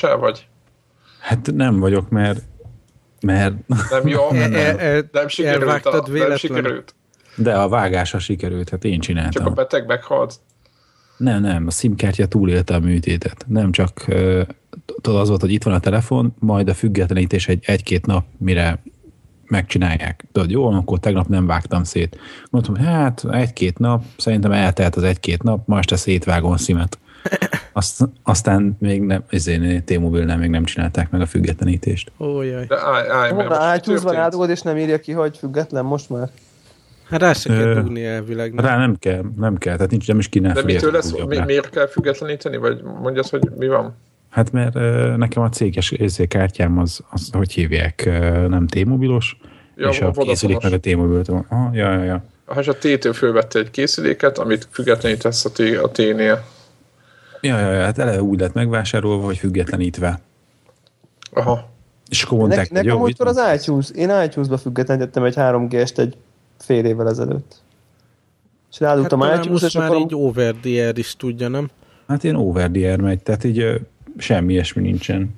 se 0.00 0.14
vagy? 0.14 0.46
Hát 1.20 1.52
nem 1.52 1.78
vagyok, 1.78 2.08
mert 2.08 2.42
mert... 3.20 3.54
Nem 3.90 4.06
jó, 4.06 4.28
E- 4.30 4.48
nem, 4.48 4.54
e- 4.54 4.78
e- 4.78 5.08
nem 5.12 5.28
sikerült. 5.28 5.86
A, 5.86 6.08
nem 6.10 6.36
sikerült. 6.36 6.94
De 7.36 7.54
a 7.58 7.68
vágása 7.68 8.18
sikerült, 8.18 8.68
hát 8.68 8.84
én 8.84 8.92
Csak 8.92 9.00
a 9.00 9.04
csináltam. 9.04 9.54
beteg 9.54 9.86
meghalt. 9.86 10.34
Nem, 11.16 11.40
nem, 11.40 11.66
a 11.66 11.70
SIM-kártya 11.70 12.26
túlélte 12.26 12.74
a 12.74 12.78
műtétet. 12.78 13.44
Nem 13.48 13.72
csak 13.72 14.04
tudod, 15.00 15.20
az 15.20 15.28
volt, 15.28 15.40
hogy 15.40 15.52
itt 15.52 15.62
van 15.62 15.74
a 15.74 15.80
telefon, 15.80 16.34
majd 16.38 16.68
a 16.68 16.74
függetlenítés 16.74 17.48
egy, 17.48 17.62
egy-két 17.66 18.06
nap, 18.06 18.24
mire 18.38 18.82
megcsinálják. 19.46 20.24
Tudod, 20.32 20.50
jó, 20.50 20.66
akkor 20.70 20.98
tegnap 20.98 21.28
nem 21.28 21.46
vágtam 21.46 21.84
szét. 21.84 22.18
Mondtam, 22.50 22.74
hát 22.74 23.24
egy-két 23.30 23.78
nap, 23.78 24.04
szerintem 24.16 24.52
eltelt 24.52 24.96
az 24.96 25.02
egy-két 25.02 25.42
nap, 25.42 25.66
ma 25.66 25.78
este 25.78 25.96
szétvágom 25.96 26.52
a 26.52 26.56
szimet. 26.56 26.98
Azt, 27.72 28.08
aztán 28.22 28.76
még 28.78 29.02
nem, 29.02 29.24
ezért 29.28 29.84
T-Mobile-nál 29.84 30.36
még 30.36 30.50
nem 30.50 30.64
csinálták 30.64 31.10
meg 31.10 31.20
a 31.20 31.26
függetlenítést. 31.26 32.12
Ó, 32.18 32.42
jaj. 32.42 32.66
De 32.66 32.76
állj, 32.78 33.08
állj, 33.08 33.32
mert 33.32 33.48
most 33.48 33.60
iTunes-ban 33.60 34.12
történt? 34.12 34.16
átugod, 34.16 34.50
és 34.50 34.60
nem 34.60 34.76
írja 34.76 35.00
ki, 35.00 35.12
hogy 35.12 35.38
független 35.38 35.84
most 35.84 36.10
már. 36.10 36.28
Hát 37.08 37.20
rá 37.20 37.32
se 37.32 37.48
kell 37.48 37.74
dugni 37.74 38.04
elvileg. 38.04 38.54
Nem? 38.54 38.64
Rá 38.64 38.76
nem 38.76 38.96
kell, 38.98 39.22
nem 39.36 39.56
kell, 39.56 39.74
tehát 39.74 39.90
nincs, 39.90 40.08
nem 40.08 40.18
is 40.18 40.28
kéne 40.28 40.52
De 40.52 40.60
fölé 40.60 40.72
mitől 40.72 40.92
lesz, 40.92 41.12
mi, 41.26 41.38
miért 41.38 41.70
kell 41.70 41.88
függetleníteni? 41.88 42.56
Vagy 42.56 42.82
mondjad, 42.82 43.28
hogy 43.28 43.50
mi 43.58 43.68
van? 43.68 43.96
Hát 44.30 44.52
mert 44.52 44.74
nekem 45.16 45.42
a 45.42 45.48
céges 45.48 45.90
érzé 45.90 46.26
kártyám 46.26 46.78
az, 46.78 47.00
az, 47.10 47.28
hogy 47.32 47.52
hívják, 47.52 48.04
nem 48.48 48.66
T-mobilos, 48.66 49.36
Ja, 49.76 49.88
és 49.88 50.00
a 50.00 50.10
készülék 50.10 50.62
meg 50.62 50.72
a 50.72 50.78
T-mobiltól. 50.78 51.46
Ah, 51.48 51.74
ja, 51.74 51.92
ja, 51.92 52.02
ja. 52.02 52.24
Ha 52.44 52.62
a 52.66 52.72
T-től 52.72 53.12
fölvette 53.12 53.58
egy 53.58 53.70
készüléket, 53.70 54.38
amit 54.38 54.68
függetlenítesz 54.70 55.44
a 55.44 55.50
T- 55.50 55.78
a 55.82 55.90
T-nél. 55.90 56.44
Ja, 57.40 57.58
ja, 57.58 57.72
ja, 57.72 57.82
hát 57.82 57.98
eleve 57.98 58.22
úgy 58.22 58.40
lett 58.40 58.52
megvásárolva, 58.52 59.24
hogy 59.24 59.36
függetlenítve. 59.36 60.20
Aha. 61.32 61.68
És 62.08 62.22
akkor 62.22 62.38
Ne, 62.38 62.44
mondták, 62.44 62.68
hogy 62.68 62.76
nekem 62.76 62.96
múltkor 62.96 63.26
az 63.26 63.40
iTunes, 63.54 63.90
én 63.90 64.10
iTunes-ba 64.24 64.58
függetlenítettem 64.58 65.24
egy 65.24 65.34
3G-est 65.36 65.98
egy 65.98 66.16
fél 66.58 66.84
évvel 66.84 67.08
ezelőtt. 67.08 67.60
És 68.70 68.78
Hát 68.78 68.88
rádugtam 68.88 69.18
talán 69.18 69.38
iTunes, 69.38 69.60
most 69.60 69.64
és 69.64 69.80
már 69.80 69.90
akkor... 69.90 70.00
így 70.00 70.14
over 70.14 70.54
the 70.54 70.84
air 70.84 70.98
is 70.98 71.16
tudja, 71.16 71.48
nem? 71.48 71.70
Hát 72.08 72.24
ilyen 72.24 72.36
over 72.36 72.70
the 72.70 72.88
air 72.88 73.00
megy, 73.00 73.22
tehát 73.22 73.44
így 73.44 73.58
ö, 73.58 73.76
semmi 74.16 74.52
ilyesmi 74.52 74.82
nincsen. 74.82 75.34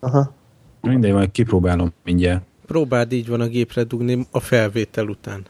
Aha. 0.00 0.32
Mindegy, 0.80 1.12
majd 1.12 1.30
kipróbálom 1.30 1.92
mindjárt. 2.04 2.42
Próbáld 2.66 3.12
így 3.12 3.28
van 3.28 3.40
a 3.40 3.46
gépre 3.46 3.82
dugni 3.82 4.26
a 4.30 4.40
felvétel 4.40 5.08
után. 5.08 5.42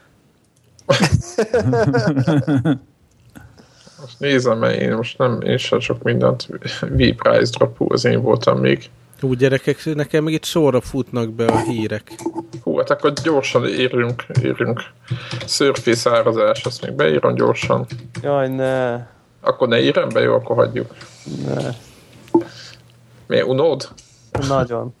Most 4.05 4.19
nézem, 4.19 4.57
mert 4.57 4.79
én 4.81 4.95
most 4.95 5.17
nem, 5.17 5.41
én 5.41 5.57
sem 5.57 5.79
sok 5.79 6.03
mindent 6.03 6.47
V-Price 6.81 7.51
dropú, 7.57 7.85
az 7.93 8.05
én 8.05 8.21
voltam 8.21 8.59
még. 8.59 8.89
Úgy 9.21 9.37
gyerekek, 9.37 9.85
nekem 9.95 10.23
még 10.23 10.33
itt 10.33 10.43
sorra 10.45 10.81
futnak 10.81 11.29
be 11.29 11.45
a 11.45 11.57
hírek. 11.59 12.11
Hú, 12.63 12.77
hát 12.77 12.89
akkor 12.89 13.13
gyorsan 13.23 13.65
érünk, 13.67 14.25
érünk. 14.41 14.81
Surface 15.47 16.09
árazás, 16.11 16.65
azt 16.65 16.81
még 16.85 16.91
beírom 16.95 17.35
gyorsan. 17.35 17.85
Jaj, 18.21 18.47
ne, 18.49 18.93
Akkor 19.41 19.67
ne 19.67 19.81
írem 19.81 20.09
be, 20.09 20.19
jó, 20.19 20.33
akkor 20.33 20.55
hagyjuk. 20.55 20.95
ne. 21.47 21.69
Miért 23.27 23.47
unod? 23.47 23.89
Nagyon. 24.47 24.93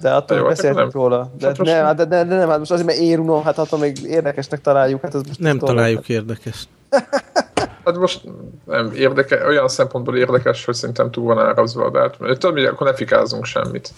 De 0.00 0.10
attól 0.14 0.36
Jó, 0.36 0.42
hát 0.42 0.52
beszéltünk 0.54 0.92
nem. 0.92 1.02
róla. 1.02 1.32
De, 1.38 1.46
Hát 1.46 1.58
nem. 1.58 1.84
hát 1.84 1.96
de, 1.96 2.04
de, 2.04 2.24
de, 2.24 2.36
nem, 2.36 2.48
hát 2.48 2.58
most 2.58 2.70
azért, 2.70 2.86
mert 2.86 2.98
én 2.98 3.18
unom, 3.18 3.42
hát 3.44 3.58
attól 3.58 3.78
még 3.78 3.96
érdekesnek 4.02 4.60
találjuk. 4.60 5.00
Hát 5.00 5.14
az 5.14 5.22
most 5.26 5.38
Nem 5.40 5.58
találjuk 5.58 6.08
érdekes. 6.08 6.64
Hát 7.84 7.96
most 7.96 8.20
nem 8.64 8.92
érdeke, 8.94 9.46
olyan 9.46 9.68
szempontból 9.68 10.16
érdekes, 10.16 10.64
hogy 10.64 10.74
szerintem 10.74 11.10
túl 11.10 11.24
van 11.24 11.38
árazva, 11.38 11.90
de 11.90 11.98
hát 12.00 12.16
tudod, 12.18 12.54
mi, 12.54 12.64
akkor 12.64 12.86
ne 12.86 12.94
fikázunk 12.94 13.44
semmit. 13.44 13.92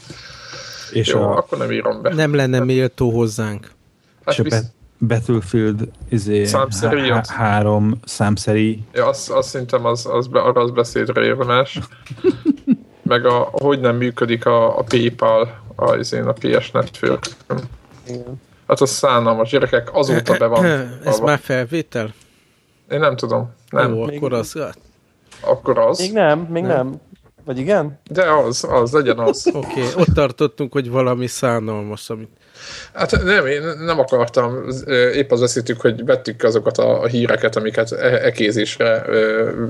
És 0.92 1.08
Jó, 1.08 1.22
a, 1.22 1.36
akkor 1.36 1.58
nem 1.58 1.70
írom 1.70 2.02
be. 2.02 2.14
Nem 2.14 2.34
lenne 2.34 2.58
méltó 2.60 3.10
hozzánk. 3.10 3.70
Hát 4.24 4.34
és 4.34 4.40
a 4.40 4.42
visz, 4.42 4.62
Battlefield 4.98 5.88
izé, 6.08 6.44
Számszeri 6.44 7.10
há- 7.10 7.26
három 7.26 8.00
számszeri 8.04 8.82
ja, 8.92 9.06
azt, 9.08 9.30
azt 9.30 9.48
szerintem 9.48 9.84
az, 9.84 10.06
az, 10.06 10.26
be, 10.26 10.40
arra 10.40 10.60
az 10.60 10.70
beszédre 10.70 11.24
érdemes. 11.24 11.78
Meg 13.02 13.26
a, 13.26 13.48
hogy 13.52 13.80
nem 13.80 13.96
működik 13.96 14.46
a, 14.46 14.78
a 14.78 14.82
PayPal 14.82 15.60
a, 15.74 15.94
izén, 15.94 16.26
a 16.26 16.32
PS 16.32 16.70
Network. 16.70 17.26
Igen. 18.08 18.40
Hát 18.66 18.80
az 18.80 18.90
szánalmas, 18.90 19.50
gyerekek, 19.50 19.94
azóta 19.94 20.36
be 20.36 20.46
van. 20.46 20.64
Ez 21.04 21.18
már 21.18 21.38
felvétel? 21.38 22.14
Én 22.90 22.98
nem 22.98 23.16
tudom. 23.16 23.54
Nem. 23.76 23.92
Még- 23.92 24.16
akkor 24.16 24.32
az... 24.32 24.52
hát, 24.52 24.78
Akkor 25.40 25.78
az. 25.78 25.98
Még 25.98 26.12
nem, 26.12 26.38
még 26.38 26.62
Nem. 26.62 26.76
nem. 26.76 27.00
Vagy 27.46 27.58
igen? 27.58 27.98
De 28.10 28.32
az, 28.32 28.66
az, 28.68 28.92
legyen 28.92 29.18
az. 29.18 29.46
Oké, 29.54 29.58
okay. 29.68 29.92
ott 29.96 30.14
tartottunk, 30.14 30.72
hogy 30.72 30.90
valami 30.90 31.26
szánalmas, 31.26 32.10
amit... 32.10 32.28
Hát 32.92 33.22
nem, 33.24 33.46
én 33.46 33.62
nem 33.84 33.98
akartam, 33.98 34.64
épp 35.14 35.30
az 35.30 35.40
beszéltük, 35.40 35.80
hogy 35.80 36.04
vettük 36.04 36.42
azokat 36.42 36.78
a, 36.78 37.02
a 37.02 37.06
híreket, 37.06 37.56
amiket 37.56 37.92
e- 37.92 38.24
ekézésre 38.24 39.04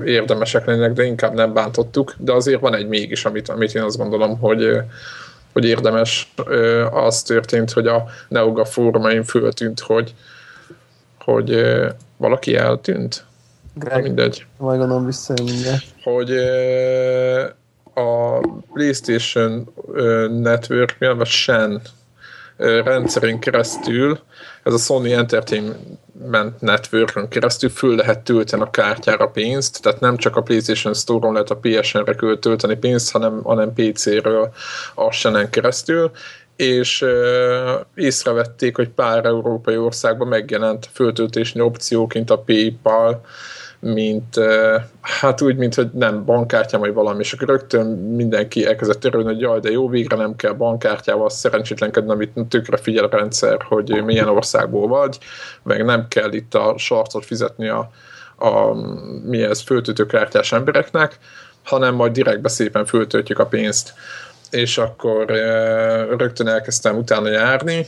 érdemesek 0.04 0.66
lennének, 0.66 0.92
de 0.92 1.04
inkább 1.04 1.34
nem 1.34 1.52
bántottuk, 1.52 2.14
de 2.18 2.32
azért 2.32 2.60
van 2.60 2.74
egy 2.74 2.88
mégis, 2.88 3.24
amit, 3.24 3.48
amit 3.48 3.74
én 3.74 3.82
azt 3.82 3.96
gondolom, 3.96 4.38
hogy, 4.38 4.80
hogy 5.52 5.64
érdemes. 5.64 6.32
Az 6.90 7.22
történt, 7.22 7.70
hogy 7.70 7.86
a 7.86 8.04
Neoga 8.28 8.64
fórumain 8.64 9.24
föltűnt, 9.24 9.80
hogy, 9.80 10.14
hogy 11.18 11.76
valaki 12.16 12.56
eltűnt. 12.56 13.24
Greg, 13.78 14.02
mindegy. 14.02 14.46
majd 14.58 14.78
gondolom 14.78 15.06
visszajön 15.06 15.44
mindjárt. 15.44 15.84
hogy 16.02 16.30
a 17.94 18.38
PlayStation 18.72 19.72
Network, 20.42 20.96
mi 20.98 21.06
a 21.06 21.24
Shen 21.24 21.82
rendszerén 22.56 23.38
keresztül, 23.38 24.18
ez 24.62 24.72
a 24.72 24.78
Sony 24.78 25.12
Entertainment 25.12 26.60
Networkön 26.60 27.28
keresztül 27.28 27.70
föl 27.70 27.94
lehet 27.94 28.20
tölteni 28.20 28.62
a 28.62 28.70
kártyára 28.70 29.26
pénzt, 29.26 29.82
tehát 29.82 30.00
nem 30.00 30.16
csak 30.16 30.36
a 30.36 30.42
PlayStation 30.42 30.94
Store-on 30.94 31.32
lehet 31.32 31.50
a 31.50 31.58
PSN-re 31.60 32.36
tölteni 32.36 32.76
pénzt, 32.76 33.10
hanem, 33.10 33.42
hanem 33.42 33.72
PC-ről 33.72 34.52
a 34.94 35.10
Shen-en 35.10 35.50
keresztül, 35.50 36.10
és 36.56 37.02
ö, 37.02 37.80
észrevették, 37.94 38.76
hogy 38.76 38.88
pár 38.88 39.24
európai 39.24 39.76
országban 39.76 40.28
megjelent 40.28 40.88
föltöltési 40.92 41.60
opcióként 41.60 42.30
a 42.30 42.38
PayPal, 42.38 43.24
mint 43.92 44.34
hát 45.00 45.40
úgy, 45.40 45.56
mint 45.56 45.74
hogy 45.74 45.90
nem 45.92 46.24
bankkártya, 46.24 46.78
vagy 46.78 46.92
valami, 46.92 47.20
és 47.20 47.32
akkor 47.32 47.48
rögtön 47.48 47.86
mindenki 47.96 48.66
elkezdett 48.66 49.04
örülni, 49.04 49.26
hogy 49.26 49.40
jaj, 49.40 49.60
de 49.60 49.70
jó, 49.70 49.88
végre 49.88 50.16
nem 50.16 50.36
kell 50.36 50.52
bankkártyával 50.52 51.30
szerencsétlenkedni, 51.30 52.10
amit 52.10 52.32
tökre 52.48 52.76
figyel 52.76 53.04
a 53.04 53.16
rendszer, 53.16 53.62
hogy 53.62 54.02
milyen 54.04 54.28
országból 54.28 54.88
vagy, 54.88 55.18
meg 55.62 55.84
nem 55.84 56.08
kell 56.08 56.32
itt 56.32 56.54
a 56.54 56.74
sarcot 56.76 57.24
fizetni 57.24 57.68
a, 57.68 57.90
a 58.38 58.74
mi 59.24 59.42
ez, 59.42 59.60
föltöltőkártyás 59.60 60.52
embereknek, 60.52 61.18
hanem 61.64 61.94
majd 61.94 62.12
direktbe 62.12 62.48
szépen 62.48 62.86
föltöltjük 62.86 63.38
a 63.38 63.46
pénzt. 63.46 63.94
És 64.50 64.78
akkor 64.78 65.26
rögtön 66.16 66.48
elkezdtem 66.48 66.96
utána 66.96 67.28
járni, 67.28 67.86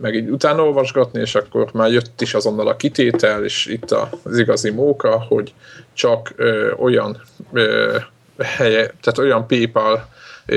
meg 0.00 0.14
így 0.14 0.28
utána 0.28 0.62
olvasgatni, 0.62 1.20
és 1.20 1.34
akkor 1.34 1.70
már 1.72 1.90
jött 1.90 2.20
is 2.20 2.34
azonnal 2.34 2.68
a 2.68 2.76
kitétel, 2.76 3.44
és 3.44 3.66
itt 3.66 3.90
az 3.90 4.38
igazi 4.38 4.70
móka, 4.70 5.20
hogy 5.28 5.54
csak 5.92 6.32
ö, 6.36 6.72
olyan 6.72 7.22
ö, 7.52 7.96
helye, 8.38 8.86
tehát 8.86 9.18
olyan 9.18 9.46
PayPal 9.46 10.08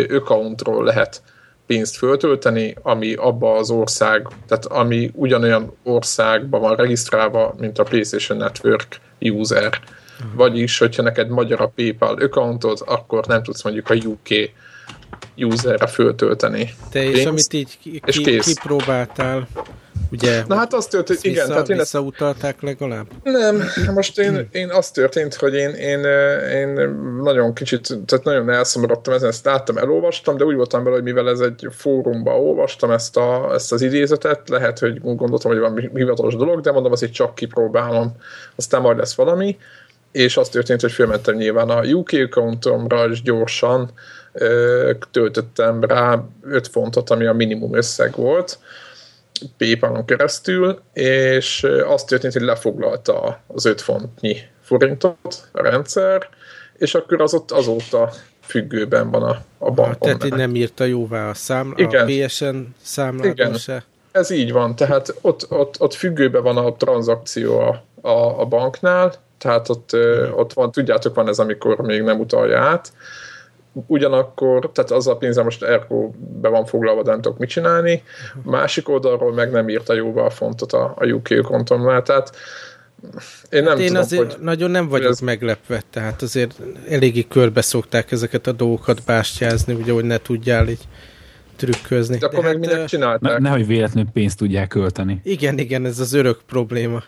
accountról 0.09 0.84
lehet 0.84 1.22
pénzt 1.66 1.98
föltölteni, 1.98 2.75
ami 2.81 3.14
abba 3.14 3.56
az 3.56 3.70
ország, 3.70 4.28
tehát 4.48 4.66
ami 4.66 5.12
ugyanolyan 5.14 5.74
országban 5.84 6.62
van 6.62 6.75
regisztrálva, 6.75 7.56
mint 7.58 7.80
a 7.80 7.84
PlayStation 7.84 8.38
Network 8.38 9.00
user. 9.19 9.80
Vagyis, 10.36 10.78
hogyha 10.78 11.02
neked 11.02 11.30
magyar 11.30 11.62
a 11.62 11.72
PayPal 11.75 12.16
accountod, 12.16 12.81
akkor 12.86 13.25
nem 13.25 13.44
tudsz 13.44 13.64
mondjuk 13.64 13.90
a 13.90 13.94
UK 13.94 14.50
userre 15.38 15.88
föltölteni. 15.88 16.74
Te 16.92 17.04
és 17.04 17.12
pénzt, 17.12 17.27
amit 17.27 17.54
így 17.54 17.77
ki, 17.81 18.01
és 18.06 18.18
kész. 18.19 18.45
kipróbáltál, 18.45 19.48
ugye 20.12 20.44
Na 20.48 20.56
hát 20.56 20.74
az 20.74 20.86
történt, 20.86 21.24
igen, 21.24 21.33
vissza, 21.33 21.48
tehát 21.48 21.69
én 21.69 21.80
ezt 21.80 21.92
visszautalták 21.92 22.62
legalább? 22.62 23.06
Nem, 23.24 23.63
most 23.94 24.19
én, 24.19 24.48
én 24.51 24.69
azt 24.69 24.94
történt, 24.94 25.36
hogy 25.36 25.54
én, 25.54 25.69
én, 25.69 26.04
én 26.54 26.89
nagyon 27.21 27.54
kicsit, 27.54 27.88
tehát 28.06 28.25
nagyon 28.25 28.50
elszomorodtam 28.50 29.13
ezen, 29.13 29.30
ezt 29.30 29.45
láttam, 29.45 29.77
elolvastam, 29.77 30.38
de 30.38 30.44
úgy 30.44 30.56
voltam 30.56 30.83
vele, 30.83 30.95
hogy 30.95 31.04
mivel 31.04 31.30
ez 31.30 31.39
egy 31.39 31.68
fórumban 31.71 32.39
olvastam 32.39 32.92
ezt, 32.92 33.18
a, 33.18 33.54
ezt 33.54 33.71
az 33.71 33.81
idézetet, 33.81 34.50
lehet, 34.50 34.80
hogy 34.80 35.01
gondoltam, 35.01 35.51
hogy 35.51 35.59
van 35.59 35.92
hivatalos 35.94 36.36
dolog, 36.36 36.62
de 36.62 36.71
mondom, 36.71 36.92
azért 36.92 37.13
csak 37.13 37.36
kipróbálom, 37.36 38.15
aztán 38.56 38.81
majd 38.81 38.98
lesz 38.98 39.15
valami, 39.15 39.57
és 40.12 40.38
az 40.38 40.50
történt, 40.50 40.81
hogy 40.81 40.92
fölmentem 40.92 41.36
nyilván 41.36 41.69
a 41.69 41.81
UK 41.81 42.09
accountomra, 42.12 43.09
és 43.09 43.21
gyorsan 43.21 43.92
töltöttem 45.12 45.83
rá 45.83 46.24
5 46.41 46.68
fontot, 46.68 47.09
ami 47.09 47.25
a 47.25 47.33
minimum 47.33 47.75
összeg 47.75 48.15
volt, 48.15 48.59
PayPal-on 49.57 50.06
keresztül, 50.06 50.79
és 50.94 51.68
az 51.88 52.03
történt, 52.03 52.33
hogy 52.33 52.41
lefoglalta 52.41 53.39
az 53.47 53.65
5 53.65 53.81
fontnyi 53.81 54.38
forintot 54.62 55.50
a 55.51 55.62
rendszer, 55.62 56.29
és 56.77 56.95
akkor 56.95 57.21
az 57.21 57.33
ott 57.33 57.51
azóta 57.51 58.12
függőben 58.41 59.12
van 59.12 59.24
a, 59.24 59.29
a 59.29 59.44
Ah, 59.57 59.74
bankon. 59.74 59.97
tehát 60.00 60.25
így 60.25 60.33
nem 60.33 60.56
írta 60.56 60.83
jóvá 60.83 61.30
a, 61.30 61.33
számla, 61.33 61.75
a 61.75 61.81
Igen. 61.81 62.27
PSN 62.27 62.56
számládon 62.81 63.31
Igen. 63.31 63.53
se. 63.53 63.83
Ez 64.12 64.30
így 64.30 64.51
van, 64.51 64.75
tehát 64.75 65.15
ott, 65.21 65.51
ott, 65.51 65.75
ott 65.80 65.94
függőben 65.94 66.44
van 66.44 66.57
a 66.57 66.75
tranzakció 66.75 67.59
a, 67.59 67.83
a, 68.01 68.39
a 68.39 68.45
banknál, 68.45 69.13
tehát 69.38 69.69
ott, 69.69 69.95
ott 70.35 70.53
van, 70.53 70.71
tudjátok, 70.71 71.15
van 71.15 71.27
ez, 71.27 71.39
amikor 71.39 71.77
még 71.77 72.01
nem 72.01 72.19
utalja 72.19 72.59
át. 72.59 72.91
Ugyanakkor, 73.88 74.71
tehát 74.74 74.91
az 74.91 75.07
a 75.07 75.18
pénze 75.18 75.44
most 75.44 75.63
ergo 75.63 76.09
be 76.41 76.50
van 76.50 76.65
foglalva, 76.65 77.03
de 77.03 77.12
nem 77.12 77.21
tudok 77.21 77.38
mit 77.38 77.50
csinálni. 77.50 78.03
Másik 78.44 78.89
oldalról 78.89 79.33
meg 79.33 79.51
nem 79.51 79.69
írta 79.69 79.94
jóvá 79.94 80.21
a 80.21 80.29
fontot 80.29 80.74
a, 80.74 80.94
a 80.97 81.06
UK 81.06 81.41
kontomnál, 81.41 82.01
tehát 82.03 82.35
én 83.50 83.63
nem 83.63 83.79
Én 83.79 83.88
tudom, 83.88 84.01
azért 84.01 84.33
hogy 84.33 84.44
nagyon 84.44 84.71
nem 84.71 84.88
vagyok 84.88 85.12
ez- 85.12 85.19
meglepve, 85.19 85.81
tehát 85.89 86.21
azért 86.21 86.59
eléggé 86.89 87.24
körbe 87.27 87.62
szokták 87.62 88.12
ezeket 88.12 88.47
a 88.47 88.51
dolgokat 88.51 89.03
bástyázni, 89.06 89.74
ugye, 89.74 89.91
hogy 89.91 90.06
ne 90.06 90.18
tudjál 90.18 90.68
így 90.68 90.88
trükközni. 91.56 92.18
de 92.18 92.25
akkor 92.25 92.44
meg 92.44 92.51
hát, 92.51 92.59
minek 92.59 92.75
ö, 92.75 92.80
Ne, 92.80 92.85
csinálták? 92.85 93.39
nehogy 93.39 93.68
véletlenül 93.68 94.12
pénzt 94.13 94.38
tudják 94.38 94.68
költeni. 94.68 95.19
Igen, 95.23 95.57
igen, 95.57 95.85
ez 95.85 96.00
az 96.00 96.13
örök 96.13 96.39
probléma. 96.47 97.03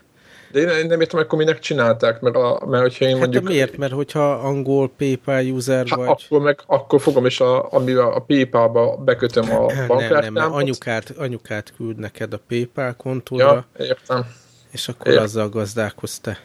De 0.52 0.60
én, 0.60 0.86
nem 0.86 1.02
értem, 1.02 1.20
akkor 1.20 1.38
minek 1.38 1.60
csinálták, 1.60 2.20
mert, 2.22 2.36
a, 2.36 2.62
mert 2.66 2.82
hogyha 2.84 3.06
én 3.06 3.12
Hát 3.12 3.20
mondjuk... 3.20 3.44
de 3.44 3.50
miért? 3.50 3.78
Mert 3.78 3.92
hogyha 3.94 4.32
angol 4.32 4.90
PayPal 4.98 5.44
user 5.46 5.88
Hát 5.88 6.00
vagy... 6.00 6.08
akkor, 6.08 6.42
meg, 6.42 6.60
akkor 6.66 7.02
fogom, 7.02 7.26
és 7.26 7.40
a, 7.40 7.72
amivel 7.74 8.12
a 8.12 8.20
PayPal-ba 8.20 8.98
bekötöm 8.98 9.44
a 9.52 9.66
nem, 9.66 9.76
nem, 9.78 9.88
bankkártyámat. 9.88 10.32
mert 10.34 10.54
anyukát, 10.54 11.14
anyukát 11.18 11.74
küld 11.78 11.98
neked 11.98 12.34
a 12.34 12.40
PayPal 12.48 12.94
kontóra, 12.98 13.66
Ja, 13.78 13.86
értem. 13.86 14.26
és 14.72 14.88
akkor 14.88 15.12
Ért- 15.12 15.22
azzal 15.22 15.50
gazdálkodsz 15.50 16.20
te. 16.20 16.38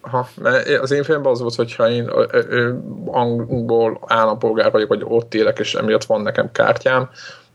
Aha, 0.00 0.28
mert 0.40 0.68
az 0.68 0.90
én 0.90 1.02
fejemben 1.02 1.32
az 1.32 1.40
volt, 1.40 1.54
hogyha 1.54 1.90
én 1.90 2.08
ö, 2.08 2.24
ö, 2.48 2.72
angol 3.06 4.00
állampolgár 4.06 4.70
vagyok, 4.72 4.88
vagy 4.88 5.02
ott 5.04 5.34
élek, 5.34 5.58
és 5.58 5.74
emiatt 5.74 6.04
van 6.04 6.20
nekem 6.20 6.52
kártyám, 6.52 7.10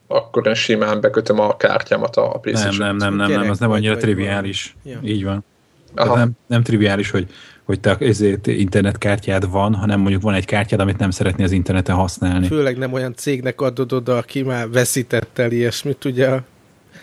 akkor 0.08 0.48
én 0.48 0.54
simán 0.54 1.02
bekötöm 1.02 1.40
a 1.40 1.58
kártyámat 1.58 2.16
a 2.16 2.22
Nem, 2.32 2.40
playstation 2.42 2.88
nem, 2.88 2.96
nem, 2.96 3.14
nem, 3.16 3.28
Gyerek 3.28 3.42
nem, 3.44 3.52
az 3.52 3.60
nem 3.60 3.72
annyira 3.72 3.98
triviális. 3.98 4.76
valami. 4.84 5.08
Így 5.10 5.24
van. 5.24 5.46
Aha. 5.96 6.16
Nem, 6.16 6.32
nem 6.48 6.64
triviális, 6.64 7.10
hogy, 7.12 7.28
hogy 7.64 7.80
te 7.80 7.98
ezért 8.00 8.48
internetkártyád 8.48 9.50
van, 9.52 9.74
hanem 9.76 10.00
mondjuk 10.00 10.22
van 10.22 10.34
egy 10.34 10.46
kártyád, 10.46 10.80
amit 10.80 10.98
nem 10.98 11.12
szeretné 11.12 11.44
az 11.44 11.52
interneten 11.52 11.96
használni. 11.96 12.48
Főleg 12.48 12.78
nem 12.78 12.94
olyan 12.94 13.16
cégnek 13.16 13.62
adod 13.62 13.94
oda, 13.94 14.18
aki 14.18 14.42
már 14.44 14.70
veszített 14.70 15.38
el 15.40 15.52
ilyesmit, 15.52 16.06
ugye 16.06 16.28
a 16.30 16.44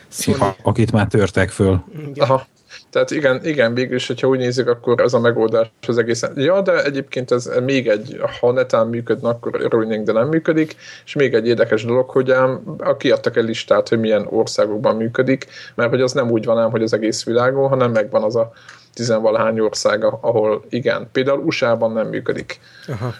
Sony. 0.08 0.34
A- 0.40 0.56
Akit 0.62 0.92
már 0.92 1.06
törtek 1.06 1.50
föl. 1.50 1.84
Igen. 1.98 2.12
Aha. 2.28 2.46
Tehát 2.90 3.10
igen, 3.10 3.40
igen, 3.44 3.74
végül 3.74 3.96
is, 3.96 4.06
hogyha 4.06 4.28
úgy 4.28 4.38
nézzük, 4.38 4.68
akkor 4.68 5.00
ez 5.00 5.12
a 5.12 5.20
megoldás 5.20 5.70
az 5.86 5.98
egészen. 5.98 6.32
Ja, 6.36 6.60
de 6.60 6.84
egyébként 6.84 7.30
ez 7.30 7.50
még 7.64 7.88
egy, 7.88 8.20
ha 8.40 8.52
netán 8.52 8.86
működne, 8.86 9.28
akkor 9.28 9.56
örülnénk, 9.60 10.06
de 10.06 10.12
nem 10.12 10.28
működik. 10.28 10.76
És 11.04 11.14
még 11.14 11.34
egy 11.34 11.46
érdekes 11.46 11.84
dolog, 11.84 12.10
hogy 12.10 12.30
ám, 12.30 12.76
kiadtak 12.98 13.36
egy 13.36 13.44
listát, 13.44 13.88
hogy 13.88 14.00
milyen 14.00 14.26
országokban 14.30 14.96
működik, 14.96 15.46
mert 15.74 15.90
hogy 15.90 16.00
az 16.00 16.12
nem 16.12 16.30
úgy 16.30 16.44
van 16.44 16.58
ám, 16.58 16.70
hogy 16.70 16.82
az 16.82 16.92
egész 16.92 17.24
világon, 17.24 17.68
hanem 17.68 17.90
megvan 17.90 18.22
az 18.22 18.36
a 18.36 18.52
tizenvalahány 18.94 19.60
ország, 19.60 20.04
ahol 20.04 20.64
igen. 20.68 21.08
Például 21.12 21.38
USA-ban 21.38 21.92
nem 21.92 22.08
működik. 22.08 22.60
Aha. 22.88 23.14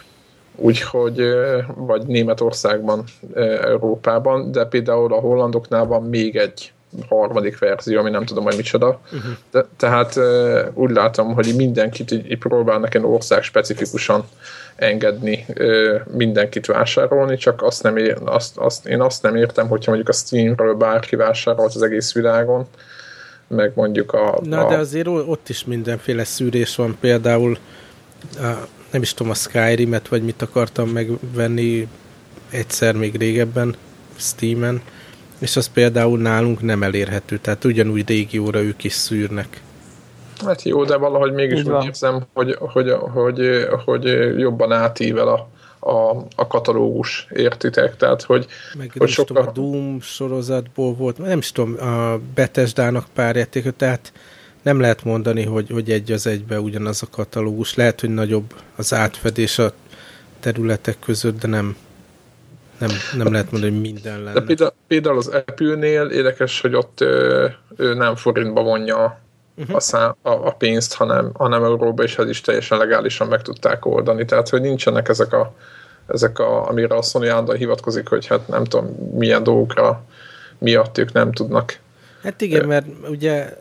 Úgyhogy, 0.55 1.21
vagy 1.75 2.05
Németországban, 2.05 3.03
Európában, 3.61 4.51
de 4.51 4.65
például 4.65 5.13
a 5.13 5.19
hollandoknál 5.19 5.85
van 5.85 6.03
még 6.03 6.35
egy 6.35 6.73
harmadik 7.09 7.59
verzió, 7.59 7.99
ami 7.99 8.09
nem 8.09 8.25
tudom, 8.25 8.43
hogy 8.43 8.55
micsoda. 8.55 8.99
Uh-huh. 9.05 9.31
De, 9.51 9.65
tehát 9.77 10.15
ö, 10.15 10.65
úgy 10.73 10.89
látom, 10.89 11.33
hogy 11.33 11.53
mindenkit 11.55 12.11
így, 12.11 12.31
így 12.31 12.37
próbálnak 12.37 12.93
ilyen 12.93 13.05
ország 13.05 13.43
specifikusan 13.43 14.23
engedni 14.75 15.45
ö, 15.53 15.95
mindenkit 16.13 16.65
vásárolni, 16.65 17.37
csak 17.37 17.61
azt 17.61 17.83
nem 17.83 17.97
ér, 17.97 18.17
azt, 18.25 18.57
azt, 18.57 18.85
én 18.85 19.01
azt 19.01 19.21
nem 19.21 19.35
értem, 19.35 19.67
hogyha 19.67 19.91
mondjuk 19.91 20.15
a 20.15 20.17
Steamről 20.17 20.73
bárki 20.73 21.15
vásárolt 21.15 21.75
az 21.75 21.81
egész 21.81 22.13
világon, 22.13 22.67
meg 23.47 23.71
mondjuk 23.75 24.13
a... 24.13 24.39
Na, 24.43 24.65
a 24.65 24.69
de 24.69 24.77
azért 24.77 25.07
ott 25.07 25.49
is 25.49 25.65
mindenféle 25.65 26.23
szűrés 26.23 26.75
van, 26.75 26.97
például 26.99 27.57
a, 28.37 28.67
nem 28.91 29.01
is 29.01 29.13
tudom, 29.13 29.31
a 29.31 29.35
Skyrim-et, 29.35 30.07
vagy 30.07 30.23
mit 30.23 30.41
akartam 30.41 30.89
megvenni 30.89 31.87
egyszer 32.49 32.95
még 32.95 33.15
régebben 33.15 33.75
Steam-en, 34.15 34.81
és 35.37 35.55
az 35.55 35.67
például 35.67 36.19
nálunk 36.19 36.61
nem 36.61 36.83
elérhető, 36.83 37.37
tehát 37.37 37.63
ugyanúgy 37.63 38.07
régióra 38.07 38.61
ők 38.61 38.83
is 38.83 38.93
szűrnek. 38.93 39.61
Hát 40.45 40.61
jó, 40.61 40.85
de 40.85 40.95
valahogy 40.95 41.33
mégis 41.33 41.63
úgy 41.63 41.85
érzem, 41.85 42.25
hogy, 42.33 42.55
hogy, 42.59 42.91
hogy, 43.13 43.67
hogy 43.85 44.03
jobban 44.37 44.71
átível 44.71 45.27
a, 45.27 45.49
a, 45.89 46.25
a 46.35 46.47
katalógus, 46.47 47.27
értitek? 47.33 47.95
Tehát, 47.95 48.21
hogy, 48.21 48.45
Meg 48.77 48.91
hogy 48.97 49.09
is 49.09 49.15
tudom, 49.15 49.37
a 49.37 49.39
sokkal... 49.39 49.53
Doom 49.53 50.01
sorozatból 50.01 50.93
volt, 50.93 51.17
nem 51.17 51.37
is 51.37 51.51
tudom, 51.51 51.87
a 51.87 52.19
Bethesda-nak 52.35 53.05
pár 53.13 53.35
játéka, 53.35 53.71
tehát 53.71 54.11
nem 54.61 54.79
lehet 54.79 55.03
mondani, 55.03 55.43
hogy, 55.43 55.69
hogy 55.69 55.91
egy 55.91 56.11
az 56.11 56.27
egybe 56.27 56.59
ugyanaz 56.59 57.03
a 57.03 57.07
katalógus. 57.11 57.75
Lehet, 57.75 57.99
hogy 57.99 58.09
nagyobb 58.09 58.53
az 58.75 58.93
átfedés 58.93 59.59
a 59.59 59.73
területek 60.39 60.99
között, 60.99 61.39
de 61.39 61.47
nem, 61.47 61.75
nem, 62.77 62.89
nem 63.17 63.31
lehet 63.31 63.51
mondani, 63.51 63.71
hogy 63.71 63.81
minden 63.81 64.23
De 64.23 64.23
lenne. 64.23 64.41
például, 64.45 64.73
például 64.87 65.17
az 65.17 65.27
Apple-nél 65.27 66.05
érdekes, 66.05 66.61
hogy 66.61 66.75
ott 66.75 67.01
ö, 67.01 67.47
ő 67.75 67.93
nem 67.93 68.15
forintba 68.15 68.61
vonja 68.61 69.19
uh-huh. 69.57 69.75
a, 69.75 69.79
szá, 69.79 70.15
a, 70.21 70.29
a 70.29 70.51
pénzt, 70.51 70.93
hanem, 70.93 71.29
hanem 71.33 71.63
euróba, 71.63 72.03
és 72.03 72.17
ez 72.17 72.29
is 72.29 72.41
teljesen 72.41 72.77
legálisan 72.77 73.27
meg 73.27 73.41
tudták 73.41 73.85
oldani. 73.85 74.25
Tehát, 74.25 74.49
hogy 74.49 74.61
nincsenek 74.61 75.09
ezek 75.09 75.33
a, 75.33 75.53
ezek 76.07 76.39
a 76.39 76.67
amire 76.69 76.95
a 76.95 77.01
Sony 77.01 77.27
állandóan 77.27 77.57
hivatkozik, 77.57 78.07
hogy 78.07 78.25
hát 78.25 78.47
nem 78.47 78.63
tudom, 78.63 78.85
milyen 79.17 79.43
dolgokra 79.43 80.03
miatt 80.57 80.97
ők 80.97 81.11
nem 81.11 81.31
tudnak. 81.31 81.79
Hát 82.23 82.41
igen, 82.41 82.65
mert 82.65 82.85
ugye 83.09 83.57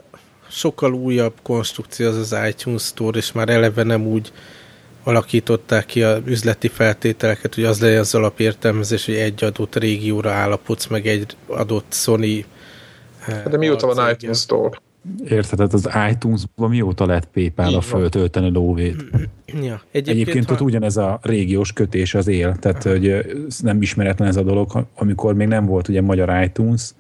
sokkal 0.48 0.92
újabb 0.92 1.34
konstrukció 1.42 2.08
az 2.08 2.16
az 2.16 2.36
iTunes 2.48 2.82
Store, 2.82 3.18
és 3.18 3.32
már 3.32 3.48
eleve 3.48 3.82
nem 3.82 4.06
úgy 4.06 4.32
alakították 5.06 5.86
ki 5.86 6.02
a 6.02 6.20
üzleti 6.24 6.68
feltételeket, 6.68 7.54
hogy 7.54 7.64
az 7.64 7.80
legyen 7.80 7.98
az 7.98 8.14
alapértelmezés, 8.14 9.06
hogy 9.06 9.14
egy 9.14 9.44
adott 9.44 9.76
régióra 9.76 10.30
állapodsz, 10.32 10.86
meg 10.86 11.06
egy 11.06 11.36
adott 11.46 11.92
Sony 11.92 12.44
eh, 13.26 13.42
De 13.50 13.56
mióta 13.56 13.86
van 13.86 13.96
alcéggel. 13.96 14.14
iTunes 14.14 14.38
Store? 14.38 14.78
Érted, 15.28 15.56
tehát 15.56 15.72
az 15.72 15.88
iTunes-ban 16.10 16.70
mióta 16.70 17.06
lehet 17.06 17.28
PayPal-a 17.32 17.80
föltölteni 17.80 18.50
lóvét? 18.50 19.04
Ja. 19.46 19.82
Egyébként, 19.90 20.08
Egyébként, 20.08 20.50
ott 20.50 20.58
ha, 20.58 20.64
ugyanez 20.64 20.96
a 20.96 21.18
régiós 21.22 21.72
kötés 21.72 22.14
az 22.14 22.26
él, 22.26 22.56
tehát 22.60 22.82
hogy 22.82 23.08
ez 23.08 23.58
nem 23.62 23.82
ismeretlen 23.82 24.28
ez 24.28 24.36
a 24.36 24.42
dolog, 24.42 24.86
amikor 24.94 25.34
még 25.34 25.48
nem 25.48 25.66
volt 25.66 25.88
ugye 25.88 26.00
magyar 26.00 26.42
iTunes, 26.44 26.90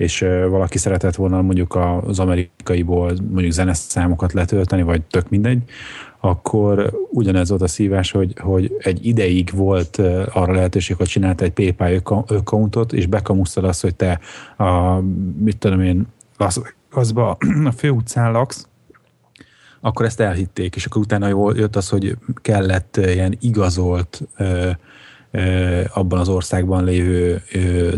és 0.00 0.26
valaki 0.48 0.78
szeretett 0.78 1.14
volna 1.14 1.42
mondjuk 1.42 1.78
az 2.06 2.18
amerikaiból 2.18 3.12
mondjuk 3.30 3.52
zeneszámokat 3.52 4.32
letölteni, 4.32 4.82
vagy 4.82 5.02
tök 5.02 5.28
mindegy, 5.28 5.62
akkor 6.20 6.92
ugyanez 7.10 7.48
volt 7.48 7.62
a 7.62 7.66
szívás, 7.68 8.10
hogy, 8.10 8.34
hogy 8.38 8.76
egy 8.78 9.06
ideig 9.06 9.50
volt 9.54 9.96
arra 10.32 10.52
lehetőség, 10.52 10.96
hogy 10.96 11.06
csinálta 11.06 11.44
egy 11.44 11.52
PayPal 11.52 11.94
acco- 11.94 12.30
accountot, 12.30 12.92
és 12.92 13.06
bekamusztad 13.06 13.64
azt, 13.64 13.80
hogy 13.82 13.94
te 13.94 14.20
a, 14.56 15.00
mit 15.38 15.58
tudom 15.58 15.80
én, 15.80 16.06
az, 16.36 16.62
azba 16.92 17.36
a 17.70 17.72
főutcán 17.72 18.32
laksz, 18.32 18.68
akkor 19.80 20.06
ezt 20.06 20.20
elhitték, 20.20 20.76
és 20.76 20.86
akkor 20.86 21.00
utána 21.00 21.54
jött 21.54 21.76
az, 21.76 21.88
hogy 21.88 22.16
kellett 22.34 22.96
ilyen 22.96 23.36
igazolt 23.40 24.22
abban 25.94 26.18
az 26.18 26.28
országban 26.28 26.84
lévő 26.84 27.42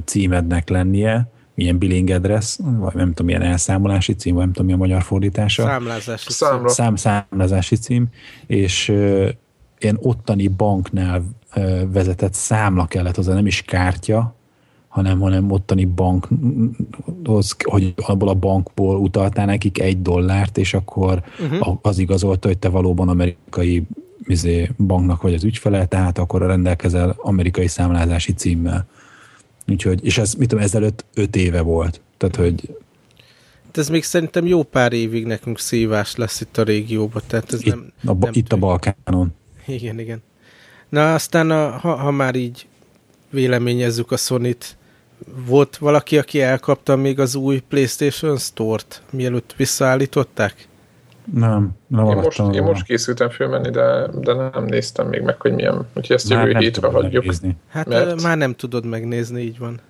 címednek 0.04 0.68
lennie, 0.68 1.30
ilyen 1.62 1.78
billing 1.78 2.10
address, 2.10 2.58
vagy 2.62 2.94
nem 2.94 3.08
tudom, 3.08 3.26
milyen 3.26 3.42
elszámolási 3.42 4.12
cím, 4.14 4.34
vagy 4.34 4.42
nem 4.44 4.52
tudom, 4.52 4.66
mi 4.66 4.72
a 4.72 4.76
magyar 4.76 5.02
fordítása 5.02 5.62
számlázási 5.62 6.32
Számra. 6.32 6.68
szám, 6.68 6.96
számlázási 6.96 7.76
cím, 7.76 8.08
és 8.46 8.88
ö, 8.88 9.28
ilyen 9.78 9.98
ottani 10.00 10.48
banknál 10.48 11.22
ö, 11.54 11.82
vezetett 11.92 12.34
számla 12.34 12.86
kellett 12.86 13.14
hozzá, 13.14 13.34
nem 13.34 13.46
is 13.46 13.62
kártya, 13.62 14.34
hanem, 14.92 15.20
hanem 15.20 15.50
ottani 15.50 15.84
bankhoz, 15.84 17.56
hogy 17.62 17.94
abból 17.96 18.28
a 18.28 18.34
bankból 18.34 18.96
utaltál 18.96 19.46
nekik 19.46 19.80
egy 19.80 20.02
dollárt, 20.02 20.58
és 20.58 20.74
akkor 20.74 21.22
uh-huh. 21.40 21.78
az 21.82 21.98
igazolta, 21.98 22.48
hogy 22.48 22.58
te 22.58 22.68
valóban 22.68 23.08
amerikai 23.08 23.86
izé, 24.24 24.70
banknak 24.78 25.22
vagy 25.22 25.34
az 25.34 25.44
ügyfele, 25.44 25.86
tehát 25.86 26.18
akkor 26.18 26.40
rendelkezel 26.46 27.14
amerikai 27.16 27.66
számlázási 27.66 28.32
címmel. 28.32 28.86
Úgyhogy, 29.72 30.04
és 30.04 30.18
ez, 30.18 30.34
mit 30.34 30.48
tudom, 30.48 30.64
ezelőtt 30.64 31.04
öt 31.14 31.36
éve 31.36 31.60
volt. 31.60 32.00
Tehát, 32.16 32.36
hogy 32.36 32.76
ez 33.72 33.88
még 33.88 34.04
szerintem 34.04 34.46
jó 34.46 34.62
pár 34.62 34.92
évig 34.92 35.26
nekünk 35.26 35.58
szívás 35.58 36.16
lesz 36.16 36.40
itt 36.40 36.58
a 36.58 36.62
régióban, 36.62 37.22
tehát 37.26 37.52
ez 37.52 37.60
itt, 37.66 37.74
nem, 37.74 37.92
a, 38.04 38.12
nem 38.12 38.30
itt 38.32 38.44
a 38.44 38.48
tűnik. 38.48 38.64
Balkánon. 38.64 39.34
Igen, 39.66 39.98
igen. 39.98 40.22
Na 40.88 41.14
aztán, 41.14 41.50
a, 41.50 41.70
ha, 41.70 41.94
ha 41.94 42.10
már 42.10 42.34
így 42.34 42.66
véleményezzük 43.30 44.10
a 44.10 44.16
sony 44.16 44.56
volt 45.46 45.76
valaki, 45.76 46.18
aki 46.18 46.40
elkapta 46.40 46.96
még 46.96 47.18
az 47.18 47.34
új 47.34 47.58
PlayStation 47.68 48.38
Store-t, 48.38 49.02
mielőtt 49.10 49.54
visszaállították? 49.56 50.68
Nem, 51.34 51.70
nem 51.86 52.06
Én 52.06 52.16
most, 52.16 52.38
én 52.52 52.62
most 52.62 52.84
készültem 52.84 53.30
fölmenni, 53.30 53.70
de, 53.70 54.06
de 54.20 54.32
nem 54.34 54.64
néztem 54.64 55.08
még 55.08 55.20
meg, 55.22 55.40
hogy 55.40 55.52
milyen. 55.52 55.86
Úgyhogy 55.96 56.16
ezt 56.16 56.28
jövő 56.28 56.56
hétre 56.58 56.86
hagyjuk. 56.88 57.12
megnézni. 57.12 57.56
Hát 57.68 57.86
Mert- 57.86 58.22
már 58.22 58.36
nem 58.36 58.54
tudod 58.54 58.86
megnézni, 58.86 59.40
így 59.40 59.58
van. 59.58 59.80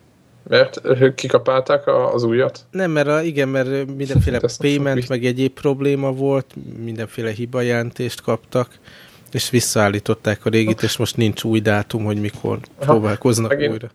Mert 0.48 0.80
kikapálták 1.14 1.82
az 2.14 2.22
újat. 2.22 2.60
Nem, 2.70 2.90
mert 2.90 3.08
a, 3.08 3.22
igen, 3.22 3.48
mert 3.48 3.68
mindenféle 3.96 4.40
payment, 4.58 5.08
meg 5.08 5.24
egyéb 5.24 5.52
probléma 5.52 6.12
volt, 6.12 6.54
mindenféle 6.84 7.30
hibajelentést 7.30 8.20
kaptak, 8.22 8.68
és 9.32 9.50
visszaállították 9.50 10.46
a 10.46 10.48
régit, 10.50 10.82
és 10.82 10.96
most 10.96 11.16
nincs 11.16 11.42
új 11.44 11.60
dátum, 11.60 12.04
hogy 12.04 12.20
mikor 12.20 12.58
próbálkoznak 12.78 13.50
Megint- 13.50 13.72
újra. 13.72 13.90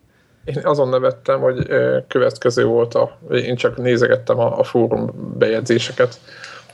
Én 0.45 0.59
azon 0.63 0.89
nevettem, 0.89 1.39
hogy 1.39 1.67
következő 2.07 2.65
volt 2.65 2.93
a, 2.93 3.17
én 3.31 3.55
csak 3.55 3.77
nézegettem 3.77 4.39
a, 4.39 4.59
a 4.59 4.63
fórum 4.63 5.33
bejegyzéseket, 5.37 6.19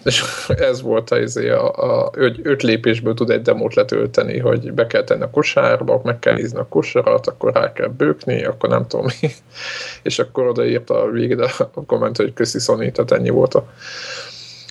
és 0.03 0.23
ez 0.47 0.81
volt 0.81 1.11
a, 1.11 1.19
izé, 1.19 1.49
a, 1.49 1.71
a 1.71 2.09
öt, 2.13 2.39
öt 2.43 2.61
lépésből 2.63 3.13
tud 3.13 3.29
egy 3.29 3.41
demót 3.41 3.73
letölteni, 3.73 4.39
hogy 4.39 4.73
be 4.73 4.87
kell 4.87 5.03
tenni 5.03 5.23
a 5.23 5.29
kosárba, 5.29 6.01
meg 6.03 6.19
kell 6.19 6.33
nézni 6.33 6.59
a 6.59 6.67
kosarat, 6.69 7.27
akkor 7.27 7.53
rá 7.53 7.73
kell 7.73 7.87
bőkni, 7.87 8.43
akkor 8.43 8.69
nem 8.69 8.87
tudom 8.87 9.05
mi. 9.05 9.29
És 10.03 10.19
akkor 10.19 10.47
odaírt 10.47 10.89
a 10.89 11.09
végére 11.11 11.47
a 11.73 11.85
komment, 11.85 12.17
hogy 12.17 12.33
köszi 12.33 12.59
Sony, 12.59 12.91
tehát 12.91 13.11
ennyi 13.11 13.29
volt 13.29 13.53
a, 13.53 13.65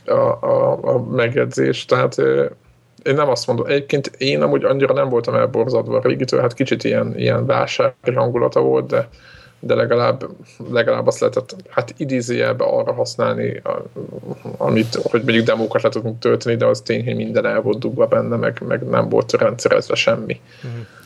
a, 0.06 0.38
a, 0.40 0.78
a 0.82 1.04
megjegyzés. 1.10 1.84
Tehát 1.84 2.18
én 3.02 3.14
nem 3.14 3.28
azt 3.28 3.46
mondom, 3.46 3.66
egyébként 3.66 4.06
én 4.18 4.42
amúgy 4.42 4.64
annyira 4.64 4.94
nem 4.94 5.08
voltam 5.08 5.34
elborzadva 5.34 5.96
a 5.96 6.02
régitől, 6.02 6.40
hát 6.40 6.54
kicsit 6.54 6.84
ilyen, 6.84 7.18
ilyen 7.18 7.46
vásári 7.46 8.14
hangulata 8.14 8.60
volt, 8.60 8.86
de, 8.86 9.08
de 9.64 9.74
legalább, 9.74 10.26
legalább 10.70 11.06
azt 11.06 11.20
lehetett 11.20 11.56
hát 11.68 11.94
idézőjelbe 11.96 12.64
arra 12.64 12.92
használni, 12.92 13.62
amit, 14.56 14.94
hogy 14.94 15.22
mondjuk 15.22 15.46
demókat 15.46 15.82
le 15.82 15.88
tudunk 15.88 16.18
tölteni, 16.18 16.56
de 16.56 16.66
az 16.66 16.80
tény, 16.80 17.04
hogy 17.04 17.16
minden 17.16 17.46
el 17.46 17.60
volt 17.60 17.78
dugva 17.78 18.06
benne, 18.06 18.36
meg, 18.36 18.62
meg 18.66 18.82
nem 18.82 19.08
volt 19.08 19.32
rendszerezve 19.32 19.94
semmi. 19.94 20.40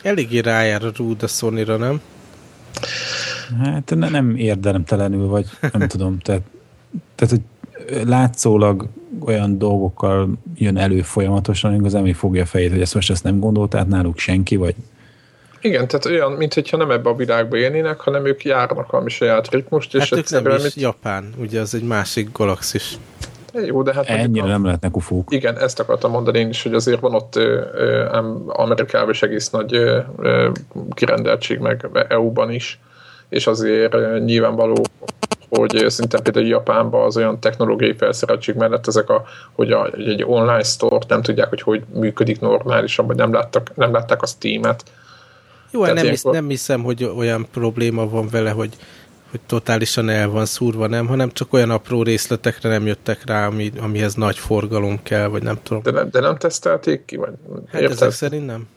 Eléggé 0.01 0.39
rájár 0.39 0.83
a 0.83 0.91
rúd 0.95 1.23
a 1.23 1.27
sony 1.27 1.65
nem? 1.77 2.01
Hát 3.63 3.95
ne, 3.95 4.09
nem 4.09 4.35
érdelemtelenül, 4.35 5.27
vagy 5.27 5.45
nem 5.71 5.87
tudom, 5.97 6.19
tehát, 6.19 6.41
tehát 7.15 7.33
hogy 7.33 7.43
látszólag 8.07 8.87
olyan 9.19 9.57
dolgokkal 9.57 10.29
jön 10.55 10.77
elő 10.77 11.01
folyamatosan, 11.01 11.73
igazán 11.73 12.03
még 12.03 12.15
fogja 12.15 12.41
a 12.41 12.45
fejét, 12.45 12.71
hogy 12.71 12.81
ezt 12.81 12.93
most 12.93 13.09
ezt 13.09 13.23
nem 13.23 13.39
gondolt, 13.39 13.69
tehát 13.69 13.87
náluk 13.87 14.17
senki, 14.17 14.55
vagy 14.55 14.75
Igen, 15.67 15.87
tehát 15.87 16.05
olyan, 16.05 16.31
mintha 16.31 16.77
nem 16.77 16.91
ebbe 16.91 17.09
a 17.09 17.15
világba 17.15 17.57
élnének, 17.57 17.99
hanem 17.99 18.25
ők 18.25 18.43
járnak 18.43 18.91
valami 18.91 19.09
saját 19.09 19.49
ritmust, 19.51 19.95
és 19.95 20.09
Hát 20.09 20.19
ők 20.19 20.29
nem 20.43 20.55
is 20.55 20.63
mit, 20.63 20.73
Japán, 20.73 21.33
ugye 21.37 21.59
az 21.61 21.75
egy 21.75 21.83
másik 21.83 22.31
galaxis. 22.31 22.97
jó, 23.65 23.81
de 23.83 23.93
hát 23.93 24.05
ennyire 24.07 24.45
a- 24.45 24.47
nem 24.47 24.65
lehetnek 24.65 24.95
ufók. 24.97 25.31
Igen, 25.33 25.57
ezt 25.59 25.79
akartam 25.79 26.11
mondani 26.11 26.39
én 26.39 26.49
is, 26.49 26.63
hogy 26.63 26.73
azért 26.73 26.99
van 26.99 27.13
ott 27.13 27.35
ö, 27.35 28.05
Amerikában 28.47 29.09
is 29.09 29.21
egész 29.21 29.49
nagy 29.49 29.75
ö, 29.75 29.99
ö, 30.17 30.49
kirendeltség, 30.93 31.59
meg 31.59 31.87
EU-ban 32.09 32.51
is, 32.51 32.79
és 33.29 33.47
azért 33.47 33.93
ö, 33.93 34.19
nyilvánvaló, 34.19 34.85
hogy 35.49 35.85
szinte 35.87 36.21
például 36.21 36.45
Japánban 36.45 37.05
az 37.05 37.17
olyan 37.17 37.39
technológiai 37.39 37.93
felszereltség 37.95 38.55
mellett 38.55 38.87
ezek 38.87 39.09
a, 39.09 39.23
hogy 39.51 39.71
a, 39.71 39.89
egy 39.93 40.23
online 40.27 40.63
store 40.63 40.97
nem 41.07 41.21
tudják, 41.21 41.49
hogy 41.49 41.61
hogy 41.61 41.83
működik 41.93 42.39
normálisan, 42.39 43.07
vagy 43.07 43.15
nem, 43.15 43.33
láttak, 43.33 43.71
nem 43.75 43.91
látták 43.91 44.21
a 44.21 44.25
Steam-et. 44.25 44.83
Jó, 45.71 45.81
hát 45.81 45.89
Tehát 45.89 46.03
nem, 46.03 46.11
hisz, 46.11 46.23
ilyenkor- 46.23 46.41
nem 46.41 46.49
hiszem, 46.49 46.83
hogy 46.83 47.03
olyan 47.03 47.47
probléma 47.51 48.09
van 48.09 48.27
vele, 48.29 48.49
hogy, 48.51 48.75
hogy 49.31 49.39
totálisan 49.45 50.09
el 50.09 50.29
van 50.29 50.45
szúrva, 50.45 50.87
nem, 50.87 51.07
hanem 51.07 51.31
csak 51.31 51.53
olyan 51.53 51.69
apró 51.69 52.03
részletekre 52.03 52.69
nem 52.69 52.85
jöttek 52.85 53.25
rá, 53.25 53.47
ami, 53.47 53.71
amihez 53.79 54.13
nagy 54.13 54.37
forgalom 54.37 55.03
kell, 55.03 55.27
vagy 55.27 55.43
nem 55.43 55.59
tudom. 55.63 55.81
De 55.83 55.91
nem, 55.91 56.09
de 56.11 56.19
nem 56.19 56.37
tesztelték 56.37 57.05
ki, 57.05 57.15
vagy 57.15 57.33
Hát 57.71 57.81
érted? 57.81 57.97
ezek 57.97 58.11
szerint 58.11 58.45
nem. 58.45 58.67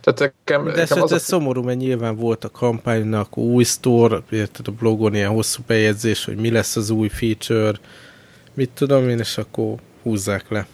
Tehát 0.00 0.18
nekem, 0.18 0.64
De 0.64 0.70
nekem 0.70 0.96
ez, 0.96 1.02
az 1.02 1.12
a 1.12 1.14
ez 1.14 1.22
szomorú, 1.22 1.62
mert 1.62 1.78
nyilván 1.78 2.16
volt 2.16 2.44
a 2.44 2.50
kampánynak 2.50 3.36
új 3.36 3.64
store, 3.64 4.22
érted 4.30 4.68
a 4.68 4.70
blogon 4.70 5.14
ilyen 5.14 5.30
hosszú 5.30 5.62
bejegyzés, 5.66 6.24
hogy 6.24 6.36
mi 6.36 6.50
lesz 6.50 6.76
az 6.76 6.90
új 6.90 7.08
feature, 7.08 7.78
mit 8.54 8.70
tudom 8.70 9.08
én, 9.08 9.18
és 9.18 9.38
akkor 9.38 9.74
húzzák 10.02 10.44
le. 10.48 10.66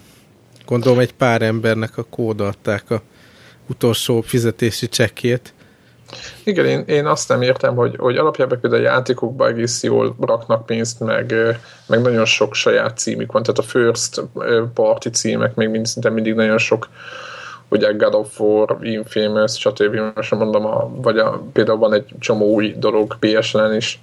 Gondolom 0.65 0.99
egy 0.99 1.13
pár 1.13 1.41
embernek 1.41 1.97
a 1.97 2.03
kódolták 2.03 2.91
a 2.91 3.01
utolsó 3.69 4.21
fizetési 4.21 4.87
csekkét. 4.87 5.53
Igen, 6.43 6.65
én, 6.65 6.83
én 6.87 7.05
azt 7.05 7.29
nem 7.29 7.41
értem, 7.41 7.75
hogy, 7.75 7.95
hogy 7.97 8.17
alapjában 8.17 8.59
például 8.59 8.81
a 8.81 8.85
játékokban 8.85 9.47
egész 9.49 9.83
jól 9.83 10.15
raknak 10.19 10.65
pénzt, 10.65 10.99
meg, 10.99 11.33
meg 11.87 12.01
nagyon 12.01 12.25
sok 12.25 12.53
saját 12.53 12.97
címük 12.97 13.31
van, 13.31 13.43
tehát 13.43 13.57
a 13.57 13.61
first 13.61 14.21
party 14.73 15.07
címek 15.07 15.55
még 15.55 15.69
mind, 15.69 15.85
szinte 15.85 16.09
mindig 16.09 16.33
nagyon 16.33 16.57
sok, 16.57 16.89
ugye 17.69 17.91
God 17.91 18.13
of 18.13 18.39
War, 18.39 18.77
Infamous, 18.81 19.59
stb. 19.59 19.99
Most 20.15 20.31
mondom, 20.31 20.65
a, 20.65 20.89
vagy 20.95 21.17
a, 21.17 21.43
például 21.53 21.77
van 21.77 21.93
egy 21.93 22.05
csomó 22.19 22.53
új 22.53 22.75
dolog 22.77 23.17
PSN 23.19 23.73
is, 23.75 24.01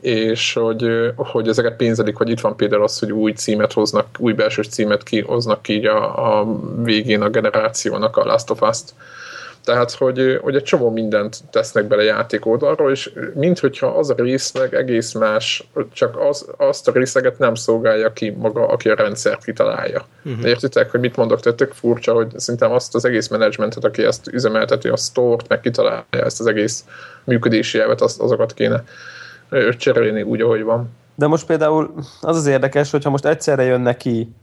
és 0.00 0.52
hogy, 0.52 1.12
hogy 1.16 1.48
ezeket 1.48 1.76
pénzelik, 1.76 2.16
hogy 2.16 2.30
itt 2.30 2.40
van 2.40 2.56
például 2.56 2.82
az, 2.82 2.98
hogy 2.98 3.12
új 3.12 3.32
címet 3.32 3.72
hoznak, 3.72 4.06
új 4.18 4.32
belső 4.32 4.62
címet 4.62 5.02
kihoznak 5.02 5.62
ki 5.62 5.72
így 5.72 5.86
a, 5.86 6.38
a 6.38 6.46
végén 6.82 7.22
a 7.22 7.28
generációnak 7.28 8.16
a 8.16 8.24
Last 8.24 8.50
of 8.50 8.60
Us-t. 8.60 8.94
Tehát, 9.64 9.92
hogy, 9.92 10.38
hogy 10.42 10.56
egy 10.56 10.62
csomó 10.62 10.90
mindent 10.90 11.36
tesznek 11.50 11.84
bele 11.84 12.02
játék 12.02 12.46
oldalról, 12.46 12.90
és 12.90 13.10
minthogyha 13.34 13.86
az 13.86 14.10
a 14.10 14.14
részleg 14.16 14.74
egész 14.74 15.12
más, 15.12 15.68
csak 15.92 16.20
az, 16.20 16.46
azt 16.56 16.88
a 16.88 16.92
részleget 16.92 17.38
nem 17.38 17.54
szolgálja 17.54 18.12
ki 18.12 18.30
maga, 18.30 18.66
aki 18.66 18.88
a 18.88 18.94
rendszert 18.94 19.44
kitalálja. 19.44 20.06
Uh-huh. 20.24 20.48
Értitek, 20.48 20.90
hogy 20.90 21.00
mit 21.00 21.16
mondok? 21.16 21.40
Tehát 21.40 21.58
tök 21.58 21.72
furcsa, 21.72 22.12
hogy 22.12 22.38
szerintem 22.38 22.72
azt 22.72 22.94
az 22.94 23.04
egész 23.04 23.28
menedzsmentet, 23.28 23.84
aki 23.84 24.02
ezt 24.02 24.28
üzemelteti, 24.28 24.88
a 24.88 24.96
store-t, 24.96 25.48
meg 25.48 25.60
kitalálja 25.60 26.04
ezt 26.10 26.40
az 26.40 26.46
egész 26.46 26.84
működési 27.24 27.78
elvet, 27.78 28.00
azt, 28.00 28.20
azokat 28.20 28.54
kéne 28.54 28.84
ö, 29.48 29.74
cserélni 29.76 30.22
úgy, 30.22 30.40
ahogy 30.40 30.62
van. 30.62 30.88
De 31.14 31.26
most 31.26 31.46
például 31.46 31.94
az 32.20 32.36
az 32.36 32.46
érdekes, 32.46 32.90
hogyha 32.90 33.10
most 33.10 33.24
egyszerre 33.24 33.62
jön 33.62 33.80
neki 33.80 34.34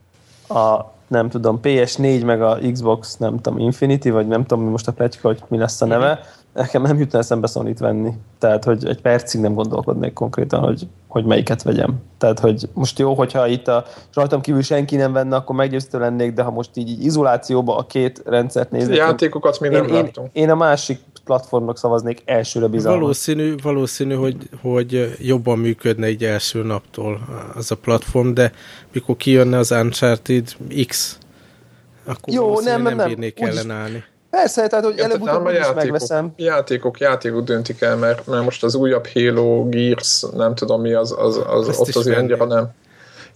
a 0.49 0.93
nem 1.07 1.29
tudom, 1.29 1.59
PS4 1.63 2.25
meg 2.25 2.41
a 2.41 2.57
Xbox, 2.71 3.17
nem 3.17 3.39
tudom, 3.41 3.59
Infinity, 3.59 4.09
vagy 4.09 4.27
nem 4.27 4.45
tudom, 4.45 4.63
mi 4.63 4.69
most 4.69 4.87
a 4.87 4.91
pletyka, 4.91 5.27
hogy 5.27 5.39
mi 5.47 5.57
lesz 5.57 5.81
a 5.81 5.85
neve, 5.85 6.19
nekem 6.53 6.81
nem 6.81 6.99
jutna 6.99 7.19
eszembe 7.19 7.47
sony 7.47 7.75
venni. 7.79 8.11
Tehát, 8.39 8.63
hogy 8.63 8.87
egy 8.87 9.01
percig 9.01 9.41
nem 9.41 9.53
gondolkodnék 9.53 10.13
konkrétan, 10.13 10.59
hogy, 10.59 10.87
hogy 11.07 11.25
melyiket 11.25 11.63
vegyem. 11.63 11.95
Tehát, 12.17 12.39
hogy 12.39 12.69
most 12.73 12.99
jó, 12.99 13.13
hogyha 13.13 13.47
itt 13.47 13.67
a 13.67 13.85
rajtam 14.13 14.41
kívül 14.41 14.61
senki 14.61 14.95
nem 14.95 15.13
venne, 15.13 15.35
akkor 15.35 15.55
meggyőztő 15.55 15.99
lennék, 15.99 16.33
de 16.33 16.43
ha 16.43 16.51
most 16.51 16.69
így, 16.73 16.89
így 16.89 17.03
izolációba 17.03 17.77
a 17.77 17.85
két 17.85 18.21
rendszert 18.25 18.71
nézek, 18.71 18.95
Játékokat 18.95 19.57
én, 19.61 19.71
nem 19.71 19.87
én, 19.87 19.93
látunk. 19.93 20.29
én 20.33 20.49
a 20.49 20.55
másik 20.55 20.99
platformnak 21.25 21.77
szavaznék 21.77 22.21
elsőre 22.25 22.67
bizalmat. 22.67 23.01
Valószínű, 23.01 23.55
valószínű 23.63 24.15
hogy, 24.15 24.35
hogy 24.61 25.15
jobban 25.19 25.59
működne 25.59 26.05
egy 26.05 26.23
első 26.23 26.63
naptól 26.63 27.19
az 27.55 27.71
a 27.71 27.75
platform, 27.75 28.33
de 28.33 28.51
mikor 28.93 29.15
kijönne 29.15 29.57
az 29.57 29.71
Uncharted 29.71 30.47
X, 30.87 31.17
akkor 32.05 32.33
Jó, 32.33 32.59
nem, 32.59 32.81
nem, 32.81 32.95
nem 32.95 33.07
bírnék 33.07 33.39
Úgyis- 33.41 33.57
ellenállni. 33.57 34.03
Persze, 34.29 34.67
tehát, 34.67 34.85
hogy 34.85 34.97
előbb-utóbb 34.99 35.45
úgyis 35.45 35.57
játékok, 35.57 35.75
megveszem. 35.75 36.33
játékok, 36.35 36.99
játékok 36.99 37.43
döntik 37.43 37.81
el, 37.81 37.95
mert, 37.97 38.27
mert 38.27 38.43
most 38.43 38.63
az 38.63 38.75
újabb 38.75 39.07
Halo, 39.07 39.69
Gears, 39.69 40.23
nem 40.35 40.55
tudom 40.55 40.81
mi, 40.81 40.93
az, 40.93 41.15
az, 41.17 41.41
az 41.47 41.67
Ezt 41.67 41.79
ott 41.79 41.87
is 41.87 41.95
azért 41.95 42.15
venni. 42.15 42.31
annyira 42.31 42.45
nem. 42.45 42.69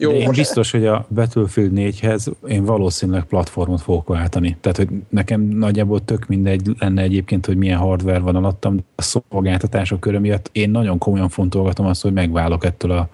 Jó, 0.01 0.11
én 0.11 0.31
biztos, 0.31 0.71
hogy 0.71 0.85
a 0.85 1.05
Battlefield 1.13 1.71
4-hez 1.75 2.27
én 2.47 2.65
valószínűleg 2.65 3.23
platformot 3.23 3.81
fogok 3.81 4.07
váltani. 4.07 4.57
Tehát, 4.61 4.77
hogy 4.77 4.89
nekem 5.09 5.41
nagyjából 5.41 6.05
tök 6.05 6.27
mindegy 6.27 6.69
lenne 6.79 7.01
egyébként, 7.01 7.45
hogy 7.45 7.57
milyen 7.57 7.77
hardware 7.77 8.19
van 8.19 8.35
alattam, 8.35 8.75
de 8.75 8.83
a 8.95 9.01
szolgáltatások 9.01 9.99
körül 9.99 10.19
miatt 10.19 10.49
én 10.51 10.69
nagyon 10.69 10.97
komolyan 10.97 11.29
fontolgatom 11.29 11.85
azt, 11.85 12.01
hogy 12.01 12.13
megválok 12.13 12.65
ettől 12.65 12.91
a 12.91 13.09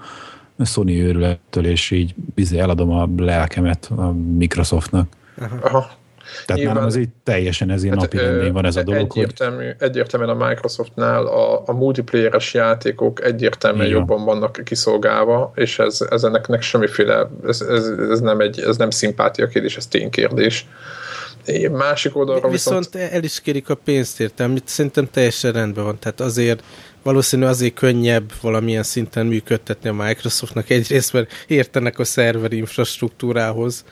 Sony 0.66 0.90
őrülettől, 0.90 1.66
és 1.66 1.92
így 1.92 2.16
bizony 2.36 2.60
eladom 2.60 2.92
a 2.92 3.10
lelkemet 3.18 3.92
a 3.96 4.12
Microsoftnak. 4.38 5.08
aha, 5.62 5.88
Tehát 6.46 6.56
Nyilván- 6.56 6.76
nálam 6.76 6.90
az 6.90 6.96
így 6.96 7.10
teljesen 7.24 7.70
ez 7.70 7.84
ilyen 7.84 7.96
napi 7.96 8.18
rendén 8.18 8.54
van 8.54 8.66
ez 8.66 8.76
a 8.76 8.84
dolog, 8.84 9.12
hogy 9.12 9.22
egyértelmű, 9.22 9.70
egyértelműen 9.80 10.42
a 10.42 10.48
Microsoftnál 10.48 11.26
a, 11.26 11.64
a 11.66 11.74
multiplayeres 11.74 12.54
játékok 12.54 13.24
egyértelműen 13.24 13.86
Igen. 13.86 13.98
jobban 13.98 14.26
vannak 14.26 14.62
kiszolgálva, 14.64 15.52
és 15.56 15.80
ez, 15.80 16.06
ez 16.10 16.24
ennek 16.24 16.48
nek 16.48 16.62
semmiféle, 16.62 17.30
ez, 17.48 17.62
ez, 17.62 17.88
ez, 18.10 18.20
nem 18.20 18.40
egy, 18.40 18.60
ez 18.60 18.78
nem 18.78 18.90
szimpátia 18.90 19.48
kérdés, 19.48 19.78
ez 19.78 19.88
ténykérdés. 19.88 20.68
Én 21.46 21.72
Másik 21.72 22.18
oldalról 22.18 22.52
viszont, 22.52 22.90
Viszont 22.92 23.14
el 23.14 23.24
is 23.24 23.42
kérik 23.42 23.70
a 23.70 23.76
pénzt 23.76 24.20
érte, 24.20 24.44
amit 24.44 24.68
szerintem 24.68 25.08
teljesen 25.12 25.52
rendben 25.52 25.84
van. 25.84 26.00
Tehát 26.00 26.20
azért 26.20 26.64
valószínű 27.04 27.46
azért 27.46 27.74
könnyebb 27.74 28.32
valamilyen 28.42 28.84
szinten 28.84 29.26
működtetni 29.26 29.90
a 29.90 29.94
Microsoftnak 29.94 30.70
egyrészt, 30.70 31.14
mert 31.14 31.32
értenek 31.48 32.00
a 32.00 32.04
szerver 32.04 32.54
infrastruktúrához, 32.54 33.86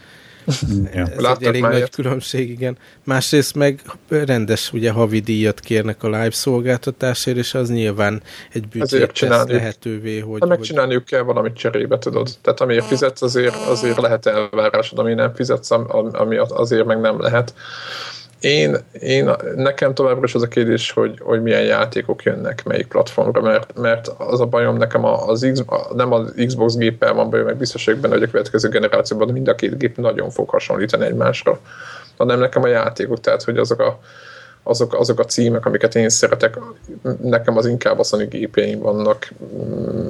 Ja. 0.93 1.07
Ez 1.07 1.19
Láttak 1.19 1.41
egy 1.41 1.47
elég 1.47 1.61
már 1.61 1.71
nagy 1.71 1.89
különbség, 1.89 2.49
igen. 2.49 2.77
Másrészt 3.03 3.55
meg 3.55 3.81
rendes, 4.09 4.73
ugye 4.73 4.91
havi 4.91 5.19
díjat 5.19 5.59
kérnek 5.59 6.03
a 6.03 6.07
live 6.07 6.31
szolgáltatásért, 6.31 7.37
és 7.37 7.53
az 7.53 7.69
nyilván 7.69 8.21
egy 8.53 8.67
büdzsét 8.67 9.11
tesz 9.19 9.45
lehetővé, 9.47 10.19
hogy, 10.19 10.39
Ha 10.39 10.47
hogy 10.47 10.57
megcsinálniuk 10.57 11.05
kell 11.05 11.21
valamit 11.21 11.53
cserébe, 11.53 11.97
tudod. 11.97 12.29
Tehát 12.41 12.61
amiért 12.61 12.85
fizetsz, 12.85 13.21
azért, 13.21 13.55
azért 13.55 14.01
lehet 14.01 14.25
elvárásod, 14.25 14.99
ami 14.99 15.13
nem 15.13 15.33
fizetsz, 15.33 15.71
am- 15.71 16.09
ami 16.11 16.37
azért 16.37 16.85
meg 16.85 16.99
nem 16.99 17.21
lehet. 17.21 17.53
Én, 18.43 18.77
én, 18.99 19.29
nekem 19.55 19.93
továbbra 19.93 20.23
is 20.23 20.35
az 20.35 20.41
a 20.41 20.47
kérdés, 20.47 20.91
hogy, 20.91 21.19
hogy 21.21 21.41
milyen 21.41 21.63
játékok 21.63 22.23
jönnek 22.23 22.63
melyik 22.63 22.87
platformra, 22.87 23.41
mert, 23.41 23.79
mert 23.79 24.07
az 24.07 24.39
a 24.39 24.45
bajom 24.45 24.77
nekem 24.77 25.05
az 25.05 25.49
X, 25.51 25.63
nem 25.95 26.11
az 26.11 26.33
Xbox 26.45 26.75
géppel 26.75 27.13
van 27.13 27.29
bajom, 27.29 27.45
meg 27.45 27.57
biztos 27.57 27.85
benne, 27.85 28.13
hogy 28.13 28.23
a 28.23 28.27
következő 28.27 28.69
generációban 28.69 29.29
mind 29.29 29.47
a 29.47 29.55
két 29.55 29.77
gép 29.77 29.97
nagyon 29.97 30.29
fog 30.29 30.49
hasonlítani 30.49 31.05
egymásra, 31.05 31.59
hanem 32.17 32.39
nekem 32.39 32.63
a 32.63 32.67
játékok, 32.67 33.19
tehát 33.19 33.43
hogy 33.43 33.57
azok 33.57 33.79
a, 33.79 33.99
azok, 34.63 34.93
azok 34.93 35.19
a 35.19 35.25
címek, 35.25 35.65
amiket 35.65 35.95
én 35.95 36.09
szeretek, 36.09 36.59
nekem 37.21 37.57
az 37.57 37.65
inkább 37.65 37.99
a 37.99 38.03
Sony 38.03 38.27
gépjeim 38.27 38.79
vannak, 38.79 39.33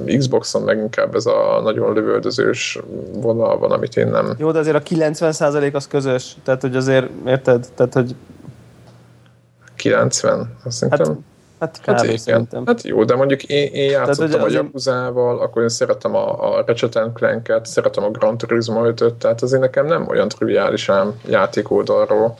Mm, 0.04 0.18
Xboxon 0.18 0.62
meg 0.62 0.78
inkább 0.78 1.14
ez 1.14 1.26
a 1.26 1.60
nagyon 1.62 1.92
lövöldözős 1.92 2.78
vonal 3.12 3.58
van, 3.58 3.70
amit 3.70 3.96
én 3.96 4.06
nem... 4.06 4.34
Jó, 4.38 4.50
de 4.50 4.58
azért 4.58 4.76
a 4.76 4.94
90% 4.94 5.74
az 5.74 5.86
közös, 5.88 6.36
tehát 6.44 6.60
hogy 6.60 6.76
azért, 6.76 7.06
érted? 7.26 7.66
Tehát, 7.74 7.92
hogy 7.92 8.14
90, 9.76 10.38
azt 10.40 10.48
hát, 10.62 10.72
szerintem. 10.72 11.24
hát 11.60 11.78
kb. 11.80 11.86
Hát, 11.86 11.96
Hát 11.96 12.04
igen. 12.04 12.16
szerintem. 12.16 12.66
hát 12.66 12.82
jó, 12.82 13.04
de 13.04 13.14
mondjuk 13.14 13.42
én, 13.42 13.72
én 13.72 13.90
játszottam 13.90 14.40
hogy 14.40 14.54
a 14.54 14.56
Yakuzával, 14.56 15.38
akkor 15.38 15.62
én 15.62 15.68
szeretem 15.68 16.14
a, 16.14 16.56
a 16.56 16.64
Ratchet 16.66 16.98
Clank-et, 17.14 17.66
szeretem 17.66 18.04
a 18.04 18.10
Gran 18.10 18.38
Turismo 18.38 18.82
5-öt, 18.84 19.14
tehát 19.14 19.42
azért 19.42 19.62
nekem 19.62 19.86
nem 19.86 20.08
olyan 20.08 20.28
triviális 20.28 20.88
ám 20.88 21.20
játék 21.28 21.70
oldalról, 21.70 22.38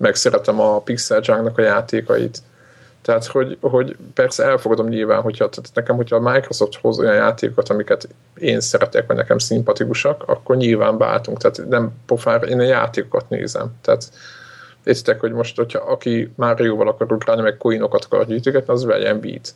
meg 0.00 0.14
szeretem 0.14 0.60
a 0.60 0.80
Pixel 0.80 1.20
Junk-nak 1.22 1.58
a 1.58 1.62
játékait. 1.62 2.38
Tehát, 3.02 3.26
hogy, 3.26 3.56
hogy 3.60 3.96
persze 4.14 4.44
elfogadom 4.44 4.88
nyilván, 4.88 5.22
hogyha 5.22 5.48
tehát 5.48 5.70
nekem, 5.74 5.96
hogyha 5.96 6.16
a 6.16 6.32
Microsoft 6.32 6.74
hoz 6.80 6.98
olyan 6.98 7.14
játékokat, 7.14 7.68
amiket 7.68 8.08
én 8.34 8.60
szeretek, 8.60 9.06
vagy 9.06 9.16
nekem 9.16 9.38
szimpatikusak, 9.38 10.22
akkor 10.26 10.56
nyilván 10.56 10.98
váltunk. 10.98 11.38
Tehát 11.38 11.68
nem 11.68 11.92
pofára, 12.06 12.46
én 12.46 12.60
a 12.60 12.62
játékokat 12.62 13.28
nézem. 13.28 13.72
Tehát 13.82 14.10
értitek, 14.84 15.20
hogy 15.20 15.32
most, 15.32 15.56
hogyha 15.56 15.78
aki 15.78 16.32
Mario-val 16.36 16.88
akar 16.88 17.12
ugrálni, 17.12 17.42
meg 17.42 17.56
coinokat 17.56 18.04
akar 18.04 18.26
gyűjtögetni, 18.26 18.72
az 18.72 18.84
vegyen 18.84 19.20
beat. 19.20 19.54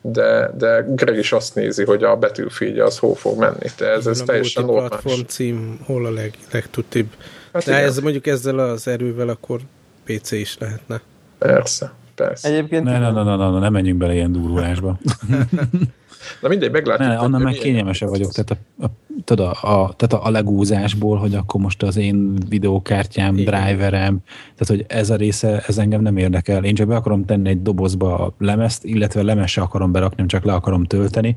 De, 0.00 0.50
de 0.56 0.84
Greg 0.88 1.18
is 1.18 1.32
azt 1.32 1.54
nézi, 1.54 1.84
hogy 1.84 2.04
a 2.04 2.16
betűfédje 2.16 2.84
az 2.84 2.98
hol 2.98 3.14
fog 3.14 3.38
menni. 3.38 3.70
De 3.76 3.86
ez, 3.86 4.06
ez 4.06 4.20
a 4.20 4.24
teljesen 4.24 4.64
normális. 4.64 5.24
cím 5.26 5.80
hol 5.84 6.06
a 6.06 6.10
leg, 6.10 6.34
legtutibb. 6.52 7.12
Hát 7.56 7.64
De 7.64 7.76
igen, 7.76 7.88
ez 7.88 7.98
mondjuk 7.98 8.26
ezzel 8.26 8.58
az 8.58 8.88
erővel 8.88 9.28
akkor 9.28 9.60
PC 10.04 10.30
is 10.30 10.58
lehetne. 10.58 11.00
Persze, 11.38 11.92
persze. 12.14 12.48
Egyébként 12.48 12.84
Ne, 12.84 12.98
ne, 12.98 13.10
ne, 13.10 13.22
ne, 13.22 13.36
ne, 13.36 13.50
ne, 13.50 13.58
ne 13.58 13.68
menjünk 13.68 13.98
bele 13.98 14.14
ilyen 14.14 14.32
durulásba. 14.32 14.98
Na 16.40 16.48
mindegy, 16.48 16.70
meglátjuk. 16.70 17.08
Ne, 17.08 17.16
annál 17.16 17.40
meg 17.40 17.48
milyen 17.48 17.62
kényelmesebb 17.62 18.08
vagyok. 18.08 18.32
Tehát 18.32 18.50
a, 18.50 18.84
a, 18.84 18.90
tudod, 19.24 19.46
a, 19.46 19.82
a, 19.82 19.92
tehát 19.96 20.26
a 20.26 20.30
legúzásból, 20.30 21.16
hogy 21.16 21.34
akkor 21.34 21.60
most 21.60 21.82
az 21.82 21.96
én 21.96 22.36
videókártyám, 22.48 23.36
Igen. 23.36 23.54
driverem, 23.54 24.18
tehát 24.56 24.66
hogy 24.66 24.84
ez 24.88 25.10
a 25.10 25.16
része, 25.16 25.64
ez 25.66 25.78
engem 25.78 26.02
nem 26.02 26.16
érdekel. 26.16 26.64
Én 26.64 26.74
csak 26.74 26.88
be 26.88 26.96
akarom 26.96 27.24
tenni 27.24 27.48
egy 27.48 27.62
dobozba 27.62 28.18
a 28.18 28.34
lemezt, 28.38 28.84
illetve 28.84 29.22
lemezt 29.22 29.52
se 29.52 29.60
akarom 29.60 29.92
berakni, 29.92 30.26
csak 30.26 30.44
le 30.44 30.52
akarom 30.52 30.84
tölteni. 30.84 31.36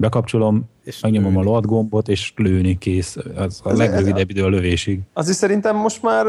Bekapcsolom, 0.00 0.64
És 0.84 1.00
megnyomom 1.00 1.36
a 1.36 1.38
lőni. 1.38 1.50
load 1.50 1.64
gombot, 1.66 2.08
és 2.08 2.32
lőni 2.36 2.78
kész. 2.78 3.16
Az 3.36 3.60
a 3.64 3.70
Ez- 3.70 3.78
legrövidebb 3.78 4.30
idő 4.30 4.42
a 4.44 4.48
lövésig. 4.48 5.00
Az 5.12 5.28
is 5.28 5.34
szerintem 5.34 5.76
most 5.76 6.02
már, 6.02 6.24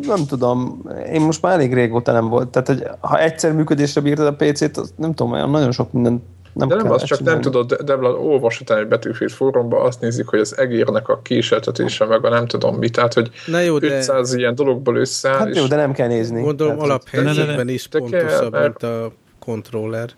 nem 0.00 0.26
tudom, 0.28 0.82
én 1.12 1.20
most 1.20 1.42
már 1.42 1.52
elég 1.52 1.74
régóta 1.74 2.12
nem 2.12 2.28
volt. 2.28 2.48
Tehát, 2.48 2.68
hogy 2.68 2.86
ha 3.00 3.20
egyszer 3.20 3.52
működésre 3.52 4.00
bírtad 4.00 4.26
a 4.26 4.34
PC-t, 4.34 4.76
az 4.76 4.92
nem 4.96 5.14
tudom, 5.14 5.32
olyan 5.32 5.50
nagyon 5.50 5.72
sok 5.72 5.92
minden 5.92 6.22
nem 6.52 6.68
De 6.68 6.74
nem 6.74 6.90
az, 6.90 7.02
csak 7.04 7.20
nem 7.20 7.40
tudod, 7.40 7.72
Debla, 7.74 8.08
olvas 8.10 8.60
utána 8.60 8.80
egy 8.80 8.88
betűfét 8.88 9.32
fórumban, 9.32 9.86
azt 9.86 10.00
nézik, 10.00 10.26
hogy 10.26 10.38
az 10.38 10.58
egérnek 10.58 11.08
a 11.08 11.20
kísértetése, 11.22 12.04
meg 12.04 12.24
a 12.24 12.28
nem 12.28 12.46
tudom 12.46 12.76
mi, 12.76 12.88
tehát, 12.90 13.14
hogy 13.14 13.30
Na 13.46 13.58
jó, 13.60 13.78
de 13.78 13.86
500 13.96 14.34
ilyen 14.34 14.54
dologból 14.54 14.96
összeáll, 14.96 15.38
Hát 15.38 15.56
jó, 15.56 15.62
és 15.62 15.68
de 15.68 15.76
nem 15.76 15.92
kell 15.92 16.08
nézni. 16.08 16.40
gondolom 16.42 16.76
Tehát, 16.76 16.90
alaphelyzetben 16.90 17.68
is 17.68 17.88
de 17.88 17.98
kell, 17.98 18.08
pontosabb, 18.20 18.52
mert- 18.52 18.82
mint 18.82 18.94
a 18.94 19.12
controller. 19.38 20.08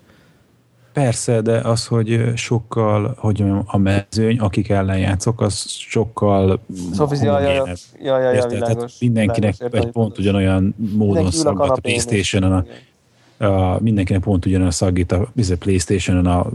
Persze, 0.93 1.41
de 1.41 1.57
az, 1.57 1.85
hogy 1.85 2.31
sokkal, 2.35 3.15
hogy 3.17 3.39
mondjam, 3.39 3.63
a 3.65 3.77
mezőny, 3.77 4.39
akik 4.39 4.69
ellen 4.69 4.97
játszok, 4.97 5.41
az 5.41 5.65
sokkal 5.67 6.59
Szóval, 6.93 7.17
ja, 7.21 7.39
ja, 8.01 8.31
ja, 8.31 8.47
világos. 8.47 8.99
mindenkinek 8.99 9.57
világos, 9.57 9.79
egy 9.79 9.91
pont 9.91 10.17
ugyanolyan 10.17 10.75
módon 10.95 11.25
a 11.25 11.31
szaggat 11.31 11.69
a 11.69 11.81
Playstation-on, 11.81 12.65
a, 13.37 13.45
a, 13.45 13.79
mindenkinek 13.81 14.21
pont 14.21 14.45
ugyanolyan 14.45 14.71
szagít 14.71 15.11
a 15.11 15.27
bizony 15.33 15.57
Playstation-on 15.57 16.25
a 16.25 16.49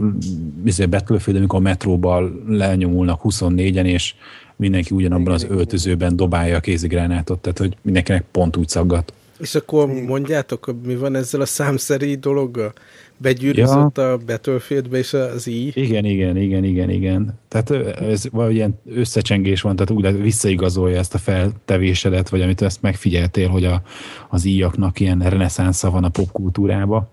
bizony 0.63 0.89
Battlefield, 0.89 1.37
amikor 1.37 1.59
a 1.59 1.61
metróban 1.61 2.43
lenyomulnak 2.47 3.21
24-en, 3.23 3.85
és 3.85 4.13
mindenki 4.55 4.95
ugyanabban 4.95 5.33
az 5.33 5.45
öltözőben 5.49 6.15
dobálja 6.15 6.57
a 6.57 6.59
kézigránátot, 6.59 7.39
tehát 7.39 7.57
hogy 7.57 7.77
mindenkinek 7.81 8.25
pont 8.31 8.57
úgy 8.57 8.69
szaggat. 8.69 9.13
És 9.39 9.55
akkor 9.55 9.87
mondjátok, 9.87 10.75
mi 10.83 10.95
van 10.95 11.15
ezzel 11.15 11.41
a 11.41 11.45
számszeri 11.45 12.15
dologgal? 12.15 12.73
Begyűrűzött 13.17 13.97
a 13.97 14.17
Battlefieldbe 14.25 14.97
és 14.97 15.13
az 15.13 15.47
i. 15.47 15.71
Igen, 15.73 16.05
igen, 16.05 16.37
igen, 16.37 16.63
igen, 16.63 16.89
igen. 16.89 17.39
Tehát 17.47 17.69
ez 18.01 18.29
valahogy 18.31 18.55
ilyen 18.55 18.79
összecsengés 18.85 19.61
van, 19.61 19.75
tehát 19.75 19.91
úgy 19.91 20.03
lehet, 20.03 20.21
visszaigazolja 20.21 20.97
ezt 20.97 21.13
a 21.13 21.17
feltevésedet, 21.17 22.29
vagy 22.29 22.41
amit 22.41 22.61
ezt 22.61 22.81
megfigyeltél, 22.81 23.47
hogy 23.47 23.65
a, 23.65 23.81
az 24.29 24.45
íjaknak 24.45 24.99
ilyen 24.99 25.19
reneszánsza 25.19 25.89
van 25.89 26.03
a 26.03 26.09
popkultúrába, 26.09 27.09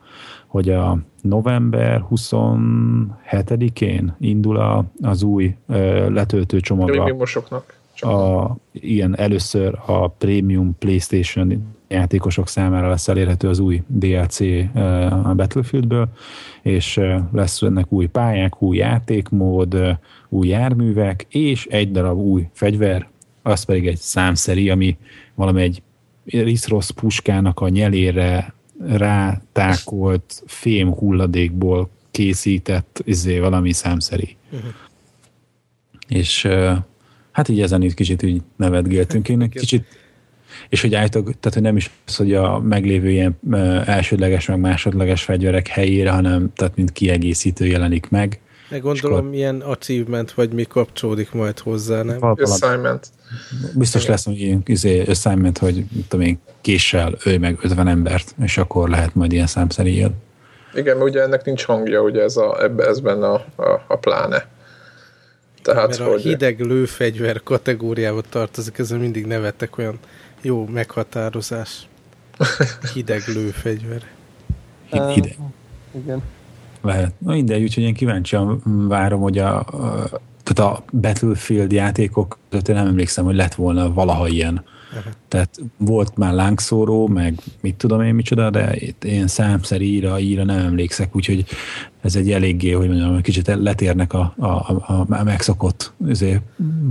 hogy 0.46 0.68
a 0.68 0.98
november 1.20 2.04
27-én 2.10 4.16
indul 4.20 4.56
a, 4.56 4.84
az 5.00 5.22
új 5.22 5.54
ö, 5.66 6.10
letöltő 6.10 6.60
csomag 6.60 6.88
a, 6.88 6.92
prémiumosoknak. 6.92 7.82
A, 8.04 8.56
ilyen 8.72 9.18
először 9.18 9.78
a 9.86 10.08
Premium 10.08 10.76
PlayStation 10.78 11.74
játékosok 11.88 12.48
számára 12.48 12.88
lesz 12.88 13.08
elérhető 13.08 13.48
az 13.48 13.58
új 13.58 13.82
DLC 13.86 14.40
eh, 14.40 15.28
a 15.28 15.34
Battlefieldből, 15.34 16.08
és 16.62 16.96
eh, 16.96 17.22
lesz 17.32 17.62
ennek 17.62 17.92
új 17.92 18.06
pályák, 18.06 18.62
új 18.62 18.76
játékmód, 18.76 19.74
eh, 19.74 19.96
új 20.28 20.48
járművek, 20.48 21.26
és 21.28 21.66
egy 21.66 21.90
darab 21.90 22.18
új 22.18 22.48
fegyver, 22.52 23.08
az 23.42 23.64
pedig 23.64 23.86
egy 23.86 23.98
számszeri, 23.98 24.70
ami 24.70 24.96
valami 25.34 25.62
egy 25.62 25.82
riszrossz 26.24 26.90
puskának 26.90 27.60
a 27.60 27.68
nyelére 27.68 28.54
rátákolt 28.86 30.42
fém 30.46 30.92
hulladékból 30.92 31.88
készített 32.10 33.02
izé, 33.04 33.38
valami 33.38 33.72
számszeri. 33.72 34.36
Uh-huh. 34.50 34.70
És 36.08 36.48
hát 37.34 37.48
így 37.48 37.60
ezen 37.60 37.82
itt 37.82 37.94
kicsit 37.94 38.24
úgy 38.24 38.42
nevetgéltünk. 38.56 39.28
Én 39.28 39.42
egy 39.42 39.48
kicsit 39.48 39.86
és 40.68 40.80
hogy 40.80 40.94
állítok, 40.94 41.24
tehát 41.24 41.52
hogy 41.52 41.62
nem 41.62 41.76
is 41.76 41.90
az, 42.06 42.16
hogy 42.16 42.34
a 42.34 42.58
meglévő 42.58 43.10
ilyen 43.10 43.38
elsődleges, 43.86 44.46
meg 44.46 44.58
másodleges 44.60 45.22
fegyverek 45.22 45.68
helyére, 45.68 46.10
hanem 46.10 46.52
tehát 46.56 46.76
mint 46.76 46.92
kiegészítő 46.92 47.66
jelenik 47.66 48.10
meg. 48.10 48.40
Meg 48.68 48.82
gondolom, 48.82 49.32
ilyen 49.32 49.60
achievement 49.60 50.32
vagy 50.32 50.52
mi 50.52 50.64
kapcsolódik 50.64 51.32
majd 51.32 51.58
hozzá, 51.58 52.02
nem? 52.02 52.18
Valami- 52.18 52.42
assignment. 52.42 53.10
Biztos 53.74 54.06
lesz 54.06 54.24
hogy 54.24 54.40
ilyen 54.40 54.62
izé, 54.64 55.04
assignment, 55.04 55.58
hogy 55.58 55.84
tudom 56.08 56.26
én, 56.26 56.38
késsel 56.60 57.14
ölj 57.24 57.36
meg 57.36 57.58
50 57.62 57.88
embert, 57.88 58.34
és 58.42 58.58
akkor 58.58 58.88
lehet 58.88 59.14
majd 59.14 59.32
ilyen 59.32 59.46
számszerű. 59.46 59.90
Igen, 59.90 60.96
mert 60.96 61.08
ugye 61.08 61.22
ennek 61.22 61.44
nincs 61.44 61.64
hangja, 61.64 62.00
ugye 62.00 62.22
ez, 62.22 62.36
a, 62.36 62.62
ebbe, 62.62 62.86
ez 62.86 63.00
benne 63.00 63.26
a, 63.26 63.44
a, 63.56 63.84
a 63.88 63.96
pláne. 63.96 64.46
Tehát, 65.64 65.88
Mert 65.88 66.00
a 66.00 66.04
hogy 66.04 66.22
hideg 66.22 66.60
lőfegyver 66.60 67.42
kategóriába 67.42 68.20
tartozik, 68.28 68.78
ezzel 68.78 68.98
mindig 68.98 69.26
nevettek 69.26 69.78
olyan 69.78 69.98
jó 70.42 70.66
meghatározás. 70.66 71.88
Hideg 72.94 73.22
lőfegyver. 73.26 74.02
Ide, 74.92 75.02
Ö, 75.02 75.12
ide 75.12 75.36
Igen. 75.94 76.22
lehet. 76.82 77.12
Na 77.18 77.32
mindegy, 77.32 77.62
úgyhogy 77.62 77.82
én 77.82 77.94
kíváncsian 77.94 78.62
várom, 78.88 79.20
hogy 79.20 79.38
a, 79.38 79.58
a 79.58 80.08
tehát 80.42 80.72
a 80.72 80.84
Battlefield 81.00 81.72
játékok 81.72 82.38
között 82.50 82.68
én 82.68 82.74
nem 82.74 82.86
emlékszem, 82.86 83.24
hogy 83.24 83.34
lett 83.34 83.54
volna 83.54 83.92
valaha 83.92 84.28
ilyen. 84.28 84.64
Tehát 85.28 85.60
volt 85.76 86.16
már 86.16 86.32
lángszóró, 86.32 87.06
meg 87.06 87.34
mit 87.60 87.74
tudom 87.74 88.00
én 88.00 88.14
micsoda, 88.14 88.50
de 88.50 88.76
itt 88.76 89.04
én 89.04 89.26
számszer 89.26 89.80
íra, 89.80 90.18
íra 90.18 90.44
nem 90.44 90.58
emlékszek, 90.58 91.16
úgyhogy 91.16 91.44
ez 92.04 92.16
egy 92.16 92.32
eléggé, 92.32 92.70
hogy 92.70 92.88
mondjam, 92.88 93.20
kicsit 93.20 93.46
letérnek 93.46 94.12
a, 94.12 94.34
a, 94.38 94.46
a, 94.46 95.06
a 95.08 95.22
megszokott 95.24 95.92
azért, 96.08 96.42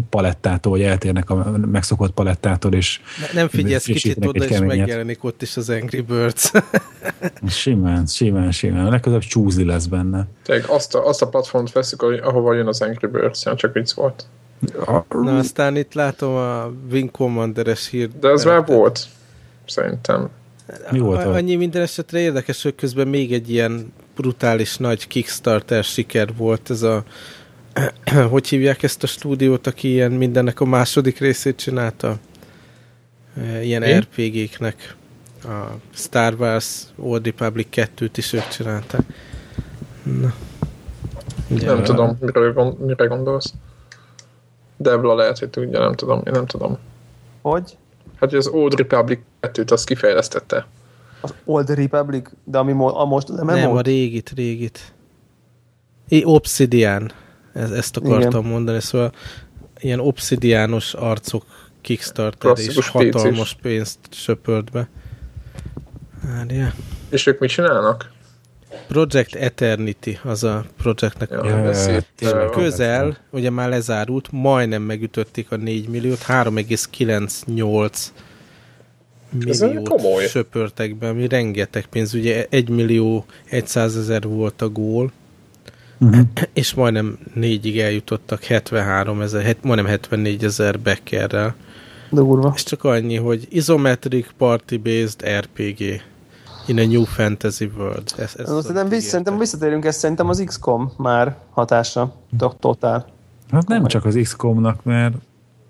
palettától, 0.09 0.71
vagy 0.71 0.81
eltérnek 0.81 1.29
a 1.29 1.57
megszokott 1.71 2.13
palettától, 2.13 2.73
és 2.73 2.99
Ne- 3.19 3.33
Nem 3.33 3.47
figyelsz 3.47 3.85
kicsit 3.85 4.25
oda, 4.25 4.45
és 4.45 4.59
megjelenik 4.59 5.23
ott 5.23 5.41
is 5.41 5.57
az 5.57 5.69
Angry 5.69 6.01
Birds. 6.01 6.51
Simán, 7.47 8.05
simán, 8.05 8.51
simán. 8.51 8.89
Legközelebb 8.89 9.23
csúzi 9.23 9.65
lesz 9.65 9.85
benne. 9.85 10.27
tényleg 10.43 10.65
azt 10.69 10.95
a, 10.95 11.07
azt 11.07 11.21
a 11.21 11.27
platformot 11.27 11.71
veszük, 11.71 12.01
ahova 12.01 12.53
jön 12.53 12.67
az 12.67 12.81
Angry 12.81 13.07
Birds, 13.07 13.43
nem 13.43 13.55
csak 13.55 13.73
vicc 13.73 13.91
volt. 13.91 14.25
Na 15.09 15.37
aztán 15.37 15.75
itt 15.75 15.93
látom 15.93 16.35
a 16.35 16.71
Wing 16.91 17.11
Commander-es 17.11 17.89
hírt. 17.89 18.19
De 18.19 18.29
az 18.29 18.43
már 18.43 18.65
volt, 18.65 19.05
szerintem. 19.65 20.29
Mi 20.91 20.99
volt 20.99 21.25
az? 21.25 21.35
Annyi 21.35 21.55
minden 21.55 21.81
esetre 21.81 22.19
érdekes, 22.19 22.63
hogy 22.63 22.75
közben 22.75 23.07
még 23.07 23.33
egy 23.33 23.49
ilyen 23.49 23.93
brutális 24.15 24.77
nagy 24.77 25.07
Kickstarter 25.07 25.83
siker 25.83 26.35
volt 26.35 26.69
ez 26.69 26.81
a 26.81 27.03
hogy 28.31 28.47
hívják 28.47 28.83
ezt 28.83 29.03
a 29.03 29.07
stúdiót, 29.07 29.67
aki 29.67 29.87
ilyen 29.91 30.11
mindennek 30.11 30.59
a 30.59 30.65
második 30.65 31.19
részét 31.19 31.55
csinálta? 31.55 32.15
E, 33.37 33.63
Ilyen 33.63 33.83
Én? 33.83 33.99
RPG-knek. 33.99 34.95
A 35.43 35.65
Star 35.93 36.33
Wars 36.39 36.81
Old 36.97 37.25
Republic 37.25 37.67
2-t 37.71 38.09
is 38.15 38.33
ők 38.33 38.47
csinálták. 38.47 39.01
Na. 40.03 40.33
Ugye, 41.49 41.65
Nem 41.65 41.83
tudom, 41.83 42.17
mire, 42.19 42.49
gond, 42.49 42.79
mire 42.79 43.05
gondolsz. 43.05 43.53
Debla 44.83 45.15
lehet, 45.15 45.39
hogy 45.39 45.49
tudja, 45.49 45.79
nem 45.79 45.93
tudom, 45.93 46.21
én 46.25 46.31
nem 46.33 46.45
tudom. 46.45 46.77
Hogy? 47.41 47.77
Hát 48.19 48.29
hogy 48.29 48.39
az 48.39 48.47
Old 48.47 48.73
Republic 48.75 49.19
2-t 49.41 49.71
azt 49.71 49.85
kifejlesztette. 49.85 50.65
Az 51.21 51.33
Old 51.45 51.69
Republic, 51.69 52.29
de 52.43 52.57
ami 52.57 52.71
mo- 52.71 52.95
a 52.95 53.05
most 53.05 53.27
nem, 53.27 53.45
Nem, 53.45 53.71
a 53.71 53.81
régit, 53.81 54.31
régit. 54.35 54.93
I, 56.07 56.23
Obsidian. 56.25 57.11
Ez, 57.53 57.71
ezt 57.71 57.97
akartam 57.97 58.39
Igen. 58.39 58.51
mondani, 58.51 58.81
szóval 58.81 59.11
ilyen 59.79 59.99
obsidiános 59.99 60.93
arcok 60.93 61.45
Kickstarter 61.81 62.57
és 62.57 62.87
hatalmas 62.87 63.57
pénzt 63.61 63.99
söpölt 64.09 64.71
be. 64.71 64.89
Várjál. 66.23 66.73
És 67.09 67.25
ők 67.25 67.39
mit 67.39 67.49
csinálnak? 67.49 68.11
Project 68.87 69.35
Eternity 69.35 70.17
az 70.23 70.43
a 70.43 70.65
projektnek 70.77 71.31
a 71.31 71.47
Ja, 71.47 71.69
és 72.19 72.29
közel, 72.51 73.17
ugye 73.29 73.49
már 73.49 73.69
lezárult, 73.69 74.27
majdnem 74.31 74.81
megütötték 74.81 75.51
a 75.51 75.55
4 75.55 75.87
milliót, 75.87 76.23
3,98 76.27 78.11
Ez 79.47 79.59
milliót 79.59 79.89
komoly. 79.89 80.25
söpörtek 80.27 80.95
be, 80.95 81.07
ami 81.07 81.27
rengeteg 81.27 81.85
pénz, 81.85 82.13
ugye 82.13 82.45
1 82.49 82.69
millió 82.69 83.25
100 83.63 83.97
ezer 83.97 84.21
volt 84.23 84.61
a 84.61 84.69
gól, 84.69 85.11
Uh-huh. 85.99 86.19
és 86.53 86.73
majdnem 86.73 87.17
négyig 87.33 87.79
eljutottak 87.79 88.43
73 88.43 89.21
ezer, 89.21 89.43
het, 89.43 89.63
majdnem 89.63 89.85
74 89.85 90.43
ezer 90.43 90.79
beckerrel. 90.79 91.55
Durva. 92.11 92.51
És 92.55 92.63
csak 92.63 92.83
annyi, 92.83 93.15
hogy 93.15 93.47
Isometric 93.49 94.27
Party-Based 94.37 95.29
RPG 95.39 96.01
in 96.65 96.79
a 96.79 96.85
New 96.85 97.03
Fantasy 97.03 97.71
World. 97.77 98.13
Ez, 98.17 98.33
ez 98.37 98.49
Ez 98.49 98.61
szerintem, 98.61 98.89
vissza, 98.89 99.09
szerintem 99.09 99.37
visszatérünk, 99.37 99.85
ez 99.85 99.95
szerintem 99.95 100.29
az 100.29 100.43
XCOM 100.45 100.91
már 100.97 101.35
hatása. 101.51 102.13
To- 102.37 102.55
Totál. 102.59 103.05
Hát 103.51 103.67
nem 103.67 103.85
csak 103.85 104.05
az 104.05 104.15
XCOM-nak, 104.21 104.83
mert 104.83 105.13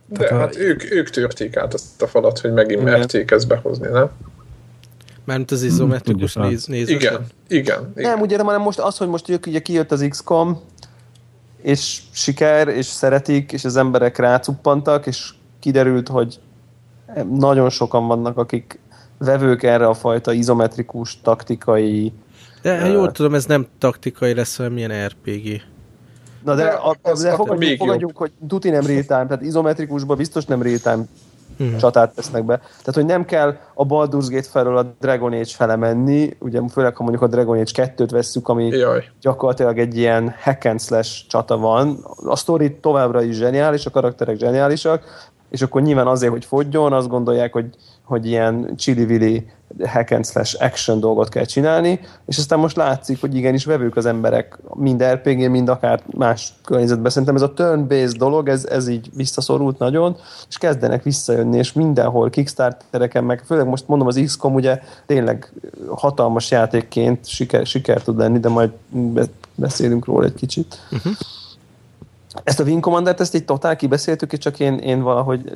De 0.08 0.26
a- 0.28 0.38
hát 0.38 0.56
ők, 0.58 0.92
ők 0.92 1.10
törték 1.10 1.58
át 1.58 1.74
azt 1.74 2.02
a 2.02 2.08
falat, 2.08 2.40
hogy 2.40 2.54
megint 2.54 2.82
Igen. 2.82 2.94
merték 2.98 3.32
ezt 3.32 3.48
behozni, 3.48 3.88
nem? 3.88 4.10
Mármint 5.26 5.52
az 5.52 5.64
izometrikus 5.64 6.32
tudjuk, 6.34 6.50
néz, 6.50 6.66
nézős. 6.66 6.96
Igen, 6.96 7.26
igen. 7.48 7.92
igen. 7.96 8.10
Nem, 8.12 8.22
ugye, 8.22 8.38
hanem 8.38 8.62
most 8.62 8.80
az, 8.80 8.98
hogy 8.98 9.08
most 9.08 9.30
ők 9.30 9.46
ugye 9.46 9.60
kijött 9.60 9.92
az 9.92 10.06
XCOM, 10.10 10.60
és 11.62 12.02
siker, 12.12 12.68
és 12.68 12.86
szeretik, 12.86 13.52
és 13.52 13.66
az 13.66 13.76
emberek 13.76 14.18
rácuppantak, 14.18 15.06
és 15.06 15.34
kiderült, 15.60 16.08
hogy 16.08 16.40
nagyon 17.32 17.70
sokan 17.70 18.08
vannak, 18.08 18.38
akik 18.38 18.80
vevők 19.24 19.64
erre 19.64 19.88
a 19.88 19.94
fajta 19.94 20.32
izometrikus, 20.32 21.22
taktikai, 21.22 22.14
De 22.62 22.80
ha 22.82 22.88
jól 22.88 23.12
tudom, 23.12 23.34
ez 23.34 23.46
nem 23.46 23.68
taktikai 23.80 24.34
lesz, 24.34 24.58
hanem 24.58 24.78
ilyen 24.78 25.08
RPG. 25.08 25.62
Na 26.44 26.56
de, 26.56 26.64
De 26.64 26.70
a, 26.70 26.96
de 27.22 27.32
fogadjunk, 27.36 27.78
fogadjunk 27.78 28.18
hogy 28.18 28.32
tuti 28.48 28.70
nem 28.70 28.86
real 28.86 29.02
time, 29.04 29.28
tehát 29.28 29.42
izometrikusban 29.42 30.18
biztos 30.18 30.46
nem 30.46 30.62
real 30.62 30.78
time 30.78 31.04
Mhm. 31.58 31.78
csatát 31.78 32.16
tesznek 32.16 32.46
be. 32.46 32.58
Tehát, 32.58 32.94
hogy 32.94 33.06
nem 33.06 33.26
kell 33.26 33.56
a 33.74 33.86
Baldur's 33.86 34.26
Gate 34.30 34.48
felől 34.52 34.78
a 34.78 34.96
Dragon 35.00 35.34
Age 35.34 35.46
fele 35.46 35.76
menni, 35.76 36.38
ugye 36.40 36.62
főleg, 36.72 36.96
ha 36.96 37.04
mondjuk 37.04 37.24
a 37.24 37.28
Dragon 37.28 37.58
Age 37.60 37.72
2-t 37.98 38.10
vesszük, 38.12 38.48
ami 38.48 38.68
Jaj. 38.68 39.04
gyakorlatilag 39.22 39.80
egy 39.80 39.98
ilyen 39.98 40.36
hack 40.42 40.66
and 40.66 40.82
slash 40.82 41.28
csata 41.28 41.58
van. 41.58 41.98
A 42.26 42.36
sztori 42.36 42.76
továbbra 42.82 43.22
is 43.24 43.36
zseniális, 43.36 43.86
a 43.86 43.90
karakterek 43.90 44.38
zseniálisak, 44.38 45.04
és 45.50 45.62
akkor 45.62 45.82
nyilván 45.82 46.08
azért, 46.08 46.32
hogy 46.32 46.46
fogjon, 46.46 46.94
azt 46.94 47.08
gondolják, 47.08 47.54
hogy, 47.54 47.66
hogy 48.04 48.28
ilyen 48.28 48.74
chili 48.78 49.46
hack 49.86 50.12
and 50.12 50.26
slash 50.26 50.56
action 50.60 51.00
dolgot 51.00 51.30
kell 51.30 51.46
csinálni, 51.46 52.00
és 52.26 52.38
aztán 52.38 52.60
most 52.60 52.76
látszik, 52.76 53.22
hogy 53.22 53.36
igenis 53.36 53.66
vevők 53.66 53.96
az 53.96 54.06
emberek 54.06 54.60
mind 54.74 55.04
RPG, 55.04 55.50
mind 55.50 55.70
akár 55.70 56.02
más 56.18 56.54
környezetben. 56.66 57.12
Szerintem 57.12 57.36
ez 57.36 57.42
a 57.42 57.54
turn-based 57.54 58.18
dolog, 58.18 58.50
ez, 58.50 58.66
ez 58.66 58.88
így 58.88 59.10
visszaszorult 59.16 59.78
nagyon, 59.78 60.16
és 60.50 60.58
kezdenek 60.58 61.04
visszajönni, 61.04 61.58
és 61.58 61.74
mindenhol 61.74 62.30
Kickstartereken, 62.30 63.24
meg 63.24 63.44
főleg 63.46 63.68
most 63.68 63.88
mondom 63.88 64.08
az 64.08 64.22
XCOM 64.26 64.54
ugye 64.54 64.82
tényleg 65.06 65.54
hatalmas 65.88 66.52
játékként 66.52 67.28
siker, 67.28 67.66
siker 67.66 68.02
tud 68.02 68.18
lenni, 68.18 68.40
de 68.40 68.50
majd 68.50 68.72
be, 68.90 69.24
beszélünk 69.56 70.06
róla 70.06 70.26
egy 70.26 70.36
kicsit. 70.36 70.80
Uh-huh. 70.92 71.14
Ezt 72.44 72.60
a 72.60 72.64
Wing 72.64 72.80
Commander-t, 72.84 73.20
ezt 73.20 73.36
így 73.36 73.46
totál 73.46 73.76
kibeszéltük, 73.76 74.32
és 74.34 74.38
csak 74.40 74.60
én, 74.60 74.78
én 74.78 75.02
valahogy 75.02 75.52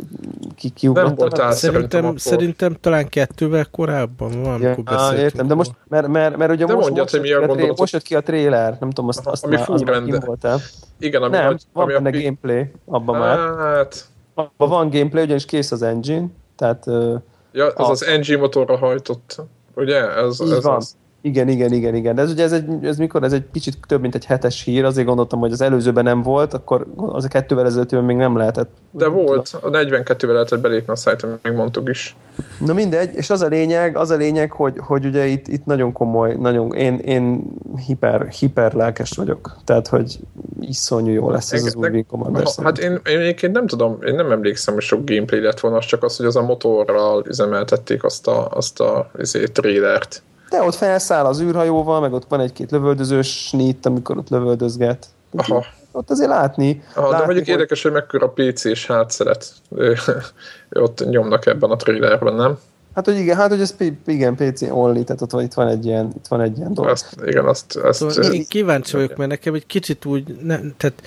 ki, 0.55 0.69
kiugrottam. 0.69 1.09
Nem 1.09 1.17
voltál 1.17 1.51
szerintem 1.51 1.81
Szerintem, 1.89 2.05
akkor. 2.05 2.19
szerintem 2.19 2.77
talán 2.81 3.09
kettővel 3.09 3.65
korábban 3.71 4.41
van, 4.43 4.61
Ja, 4.61 4.67
amikor 4.71 4.83
beszéltünk. 4.95 5.21
értem, 5.23 5.47
de 5.47 5.53
most, 5.53 5.71
mert, 5.87 6.07
mert, 6.07 6.37
mert 6.37 6.51
ugye 6.51 6.65
De 6.65 6.73
most, 6.73 6.85
mondjad, 6.85 7.03
most, 7.11 7.11
hogy 7.17 7.21
mi 7.21 7.31
a 7.53 7.55
tré- 7.55 7.77
most 7.79 7.93
jött 7.93 8.01
ki 8.01 8.15
a 8.15 8.21
trailer, 8.21 8.77
nem 8.79 8.89
tudom, 8.89 9.07
azt, 9.07 9.25
azt 9.27 9.43
Ami 9.45 9.55
már, 9.55 9.65
fú 9.65 9.73
az 9.73 9.81
már 9.81 10.25
volt-e. 10.25 10.55
Igen, 10.99 11.21
ami 11.21 11.37
Nem, 11.37 11.47
a, 11.47 11.55
van 11.73 11.83
ami 11.83 11.93
benne 11.93 12.09
a, 12.09 12.21
gameplay, 12.21 12.71
abban 12.85 13.17
már. 13.19 13.37
Hát, 13.57 14.05
Abban 14.33 14.69
van 14.69 14.89
gameplay, 14.89 15.23
ugyanis 15.23 15.45
kész 15.45 15.71
az 15.71 15.81
engine, 15.81 16.25
tehát 16.55 16.85
ja, 17.51 17.67
az 17.67 17.87
A- 17.87 17.89
az 17.89 18.05
NG 18.21 18.39
motorra 18.39 18.77
hajtott, 18.77 19.41
ugye? 19.75 20.15
Ez, 20.15 20.41
így 20.41 20.51
ez 20.51 20.63
van. 20.63 20.75
az. 20.75 20.95
Igen, 21.27 21.47
igen, 21.47 21.73
igen, 21.73 21.95
igen. 21.95 22.15
De 22.15 22.21
ez 22.21 22.31
ugye 22.31 22.43
ez, 22.43 22.51
egy, 22.51 22.65
ez 22.81 22.97
mikor? 22.97 23.23
Ez 23.23 23.33
egy 23.33 23.45
kicsit 23.51 23.77
több, 23.87 24.01
mint 24.01 24.15
egy 24.15 24.25
hetes 24.25 24.63
hír, 24.63 24.85
azért 24.85 25.07
gondoltam, 25.07 25.39
hogy 25.39 25.51
az 25.51 25.61
előzőben 25.61 26.03
nem 26.03 26.21
volt, 26.21 26.53
akkor 26.53 26.85
az 26.95 27.23
a 27.23 27.27
kettővel 27.27 27.65
ezelőttben 27.65 28.03
még 28.03 28.15
nem 28.15 28.37
lehetett. 28.37 28.69
De 28.91 29.07
volt, 29.07 29.57
a 29.61 29.69
42-vel 29.69 30.31
lehetett 30.31 30.59
belépni 30.59 30.93
a 30.93 30.95
szájton, 30.95 31.39
még 31.43 31.53
mondtuk 31.53 31.89
is. 31.89 32.15
Na 32.65 32.73
mindegy, 32.73 33.15
és 33.15 33.29
az 33.29 33.41
a 33.41 33.47
lényeg, 33.47 33.97
az 33.97 34.09
a 34.09 34.15
lényeg, 34.15 34.51
hogy, 34.51 34.73
hogy 34.77 35.05
ugye 35.05 35.25
itt, 35.25 35.47
itt 35.47 35.65
nagyon 35.65 35.91
komoly, 35.91 36.35
nagyon, 36.35 36.73
én, 36.73 36.97
én 36.97 37.43
hiper, 37.87 38.27
hiper 38.27 38.73
lelkes 38.73 39.11
vagyok. 39.15 39.57
Tehát, 39.63 39.87
hogy 39.87 40.19
iszonyú 40.59 41.11
jó 41.13 41.31
lesz 41.31 41.51
ez 41.51 41.65
az 41.65 41.75
új 41.75 41.89
Wing 41.89 42.05
Commander. 42.05 42.43
Ha, 42.43 42.63
hát 42.63 42.77
én, 42.77 43.01
én 43.05 43.19
egyébként 43.19 43.53
nem 43.53 43.67
tudom, 43.67 43.97
én 44.05 44.15
nem 44.15 44.31
emlékszem, 44.31 44.73
hogy 44.73 44.83
sok 44.83 45.05
gameplay 45.05 45.41
lett 45.41 45.59
volna, 45.59 45.77
az 45.77 45.85
csak 45.85 46.03
az, 46.03 46.17
hogy 46.17 46.25
az 46.25 46.35
a 46.35 46.41
motorral 46.41 47.23
üzemeltették 47.27 48.03
azt 48.03 48.27
a, 48.27 48.47
azt 48.47 48.79
a 48.79 49.11
azért, 49.19 49.51
trailert. 49.51 50.21
De 50.49 50.61
ott 50.61 50.75
felszáll 50.75 51.25
az 51.25 51.41
űrhajóval, 51.41 51.99
meg 51.99 52.13
ott 52.13 52.25
van 52.27 52.39
egy-két 52.39 52.71
lövöldözős 52.71 53.45
snit, 53.47 53.85
amikor 53.85 54.17
ott 54.17 54.29
lövöldözget. 54.29 55.07
Aha. 55.35 55.65
Ott 55.91 56.09
azért 56.09 56.29
látni. 56.29 56.83
Aha, 56.93 57.05
de 57.05 57.11
látni 57.11 57.25
mondjuk 57.25 57.45
hogy- 57.45 57.53
érdekes, 57.55 57.81
hogy 57.83 57.91
mekkora 57.91 58.29
PC-s 58.29 58.87
hátszeret 58.87 59.53
ott 60.69 61.09
nyomnak 61.09 61.45
ebben 61.45 61.69
a 61.69 61.75
trailerben, 61.75 62.33
nem? 62.33 62.57
Hát, 62.95 63.05
hogy 63.05 63.17
igen, 63.17 63.35
hát, 63.37 63.49
hogy 63.49 63.61
ez 63.61 63.75
P- 63.75 64.07
igen, 64.07 64.35
PC 64.35 64.61
only, 64.61 65.03
tehát 65.03 65.21
ott 65.21 65.31
van, 65.31 65.43
itt 65.43 65.53
van 65.53 65.67
egy 65.67 65.85
ilyen, 65.85 66.11
itt 66.15 66.27
van 66.27 66.41
egy 66.41 66.57
ilyen 66.57 66.73
dolog. 66.73 66.91
Azt, 66.91 67.15
igen, 67.25 67.45
azt, 67.45 67.75
azt 67.75 67.99
Szóval 67.99 68.33
én 68.33 68.45
kíváncsi 68.47 68.95
vagyok, 68.95 69.15
mert 69.15 69.29
nekem 69.29 69.53
egy 69.53 69.65
kicsit 69.65 70.05
úgy, 70.05 70.37
ne, 70.41 70.59
tehát 70.77 71.01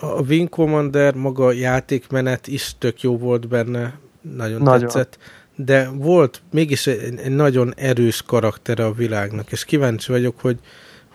a 0.00 0.20
Wing 0.28 0.48
Commander 0.48 1.14
maga 1.14 1.52
játékmenet 1.52 2.46
is 2.46 2.74
tök 2.78 3.00
jó 3.00 3.18
volt 3.18 3.48
benne, 3.48 3.80
nagyon, 4.20 4.38
Nagyon. 4.38 4.62
nagyon. 4.62 4.80
tetszett, 4.80 5.18
de 5.56 5.88
volt 5.88 6.42
mégis 6.50 6.86
egy, 6.86 7.18
egy 7.18 7.34
nagyon 7.34 7.74
erős 7.76 8.22
karaktere 8.22 8.84
a 8.84 8.92
világnak, 8.92 9.52
és 9.52 9.64
kíváncsi 9.64 10.12
vagyok, 10.12 10.40
hogy 10.40 10.58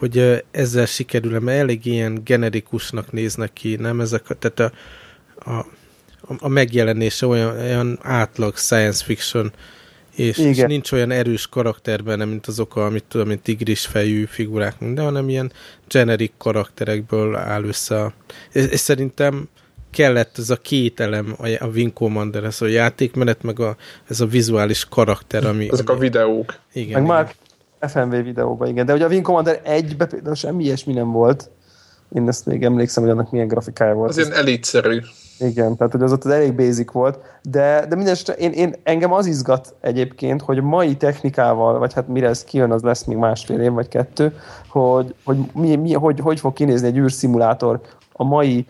hogy 0.02 0.44
ezzel 0.52 0.86
sikerül 0.86 1.40
mert 1.40 1.60
elég 1.60 1.86
ilyen 1.86 2.22
generikusnak 2.24 3.12
néznek 3.12 3.54
ki, 3.54 3.76
nem 3.76 4.00
ezek, 4.00 4.30
a- 4.30 4.34
tehát 4.34 4.60
a, 4.60 5.52
a, 5.52 5.66
a 6.40 6.48
megjelenése 6.48 7.26
olyan, 7.26 7.58
olyan 7.58 8.00
átlag 8.02 8.58
science 8.58 9.04
fiction, 9.04 9.52
és, 10.16 10.38
és 10.38 10.58
nincs 10.58 10.92
olyan 10.92 11.12
erős 11.12 11.48
karakter 11.48 12.04
benne, 12.04 12.26
mint 12.26 12.48
azok 12.48 12.76
a, 12.76 12.90
mit 12.90 13.04
tudom, 13.04 13.28
mint 13.28 13.42
tigris 13.42 13.86
fejű 13.86 14.26
figurák, 14.26 14.80
minden, 14.80 15.04
hanem 15.04 15.30
ilyen 15.30 15.52
generic 15.88 16.32
karakterekből 16.38 17.36
áll 17.36 17.64
össze. 17.64 18.14
És, 18.52 18.66
és 18.66 18.80
szerintem 18.80 19.50
kellett 19.92 20.38
ez 20.38 20.50
a 20.50 20.56
két 20.56 21.00
elem 21.00 21.36
a, 21.38 21.48
a 21.60 21.68
Wing 21.68 21.94
Commander, 21.94 22.44
ez 22.44 22.62
a 22.62 22.68
játékmenet, 22.68 23.44
meg 23.44 23.60
a, 23.60 23.76
ez 24.10 24.22
a 24.22 24.26
vizuális 24.26 24.86
karakter, 24.86 25.46
ami... 25.46 25.70
ezek 25.72 25.90
a 25.90 25.92
ami, 25.92 26.02
videók. 26.02 26.60
igen, 26.74 27.02
Meg 27.02 27.02
igen. 27.02 27.04
már 27.04 27.36
FMV 27.90 28.24
videóban, 28.24 28.68
igen. 28.68 28.86
De 28.86 28.94
ugye 28.94 29.06
a 29.06 29.08
Wing 29.08 29.26
Commander 29.26 29.62
1-ben 29.66 30.10
például 30.10 30.36
semmi 30.36 30.64
ilyesmi 30.64 30.94
nem 30.94 31.12
volt. 31.12 31.50
Én 32.16 32.28
ezt 32.28 32.46
még 32.46 32.64
emlékszem, 32.64 33.04
hogy 33.04 33.12
annak 33.12 33.32
milyen 33.32 33.48
grafikája 33.48 33.94
volt. 33.94 34.10
Az 34.10 34.18
ilyen 34.18 34.34
elitszerű. 34.34 35.00
Igen, 35.40 35.76
tehát 35.78 35.92
hogy 35.92 36.02
az 36.02 36.12
ott 36.12 36.24
az 36.24 36.32
elég 36.32 36.54
basic 36.56 36.92
volt, 36.92 37.20
de, 37.42 37.86
de 37.90 37.96
minden 37.96 38.16
én, 38.38 38.52
én, 38.52 38.76
engem 38.84 39.14
az 39.14 39.26
izgat 39.26 39.76
egyébként, 39.82 40.42
hogy 40.42 40.62
mai 40.62 40.96
technikával, 40.96 41.80
vagy 41.80 41.94
hát 41.94 42.08
mire 42.08 42.28
ez 42.28 42.44
kijön, 42.44 42.72
az 42.72 42.82
lesz 42.82 43.04
még 43.04 43.18
másfél 43.18 43.60
év 43.60 43.72
vagy 43.72 43.88
kettő, 43.88 44.36
hogy, 44.68 45.16
hogy, 45.24 45.38
mi, 45.54 45.76
mi, 45.76 45.94
hogy, 45.94 46.20
hogy 46.20 46.40
fog 46.40 46.54
kinézni 46.54 46.88
egy 46.88 46.98
űrszimulátor 46.98 47.82
a 48.22 48.24
mai, 48.24 48.66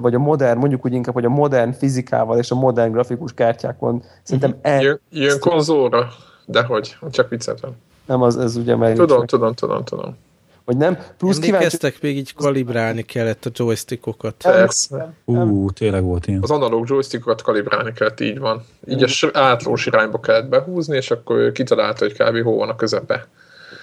vagy 0.00 0.14
a 0.14 0.18
modern, 0.18 0.58
mondjuk 0.58 0.84
úgy 0.84 0.92
inkább, 0.92 1.14
hogy 1.14 1.24
a 1.24 1.28
modern 1.28 1.72
fizikával 1.72 2.38
és 2.38 2.50
a 2.50 2.54
modern 2.54 2.92
grafikus 2.92 3.32
kártyákon 3.34 4.02
szerintem 4.22 4.50
mhm. 4.50 4.58
el... 4.62 4.82
Jön, 4.82 5.00
jön 5.10 5.40
konzolra, 5.40 6.08
de 6.46 6.62
hogy, 6.62 6.96
csak 7.10 7.28
vicceltem. 7.28 7.70
Nem, 8.06 8.22
az, 8.22 8.36
ez 8.36 8.56
ugye 8.56 8.76
meg... 8.76 8.96
Tudom, 8.96 9.26
tudom, 9.26 9.54
tudom, 9.54 9.84
tudom. 9.84 10.16
Hogy 10.64 10.76
nem? 10.76 10.98
Plusz 11.18 11.38
kíváncsi... 11.38 11.92
még 12.00 12.16
így 12.16 12.34
kalibrálni 12.34 13.02
kellett 13.02 13.44
a 13.44 13.50
joystickokat. 13.54 14.34
Persze. 14.42 15.12
Ú, 15.24 15.70
tényleg 15.70 16.02
volt 16.02 16.26
ilyen. 16.26 16.42
Az 16.42 16.50
analóg 16.50 16.88
joystickokat 16.88 17.42
kalibrálni 17.42 17.92
kellett, 17.92 18.20
így 18.20 18.38
van. 18.38 18.64
Így 18.88 19.02
a 19.02 19.28
átlós 19.32 19.86
irányba 19.86 20.20
kellett 20.20 20.48
behúzni, 20.48 20.96
és 20.96 21.10
akkor 21.10 21.52
kitalálta, 21.52 22.04
hogy 22.04 22.12
kb. 22.12 22.42
hol 22.42 22.56
van 22.56 22.68
a 22.68 22.76
közepe. 22.76 23.26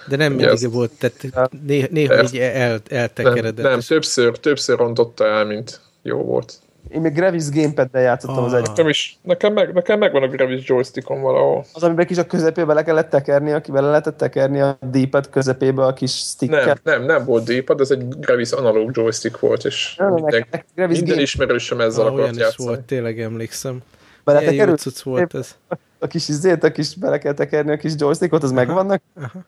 De 0.08 0.16
nem 0.16 0.32
mindig 0.32 0.48
ez... 0.48 0.72
volt, 0.72 0.90
tehát 0.98 1.50
néha, 1.66 1.86
néha 1.90 2.22
így 2.22 2.36
el, 2.38 2.80
eltekeredett. 2.88 3.56
Nem, 3.56 3.70
nem 3.70 3.80
többször, 3.80 4.38
többször 4.38 4.78
rontotta 4.78 5.26
el, 5.26 5.44
mint 5.44 5.80
jó 6.02 6.22
volt. 6.22 6.58
Én 6.88 7.00
még 7.00 7.12
Gravis 7.12 7.50
Gamepad-del 7.50 8.02
játszottam 8.02 8.38
oh. 8.38 8.44
az 8.44 8.52
egy. 8.52 8.66
Nekem 8.66 8.88
is, 8.88 9.18
nekem, 9.22 9.52
meg, 9.52 9.72
nekem 9.72 9.98
megvan 9.98 10.22
a 10.22 10.28
Gravis 10.28 10.68
joystickon 10.68 11.20
valahol. 11.20 11.64
Az, 11.72 11.82
amiben 11.82 12.06
kis 12.06 12.18
a 12.18 12.26
közepébe 12.26 12.74
le 12.74 12.82
kellett 12.82 13.10
tekerni, 13.10 13.52
aki 13.52 13.70
bele 13.70 13.88
lehetett 13.88 14.16
tekerni 14.16 14.60
a 14.60 14.78
D-pad 14.80 15.28
közepébe 15.30 15.84
a 15.84 15.92
kis 15.92 16.10
sticket. 16.10 16.64
Nem, 16.64 16.78
nem, 16.82 17.04
nem 17.04 17.24
volt 17.24 17.44
D-pad, 17.44 17.80
ez 17.80 17.90
egy 17.90 18.08
Gravis 18.08 18.50
analóg 18.50 18.90
joystick 18.92 19.38
volt, 19.38 19.64
és 19.64 19.94
nem, 19.96 20.12
minden, 20.12 20.46
Gravis 20.74 20.98
minden 20.98 21.18
ismerősöm 21.18 21.80
ezzel 21.80 22.06
ah, 22.06 22.12
akart 22.12 22.36
játszani. 22.36 22.68
volt, 22.68 22.80
tényleg 22.80 23.20
emlékszem. 23.20 23.78
Bele 24.24 24.40
Milyen 24.40 24.68
jó 24.68 24.74
volt 25.02 25.34
ez. 25.34 25.54
A 25.98 26.06
kis 26.06 26.28
izét, 26.28 26.64
a 26.64 26.72
kis 26.72 26.94
bele 26.94 27.18
kell 27.18 27.34
tekerni 27.34 27.72
a 27.72 27.76
kis 27.76 27.92
joystickot, 27.96 28.42
az 28.42 28.52
megvannak. 28.52 29.02
Aha 29.16 29.44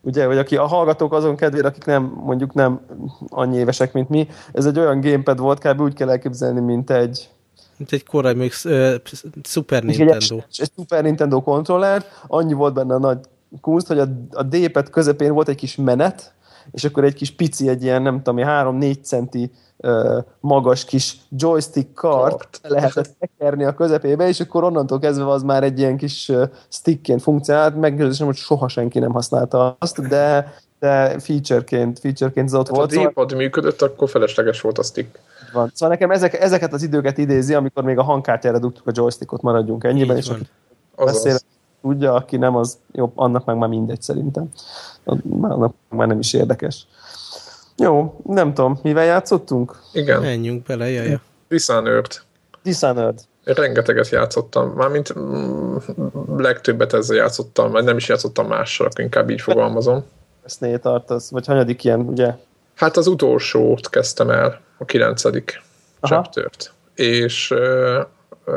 ugye, 0.00 0.26
vagy 0.26 0.38
aki 0.38 0.56
a 0.56 0.66
hallgatók 0.66 1.12
azon 1.12 1.36
kedvére, 1.36 1.68
akik 1.68 1.84
nem, 1.84 2.20
mondjuk 2.24 2.54
nem 2.54 2.80
annyi 3.28 3.56
évesek, 3.56 3.92
mint 3.92 4.08
mi, 4.08 4.28
ez 4.52 4.66
egy 4.66 4.78
olyan 4.78 5.00
gamepad 5.00 5.38
volt, 5.38 5.58
kb. 5.58 5.80
úgy 5.80 5.94
kell 5.94 6.10
elképzelni, 6.10 6.60
mint 6.60 6.90
egy 6.90 7.28
mint 7.76 7.92
egy 7.92 8.04
korai 8.04 8.34
még 8.34 8.52
uh, 8.64 8.94
Super 9.42 9.82
Nintendo. 9.82 10.34
Egy, 10.34 10.44
egy 10.56 10.70
Super 10.76 11.02
Nintendo 11.02 11.42
kontroller, 11.42 12.04
annyi 12.26 12.52
volt 12.52 12.74
benne 12.74 12.94
a 12.94 12.98
nagy 12.98 13.18
kunst, 13.60 13.86
hogy 13.86 13.98
a, 13.98 14.06
a 14.30 14.42
D-pad 14.42 14.90
közepén 14.90 15.32
volt 15.32 15.48
egy 15.48 15.56
kis 15.56 15.76
menet, 15.76 16.32
és 16.70 16.84
akkor 16.84 17.04
egy 17.04 17.14
kis 17.14 17.30
pici, 17.30 17.68
egy 17.68 17.82
ilyen 17.82 18.02
nem 18.02 18.22
tudom, 18.22 18.44
3-4 18.48 19.02
centi 19.02 19.50
magas 20.40 20.84
kis 20.84 21.16
joystick 21.30 21.94
kart 21.94 22.60
lehetett 22.62 23.16
tekerni 23.18 23.64
a 23.64 23.74
közepébe, 23.74 24.28
és 24.28 24.40
akkor 24.40 24.64
onnantól 24.64 24.98
kezdve 24.98 25.30
az 25.30 25.42
már 25.42 25.62
egy 25.62 25.78
ilyen 25.78 25.96
kis 25.96 26.32
stickként 26.68 27.22
funkcionált, 27.22 27.76
meggyőződésem, 27.76 28.26
hogy 28.26 28.36
soha 28.36 28.68
senki 28.68 28.98
nem 28.98 29.12
használta 29.12 29.76
azt, 29.78 30.08
de, 30.08 30.54
de 30.78 31.18
featureként, 31.18 31.98
featureként 31.98 32.46
az 32.46 32.54
ott 32.54 32.66
hát 32.66 32.76
volt. 32.76 32.94
Ha 32.94 33.02
a 33.02 33.08
D-pad 33.08 33.34
működött, 33.34 33.82
akkor 33.82 34.08
felesleges 34.08 34.60
volt 34.60 34.78
a 34.78 34.82
stick. 34.82 35.20
Van. 35.52 35.70
Szóval 35.74 35.94
nekem 35.94 36.10
ezek, 36.10 36.40
ezeket 36.40 36.72
az 36.72 36.82
időket 36.82 37.18
idézi, 37.18 37.54
amikor 37.54 37.84
még 37.84 37.98
a 37.98 38.02
hangkártyára 38.02 38.58
dugtuk 38.58 38.86
a 38.86 38.90
joystickot, 38.94 39.42
maradjunk 39.42 39.84
ennyiben, 39.84 40.16
Így 40.16 40.22
és 40.22 40.46
beszél, 40.96 41.38
tudja, 41.82 42.14
aki 42.14 42.36
nem, 42.36 42.56
az 42.56 42.78
jobb, 42.92 43.12
annak 43.14 43.44
meg 43.44 43.56
már 43.56 43.68
mindegy 43.68 44.02
szerintem. 44.02 44.48
Annak 45.04 45.74
már 45.88 46.06
nem 46.06 46.18
is 46.18 46.32
érdekes. 46.32 46.86
Jó, 47.82 48.20
nem 48.24 48.54
tudom, 48.54 48.78
mivel 48.82 49.04
játszottunk? 49.04 49.80
Igen. 49.92 50.20
Menjünk 50.20 50.66
bele, 50.66 50.90
jaja. 50.90 51.20
Dishonored. 51.48 52.20
Dishonored. 52.62 53.20
Rengeteget 53.44 54.08
játszottam, 54.08 54.68
mármint 54.68 55.18
mm, 55.18 55.76
legtöbbet 56.36 56.92
ezzel 56.92 57.16
játszottam, 57.16 57.70
vagy 57.70 57.84
nem 57.84 57.96
is 57.96 58.08
játszottam 58.08 58.46
mással, 58.46 58.88
inkább 58.98 59.30
így 59.30 59.40
fogalmazom. 59.40 60.04
Ezt 60.44 60.80
tartasz, 60.80 61.30
vagy 61.30 61.46
hanyadik 61.46 61.84
ilyen, 61.84 62.00
ugye? 62.00 62.34
Hát 62.74 62.96
az 62.96 63.06
utolsót 63.06 63.90
kezdtem 63.90 64.30
el, 64.30 64.60
a 64.78 64.84
kilencedik 64.84 65.62
chaptert. 66.00 66.72
És 66.94 67.54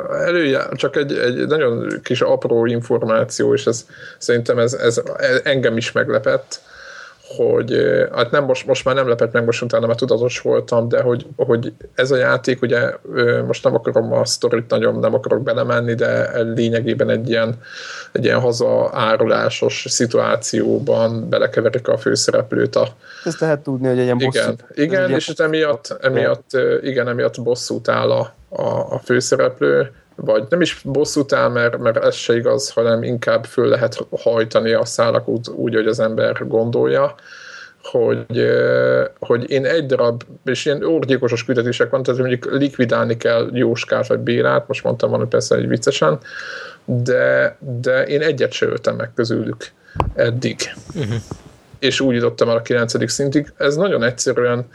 előjá, 0.10 0.70
csak 0.74 0.96
egy, 0.96 1.18
egy 1.18 1.48
nagyon 1.48 2.00
kis 2.04 2.22
apró 2.22 2.66
információ, 2.66 3.54
és 3.54 3.66
ez, 3.66 3.86
szerintem 4.18 4.60
ez, 4.60 4.74
ez 4.74 5.02
engem 5.44 5.78
is 5.78 5.92
meglepett, 5.92 6.62
hogy 7.36 7.76
hát 8.14 8.32
nem 8.32 8.44
most, 8.44 8.66
most 8.66 8.86
már 8.86 8.96
nem 8.96 9.08
lepett 9.08 9.32
meg, 9.32 9.46
most 9.46 9.62
utána 9.62 9.88
már 9.88 9.96
tudatos 9.96 10.40
voltam, 10.40 10.88
de 10.88 11.02
hogy, 11.02 11.26
hogy 11.36 11.74
ez 11.96 12.12
a 12.12 12.16
játék, 12.16 12.62
ugye 12.62 12.92
most 13.48 13.64
nem 13.64 13.76
akarom 13.76 14.14
a 14.14 14.26
sztorit 14.26 14.70
nagyon, 14.70 15.00
nem 15.00 15.14
akarok 15.14 15.44
belemenni, 15.44 15.94
de 15.94 16.42
lényegében 16.42 17.10
egy 17.10 17.30
ilyen, 17.30 17.56
egy 18.12 18.24
ilyen 18.24 18.40
hazaárulásos 18.40 19.86
szituációban 19.90 21.30
belekeverik 21.30 21.88
a 21.88 21.98
főszereplőt 21.98 22.76
a... 22.76 22.88
Ezt 23.24 23.40
lehet 23.40 23.60
tudni, 23.60 23.88
hogy 23.88 23.98
egy 23.98 24.04
ilyen 24.04 24.18
bosszú. 24.18 24.40
Igen, 24.40 24.58
igen 24.76 25.10
és 25.10 25.28
emiatt, 25.28 25.98
emiatt, 26.02 26.58
igen, 26.82 27.08
emiatt 27.08 27.42
bosszút 27.42 27.88
áll 27.88 28.12
a, 28.12 28.34
a, 28.50 28.94
a 28.94 29.02
főszereplő, 29.04 29.92
vagy 30.26 30.44
nem 30.50 30.62
is 30.62 30.82
bosszút 30.84 31.34
áll, 31.34 31.50
mert, 31.50 31.78
mert 31.78 31.98
ez 31.98 32.16
se 32.16 32.36
igaz, 32.36 32.70
hanem 32.70 33.04
inkább 33.04 33.46
föl 33.46 33.68
lehet 33.68 34.08
hajtani 34.24 34.72
a 34.72 34.86
szálak 34.86 35.28
úgy, 35.28 35.48
úgy 35.56 35.74
hogy 35.74 35.88
az 35.88 36.00
ember 36.00 36.48
gondolja, 36.48 37.16
hogy, 37.84 38.26
hogy 39.20 39.50
én 39.50 39.66
egy 39.66 39.86
darab, 39.86 40.24
és 40.46 40.66
ilyen 40.66 40.84
orgyilkosos 40.84 41.46
küldetések 41.46 41.90
van, 41.90 42.04
tehát 42.04 42.20
mondjuk 42.20 42.52
likvidálni 42.52 43.18
kell 43.18 43.50
Jóskát 43.54 44.08
vagy 44.08 44.20
Bélát, 44.20 44.68
most 44.68 44.84
mondtam 44.84 45.10
volna 45.10 45.26
persze 45.26 45.56
egy 45.56 45.68
viccesen, 45.68 46.20
de, 46.86 47.58
de 47.82 48.06
én 48.06 48.22
egyet 48.22 48.52
se 48.52 48.66
öltem 48.66 48.96
meg 48.96 49.12
közülük 49.16 49.68
eddig. 50.16 50.56
Uh-huh. 50.96 51.16
És 51.80 52.00
úgy 52.00 52.16
jutottam 52.16 52.50
el 52.50 52.56
a 52.56 52.62
9. 52.62 53.12
szintig. 53.12 53.54
Ez 53.58 53.76
nagyon 53.76 54.04
egyszerűen 54.04 54.68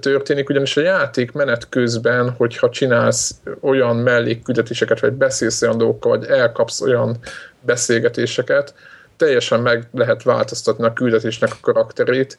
történik, 0.00 0.48
ugyanis 0.48 0.76
a 0.76 0.80
játék 0.80 1.32
menet 1.32 1.68
közben, 1.68 2.30
hogyha 2.30 2.68
csinálsz 2.68 3.34
olyan 3.60 3.96
mellékküldetéseket, 3.96 5.00
vagy 5.00 5.12
beszélsz 5.12 5.62
olyan 5.62 5.78
dolgokkal, 5.78 6.18
vagy 6.18 6.28
elkapsz 6.28 6.80
olyan 6.80 7.16
beszélgetéseket, 7.60 8.74
teljesen 9.16 9.60
meg 9.60 9.88
lehet 9.92 10.22
változtatni 10.22 10.84
a 10.84 10.92
küldetésnek 10.92 11.50
a 11.52 11.58
karakterét, 11.60 12.38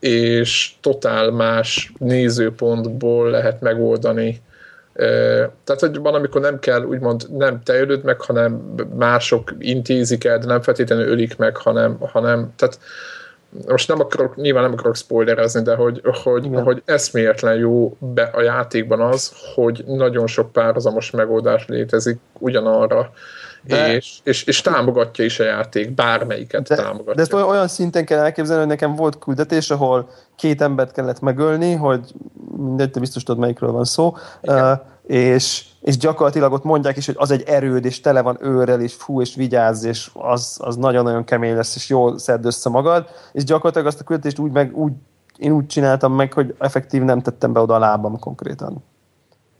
és 0.00 0.72
totál 0.80 1.30
más 1.30 1.92
nézőpontból 1.98 3.30
lehet 3.30 3.60
megoldani. 3.60 4.42
Tehát, 5.64 5.80
hogy 5.80 5.96
van, 5.96 6.14
amikor 6.14 6.40
nem 6.40 6.58
kell, 6.58 6.82
úgymond 6.82 7.36
nem 7.36 7.62
te 7.62 7.80
ölöd 7.80 8.04
meg, 8.04 8.20
hanem 8.20 8.74
mások 8.96 9.52
intézik 9.58 10.24
el, 10.24 10.38
de 10.38 10.46
nem 10.46 10.62
feltétlenül 10.62 11.08
ölik 11.08 11.36
meg, 11.36 11.56
hanem, 11.56 11.96
hanem 12.00 12.52
tehát 12.56 12.78
most 13.66 13.88
nem 13.88 14.00
akarok, 14.00 14.36
nyilván 14.36 14.62
nem 14.62 14.72
akarok 14.72 14.96
spoilerezni, 14.96 15.62
de 15.62 15.74
hogy, 15.74 16.00
hogy, 16.22 16.48
hogy 16.64 16.82
eszméletlen 16.84 17.56
jó 17.56 17.96
be 17.98 18.22
a 18.22 18.42
játékban 18.42 19.00
az, 19.00 19.32
hogy 19.54 19.84
nagyon 19.86 20.26
sok 20.26 20.52
párhuzamos 20.52 21.10
megoldás 21.10 21.66
létezik 21.66 22.18
ugyanarra, 22.38 23.10
de, 23.62 23.94
és, 23.94 24.18
és, 24.22 24.44
és 24.44 24.60
támogatja 24.60 25.24
is 25.24 25.40
a 25.40 25.44
játék, 25.44 25.90
bármelyiket 25.90 26.68
de, 26.68 26.76
támogatja. 26.76 27.14
De 27.14 27.20
ezt 27.20 27.32
olyan 27.32 27.68
szinten 27.68 28.04
kell 28.04 28.18
elképzelni, 28.18 28.60
hogy 28.60 28.70
nekem 28.70 28.94
volt 28.94 29.18
küldetés, 29.18 29.70
ahol 29.70 30.10
két 30.36 30.60
embert 30.60 30.92
kellett 30.92 31.20
megölni, 31.20 31.74
hogy 31.74 32.00
mindegy, 32.56 32.90
te 32.90 33.00
biztos 33.00 33.22
tudod, 33.22 33.40
melyikről 33.40 33.70
van 33.70 33.84
szó, 33.84 34.16
uh, 34.42 34.70
és, 35.08 35.64
és 35.80 35.96
gyakorlatilag 35.96 36.52
ott 36.52 36.64
mondják 36.64 36.96
is, 36.96 37.06
hogy 37.06 37.14
az 37.18 37.30
egy 37.30 37.42
erőd, 37.42 37.84
és 37.84 38.00
tele 38.00 38.20
van 38.20 38.38
őrrel, 38.40 38.80
és 38.80 38.94
fú, 38.94 39.20
és 39.20 39.34
vigyázz, 39.34 39.84
és 39.84 40.10
az, 40.14 40.58
az 40.60 40.76
nagyon-nagyon 40.76 41.24
kemény 41.24 41.54
lesz, 41.54 41.76
és 41.76 41.88
jól 41.88 42.18
szedd 42.18 42.46
össze 42.46 42.68
magad, 42.68 43.06
és 43.32 43.44
gyakorlatilag 43.44 43.86
azt 43.86 44.00
a 44.00 44.04
küldetést 44.04 44.38
úgy 44.38 44.52
meg, 44.52 44.76
úgy, 44.76 44.92
én 45.36 45.52
úgy 45.52 45.66
csináltam 45.66 46.12
meg, 46.12 46.32
hogy 46.32 46.54
effektív 46.58 47.02
nem 47.02 47.20
tettem 47.20 47.52
be 47.52 47.60
oda 47.60 47.74
a 47.74 47.78
lábam 47.78 48.18
konkrétan. 48.18 48.84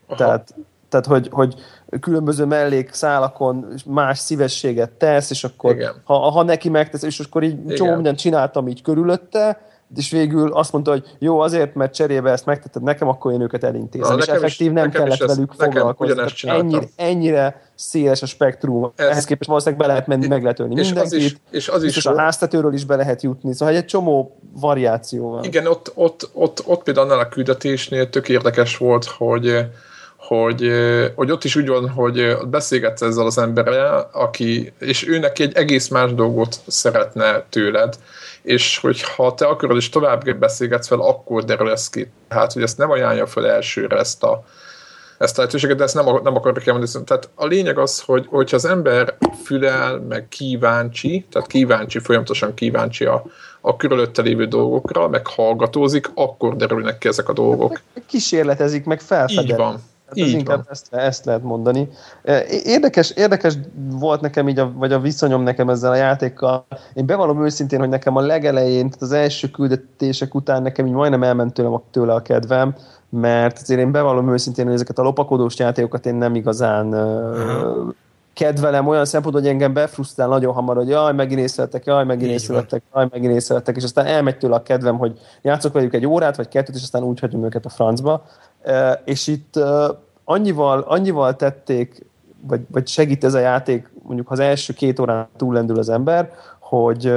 Aha. 0.06 0.16
Tehát, 0.16 0.54
tehát 0.88 1.06
hogy, 1.06 1.28
hogy 1.30 1.54
különböző 2.00 2.44
mellékszálakon 2.44 3.66
más 3.86 4.18
szívességet 4.18 4.90
tesz, 4.90 5.30
és 5.30 5.44
akkor 5.44 5.76
ha, 6.04 6.18
ha 6.18 6.42
neki 6.42 6.68
megtesz, 6.68 7.02
és 7.02 7.20
akkor 7.20 7.42
így 7.42 7.74
csomó 7.74 7.94
mindent 7.94 8.18
csináltam 8.18 8.68
így 8.68 8.82
körülötte, 8.82 9.67
és 9.96 10.10
végül 10.10 10.52
azt 10.52 10.72
mondta, 10.72 10.90
hogy 10.90 11.16
jó, 11.18 11.40
azért, 11.40 11.74
mert 11.74 11.94
cserébe 11.94 12.30
ezt 12.30 12.46
megtetted 12.46 12.82
nekem, 12.82 13.08
akkor 13.08 13.32
én 13.32 13.40
őket 13.40 13.64
elintézem. 13.64 14.16
Na, 14.16 14.22
és 14.22 14.28
effektív 14.28 14.66
is, 14.66 14.72
nem 14.72 14.90
kellett 14.90 15.18
velük 15.18 15.52
foglalkozni. 15.58 16.22
Ennyire, 16.42 16.86
ennyire 16.96 17.62
széles 17.74 18.22
a 18.22 18.26
spektrum. 18.26 18.92
Ez, 18.96 19.06
Ehhez 19.06 19.24
képest 19.24 19.48
valószínűleg 19.48 19.80
be 19.80 19.86
lehet 19.92 20.06
menni, 20.06 20.26
meg 20.26 20.42
lehet 20.42 20.60
ölni 20.60 20.74
és 20.80 20.86
mindenkit. 20.86 21.18
Az 21.18 21.24
is, 21.24 21.36
és 21.50 21.68
az 21.68 21.82
is 21.82 21.96
és 21.96 22.06
a 22.06 22.18
háztetőről 22.18 22.72
is 22.72 22.84
be 22.84 22.96
lehet 22.96 23.22
jutni. 23.22 23.54
Szóval 23.54 23.74
egy 23.74 23.84
csomó 23.84 24.38
variáció 24.52 25.30
van. 25.30 25.44
Igen, 25.44 25.66
ott, 25.66 25.92
ott, 25.94 26.30
ott, 26.32 26.62
ott 26.66 26.82
például 26.82 27.10
annál 27.10 27.24
a 27.24 27.28
küldetésnél 27.28 28.10
tök 28.10 28.28
érdekes 28.28 28.76
volt, 28.76 29.04
hogy 29.04 29.66
hogy, 30.28 30.70
hogy 31.14 31.30
ott 31.30 31.44
is 31.44 31.56
úgy 31.56 31.68
van, 31.68 31.88
hogy 31.88 32.36
beszélgetsz 32.50 33.02
ezzel 33.02 33.26
az 33.26 33.38
emberrel, 33.38 34.08
aki, 34.12 34.72
és 34.78 35.08
ő 35.08 35.18
neki 35.18 35.42
egy 35.42 35.56
egész 35.56 35.88
más 35.88 36.14
dolgot 36.14 36.60
szeretne 36.66 37.44
tőled, 37.48 37.94
és 38.42 38.78
hogyha 38.78 39.34
te 39.34 39.46
akarod, 39.46 39.76
és 39.76 39.88
tovább 39.88 40.36
beszélgetsz 40.36 40.86
fel, 40.86 41.00
akkor 41.00 41.44
derül 41.44 41.70
ez 41.70 41.88
ki. 41.88 42.10
Hát, 42.28 42.52
hogy 42.52 42.62
ezt 42.62 42.78
nem 42.78 42.90
ajánlja 42.90 43.26
fel 43.26 43.46
elsőre 43.46 43.96
ezt 43.96 44.22
a, 44.22 44.44
ezt 45.18 45.34
a 45.34 45.40
lehetőséget, 45.40 45.76
de 45.76 45.84
ezt 45.84 45.94
nem, 45.94 46.04
nem 46.04 46.36
akarok 46.36 46.66
elmondani. 46.66 47.04
Tehát 47.04 47.28
a 47.34 47.46
lényeg 47.46 47.78
az, 47.78 48.00
hogy 48.00 48.26
hogyha 48.28 48.56
az 48.56 48.64
ember 48.64 49.16
fülel, 49.44 49.98
meg 50.08 50.28
kíváncsi, 50.28 51.26
tehát 51.32 51.48
kíváncsi, 51.48 51.98
folyamatosan 51.98 52.54
kíváncsi 52.54 53.04
a, 53.04 53.24
a 53.60 53.76
körülötte 53.76 54.22
lévő 54.22 54.46
dolgokra, 54.46 55.08
meg 55.08 55.26
hallgatózik, 55.26 56.10
akkor 56.14 56.56
derülnek 56.56 56.98
ki 56.98 57.08
ezek 57.08 57.28
a 57.28 57.32
dolgok. 57.32 57.80
Kísérletezik, 58.06 58.84
meg 58.84 59.00
felfedez. 59.00 59.44
Így 59.44 59.56
van. 59.56 59.82
Így 60.12 60.32
inkább 60.32 60.56
van. 60.56 60.66
Ezt, 60.70 60.94
ezt 60.94 61.24
lehet 61.24 61.42
mondani. 61.42 61.88
Érdekes, 62.64 63.10
érdekes 63.10 63.58
volt 63.90 64.20
nekem 64.20 64.48
így, 64.48 64.58
a, 64.58 64.72
vagy 64.74 64.92
a 64.92 65.00
viszonyom 65.00 65.42
nekem 65.42 65.68
ezzel 65.68 65.90
a 65.90 65.94
játékkal. 65.94 66.66
Én 66.94 67.06
bevallom 67.06 67.44
őszintén, 67.44 67.78
hogy 67.78 67.88
nekem 67.88 68.16
a 68.16 68.20
legelején, 68.20 68.90
tehát 68.90 69.02
az 69.02 69.12
első 69.12 69.48
küldetések 69.48 70.34
után 70.34 70.62
nekem 70.62 70.86
így 70.86 70.92
majdnem 70.92 71.22
elment 71.22 71.54
tőle, 71.54 71.80
tőle 71.90 72.14
a 72.14 72.22
kedvem, 72.22 72.74
mert 73.10 73.58
azért 73.58 73.80
én 73.80 73.92
bevallom 73.92 74.32
őszintén, 74.32 74.64
hogy 74.64 74.74
ezeket 74.74 74.98
a 74.98 75.02
lopakodós 75.02 75.58
játékokat 75.58 76.06
én 76.06 76.14
nem 76.14 76.34
igazán 76.34 76.86
uh-huh. 76.86 77.94
kedvelem 78.32 78.86
olyan 78.86 79.04
szempontból, 79.04 79.42
hogy 79.42 79.52
engem 79.52 79.72
befrusztrál 79.72 80.28
nagyon 80.28 80.54
hamar, 80.54 80.76
hogy 80.76 80.88
jaj, 80.88 81.12
megint 81.12 81.40
észrevettek, 81.40 81.84
jaj, 81.84 82.04
megint 82.04 82.30
észrevettek, 82.30 82.82
jaj, 82.94 83.06
megint 83.10 83.32
észrevettek, 83.32 83.76
és 83.76 83.84
aztán 83.84 84.06
elmegy 84.06 84.38
tőle 84.38 84.54
a 84.54 84.62
kedvem, 84.62 84.98
hogy 84.98 85.18
játszok 85.42 85.72
velük 85.72 85.94
egy 85.94 86.06
órát, 86.06 86.36
vagy 86.36 86.48
kettőt, 86.48 86.74
és 86.74 86.82
aztán 86.82 87.02
úgy 87.02 87.20
hagyom 87.20 87.44
őket 87.44 87.64
a 87.64 87.68
francba. 87.68 88.24
És 89.04 89.26
itt 89.26 89.58
annyival, 90.24 90.84
annyival 90.86 91.36
tették, 91.36 92.06
vagy, 92.40 92.60
vagy 92.70 92.86
segít 92.86 93.24
ez 93.24 93.34
a 93.34 93.38
játék, 93.38 93.90
mondjuk 94.02 94.26
ha 94.26 94.32
az 94.32 94.40
első 94.40 94.72
két 94.72 94.98
órán 94.98 95.28
túllendül 95.36 95.78
az 95.78 95.88
ember, 95.88 96.32
hogy, 96.58 97.12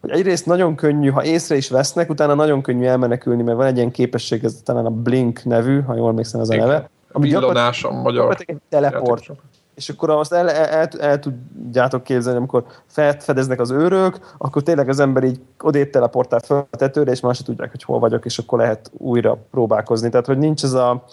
hogy 0.00 0.10
egyrészt 0.10 0.46
nagyon 0.46 0.74
könnyű, 0.74 1.10
ha 1.10 1.24
észre 1.24 1.56
is 1.56 1.68
vesznek, 1.68 2.10
utána 2.10 2.34
nagyon 2.34 2.62
könnyű 2.62 2.84
elmenekülni, 2.84 3.42
mert 3.42 3.56
van 3.56 3.66
egy 3.66 3.76
ilyen 3.76 3.90
képesség, 3.90 4.44
ez 4.44 4.60
talán 4.64 4.86
a 4.86 4.90
Blink 4.90 5.44
nevű, 5.44 5.80
ha 5.80 5.96
jól 5.96 6.08
emlékszem 6.08 6.40
az 6.40 6.50
a 6.50 6.56
neve. 6.56 6.90
Ami 7.12 7.28
villanás 7.28 7.84
a 7.84 7.92
magyar 7.92 8.36
teleport. 8.68 9.26
És 9.76 9.88
akkor 9.88 10.10
azt 10.10 10.32
el, 10.32 10.50
el, 10.50 10.66
el, 10.66 10.88
el 11.00 11.18
tudjátok 11.18 12.02
képzelni, 12.02 12.38
amikor 12.38 12.64
felfedeznek 12.86 13.60
az 13.60 13.70
őrök, 13.70 14.34
akkor 14.38 14.62
tényleg 14.62 14.88
az 14.88 15.00
ember 15.00 15.24
így 15.24 15.40
odébb 15.60 15.90
teleportál 15.90 16.40
fel 16.40 16.66
a 16.70 16.76
tetőre, 16.76 17.10
és 17.10 17.20
már 17.20 17.34
se 17.34 17.42
tudják, 17.42 17.70
hogy 17.70 17.82
hol 17.82 17.98
vagyok, 17.98 18.24
és 18.24 18.38
akkor 18.38 18.58
lehet 18.58 18.90
újra 18.92 19.38
próbálkozni. 19.50 20.08
Tehát, 20.08 20.26
hogy 20.26 20.38
nincs 20.38 20.64
ez 20.64 20.72
a, 20.72 21.04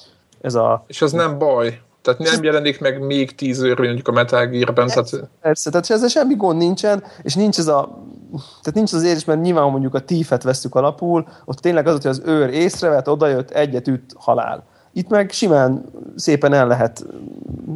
ez 0.42 0.56
a... 0.56 0.84
És 0.88 1.02
az 1.02 1.12
nem 1.12 1.38
baj. 1.38 1.82
Tehát 2.02 2.20
nem 2.20 2.44
jelenik 2.44 2.80
meg 2.80 3.06
még 3.06 3.36
tíz 3.36 3.62
őr, 3.62 3.80
mondjuk 3.80 4.08
a 4.08 4.12
Metal 4.12 4.46
Gear-ben. 4.46 4.88
Persze, 4.88 5.02
tehát... 5.02 5.30
persze, 5.42 5.70
tehát 5.70 5.90
ezzel 5.90 6.08
semmi 6.08 6.36
gond 6.36 6.58
nincsen, 6.58 7.04
és 7.22 7.36
nincs 7.36 7.58
ez 7.58 7.68
a 7.68 8.02
tehát 8.38 8.74
nincs 8.74 8.94
az 8.94 9.04
érzés, 9.04 9.26
mert 9.26 9.42
nyilván, 9.42 9.70
mondjuk 9.70 9.94
a 9.94 10.00
tífet 10.00 10.44
veszük 10.44 10.76
alapul, 10.76 11.28
ott 11.46 11.58
tényleg 11.58 11.88
az, 11.88 11.94
hogy 11.94 12.08
az 12.08 12.22
őr 12.26 12.50
észrevett, 12.50 13.10
odajött, 13.10 13.52
egyet 13.52 13.88
üt, 13.88 14.14
halál. 14.18 14.64
Itt 14.94 15.10
meg 15.10 15.32
simán 15.32 15.86
szépen 16.16 16.54
el 16.54 16.68
lehet 16.68 17.06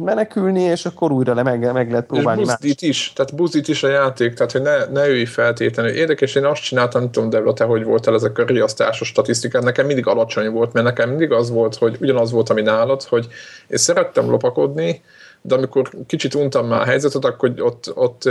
menekülni, 0.04 0.60
és 0.60 0.86
akkor 0.86 1.12
újra 1.12 1.34
le 1.34 1.42
meg, 1.42 1.72
meg 1.72 1.90
lehet 1.90 2.06
próbálni. 2.06 2.40
És 2.40 2.46
buzdít 2.46 2.80
más. 2.80 2.90
is, 2.90 3.12
tehát 3.14 3.34
buzdít 3.34 3.68
is 3.68 3.82
a 3.82 3.88
játék, 3.88 4.34
tehát 4.34 4.52
hogy 4.52 4.62
ne, 4.62 4.84
ne 4.84 5.08
ülj 5.08 5.24
feltétlenül. 5.24 5.92
Érdekes, 5.92 6.34
én 6.34 6.44
azt 6.44 6.62
csináltam, 6.62 7.00
nem 7.00 7.10
tudom, 7.10 7.30
Devla, 7.30 7.52
te 7.52 7.64
hogy 7.64 7.84
voltál 7.84 8.14
ezek 8.14 8.38
a 8.38 8.44
riasztásos 8.44 9.08
statisztikák, 9.08 9.62
nekem 9.62 9.86
mindig 9.86 10.06
alacsony 10.06 10.50
volt, 10.50 10.72
mert 10.72 10.86
nekem 10.86 11.08
mindig 11.08 11.32
az 11.32 11.50
volt, 11.50 11.74
hogy 11.74 11.96
ugyanaz 12.00 12.30
volt, 12.30 12.50
ami 12.50 12.62
nálad, 12.62 13.02
hogy 13.02 13.26
én 13.68 13.78
szerettem 13.78 14.30
lopakodni, 14.30 15.02
de 15.42 15.54
amikor 15.54 15.90
kicsit 16.06 16.34
untam 16.34 16.66
már 16.66 16.80
a 16.80 16.84
helyzetet, 16.84 17.24
akkor 17.24 17.52
ott, 17.58 17.92
ott, 17.94 18.28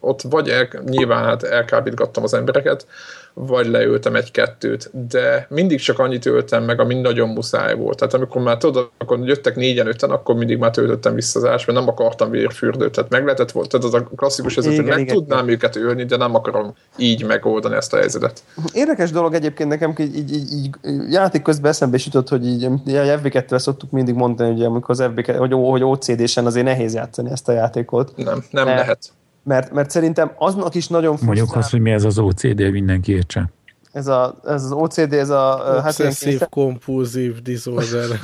ott 0.00 0.22
vagy 0.22 0.48
el, 0.48 0.68
nyilván 0.84 1.24
hát 1.24 1.42
elkábítgattam 1.42 2.22
az 2.22 2.34
embereket, 2.34 2.86
vagy 3.34 3.66
leültem 3.66 4.14
egy-kettőt, 4.14 4.90
de 5.08 5.46
mindig 5.48 5.80
csak 5.80 5.98
annyit 5.98 6.26
öltem 6.26 6.64
meg, 6.64 6.80
ami 6.80 6.94
nagyon 6.94 7.28
muszáj 7.28 7.74
volt. 7.74 7.98
Tehát 7.98 8.14
amikor 8.14 8.42
már 8.42 8.56
tudod, 8.56 8.90
akkor 8.98 9.18
jöttek 9.18 9.56
négyen 9.56 9.86
öten, 9.86 10.10
akkor 10.10 10.34
mindig 10.34 10.58
már 10.58 10.70
töltöttem 10.70 11.14
visszazást, 11.14 11.66
mert 11.66 11.78
nem 11.78 11.88
akartam 11.88 12.30
vérfürdőt. 12.30 12.92
Tehát 12.92 13.10
meg 13.10 13.24
lehetett 13.24 13.50
volt, 13.50 13.70
tehát 13.70 13.86
az 13.86 13.94
a 13.94 14.08
klasszikus 14.16 14.54
helyzet, 14.54 14.76
hogy 14.76 14.84
meg 14.84 14.98
igen, 14.98 15.14
tudnám 15.14 15.48
őket 15.48 15.76
ölni, 15.76 16.04
de 16.04 16.16
nem 16.16 16.34
akarom 16.34 16.74
így 16.96 17.26
megoldani 17.26 17.74
ezt 17.74 17.92
a 17.92 17.96
helyzetet. 17.96 18.42
Érdekes 18.72 19.10
dolog 19.10 19.34
egyébként 19.34 19.68
nekem, 19.68 19.94
így, 19.98 20.16
így, 20.16 20.32
így, 20.32 20.52
így 20.52 20.70
játék 21.10 21.42
közben 21.42 21.70
eszembe 21.70 21.96
is 21.96 22.06
jutott, 22.06 22.28
hogy 22.28 22.46
így, 22.46 22.64
a 22.64 23.18
fb 23.18 23.28
2 23.28 23.58
szoktuk 23.58 23.90
mindig 23.90 24.14
mondani, 24.14 24.52
hogy 24.52 24.62
amikor 24.62 24.90
az 24.90 25.10
FB2, 25.14 25.34
hogy, 25.38 25.52
hogy 25.52 25.84
OCD-sen 25.84 26.46
azért 26.50 26.66
nehéz 26.66 26.94
játszani 26.94 27.30
ezt 27.30 27.48
a 27.48 27.52
játékot. 27.52 28.12
Nem, 28.16 28.44
nem 28.50 28.64
mert, 28.64 28.78
lehet 28.78 29.12
mert, 29.42 29.72
mert 29.72 29.90
szerintem 29.90 30.32
aznak 30.38 30.74
is 30.74 30.88
nagyon 30.88 31.16
fontos. 31.16 31.26
Mondjuk 31.26 31.56
azt, 31.56 31.70
hogy 31.70 31.80
mi 31.80 31.90
ez 31.90 32.04
az 32.04 32.18
OCD, 32.18 32.70
mindenki 32.70 33.12
értse. 33.12 33.50
Ez, 33.92 34.06
a, 34.06 34.40
ez 34.44 34.64
az 34.64 34.72
OCD, 34.72 35.12
ez 35.12 35.30
a... 35.30 35.82
Obsessive 35.86 36.38
hát 36.38 36.48
compulsive 36.48 37.40
disorder. 37.42 38.20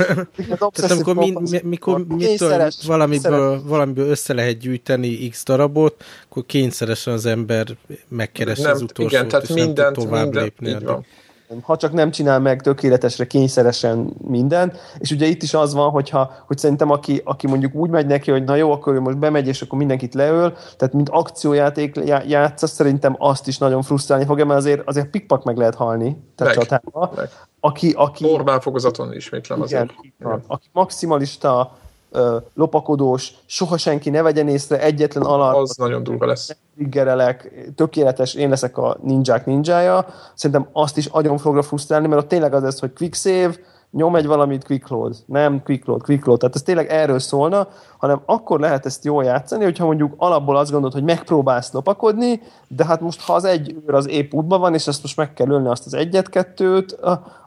Tehát 0.72 0.90
amikor 0.90 1.14
mi, 1.14 1.32
mi, 1.50 1.60
mikor 1.62 2.06
mitől, 2.06 2.68
valamiből, 2.86 3.62
valamiből 3.64 4.08
össze 4.08 4.34
lehet 4.34 4.58
gyűjteni 4.58 5.28
x 5.28 5.44
darabot, 5.44 6.04
akkor 6.28 6.46
kényszeresen 6.46 7.12
az 7.12 7.26
ember 7.26 7.66
megkeresi 8.08 8.64
az 8.64 8.82
utolsót, 8.82 9.12
igen, 9.12 9.28
tehát 9.28 9.48
és 9.48 9.54
mindent, 9.54 9.96
tovább 9.96 10.22
mindent, 10.22 10.58
lépni. 10.60 10.86
Ha 11.62 11.76
csak 11.76 11.92
nem 11.92 12.10
csinál 12.10 12.40
meg 12.40 12.62
tökéletesre, 12.62 13.26
kényszeresen 13.26 14.12
minden. 14.28 14.72
És 14.98 15.10
ugye 15.10 15.26
itt 15.26 15.42
is 15.42 15.54
az 15.54 15.74
van, 15.74 15.90
hogyha, 15.90 16.32
hogy 16.46 16.58
szerintem 16.58 16.90
aki, 16.90 17.20
aki 17.24 17.46
mondjuk 17.46 17.74
úgy 17.74 17.90
megy 17.90 18.06
neki, 18.06 18.30
hogy 18.30 18.44
na 18.44 18.54
jó, 18.54 18.72
akkor 18.72 18.94
ő 18.94 19.00
most 19.00 19.18
bemegy, 19.18 19.46
és 19.46 19.62
akkor 19.62 19.78
mindenkit 19.78 20.14
leöl, 20.14 20.52
tehát 20.76 20.94
mint 20.94 21.08
akciójáték 21.08 22.00
játsza, 22.26 22.66
szerintem 22.66 23.16
azt 23.18 23.46
is 23.46 23.58
nagyon 23.58 23.82
frusztrálni 23.82 24.24
fogja, 24.24 24.44
mert 24.44 24.58
azért, 24.58 24.88
azért 24.88 25.10
pikpak 25.10 25.44
meg 25.44 25.56
lehet 25.56 25.74
halni. 25.74 26.22
Tehát 26.34 26.70
meg, 26.70 26.80
meg. 27.16 27.28
Aki, 27.60 27.92
aki, 27.96 28.24
Normál 28.24 28.60
fokozaton 28.60 29.14
ismétlem 29.14 29.62
azért. 29.62 29.94
Igen, 30.00 30.42
aki 30.46 30.66
maximalista 30.72 31.76
lopakodós, 32.54 33.32
soha 33.46 33.76
senki 33.76 34.10
ne 34.10 34.22
vegyen 34.22 34.48
észre, 34.48 34.80
egyetlen 34.80 35.24
alarm. 35.24 35.56
Az 35.56 35.76
nagyon 35.76 36.02
durva 36.02 36.26
lesz. 36.26 36.56
Triggerelek, 36.74 37.70
tökéletes, 37.74 38.34
én 38.34 38.48
leszek 38.48 38.78
a 38.78 38.96
ninják 39.02 39.46
ninjája. 39.46 40.06
Szerintem 40.34 40.68
azt 40.72 40.96
is 40.96 41.06
agyon 41.06 41.38
fogra 41.38 41.62
frusztrálni, 41.62 42.06
mert 42.06 42.22
ott 42.22 42.28
tényleg 42.28 42.54
az 42.54 42.62
lesz, 42.62 42.80
hogy 42.80 42.92
quick 42.96 43.14
save, 43.14 43.54
nyom 43.96 44.16
egy 44.16 44.26
valamit, 44.26 44.64
quick 44.64 44.88
load. 44.88 45.16
Nem 45.26 45.62
quick 45.62 45.86
load, 45.86 46.02
quick 46.02 46.24
load. 46.26 46.38
Tehát 46.38 46.54
ez 46.54 46.62
tényleg 46.62 46.88
erről 46.88 47.18
szólna, 47.18 47.68
hanem 47.98 48.20
akkor 48.24 48.60
lehet 48.60 48.86
ezt 48.86 49.04
jól 49.04 49.24
játszani, 49.24 49.64
hogyha 49.64 49.84
mondjuk 49.84 50.14
alapból 50.16 50.56
azt 50.56 50.70
gondolod, 50.70 50.94
hogy 50.94 51.04
megpróbálsz 51.04 51.72
lopakodni, 51.72 52.40
de 52.68 52.84
hát 52.84 53.00
most 53.00 53.20
ha 53.20 53.34
az 53.34 53.44
egy 53.44 53.76
őr 53.86 53.94
az 53.94 54.08
épp 54.08 54.32
útban 54.32 54.60
van, 54.60 54.74
és 54.74 54.86
ezt 54.86 55.02
most 55.02 55.16
meg 55.16 55.32
kell 55.32 55.48
ölni 55.48 55.68
azt 55.68 55.86
az 55.86 55.94
egyet-kettőt, 55.94 56.98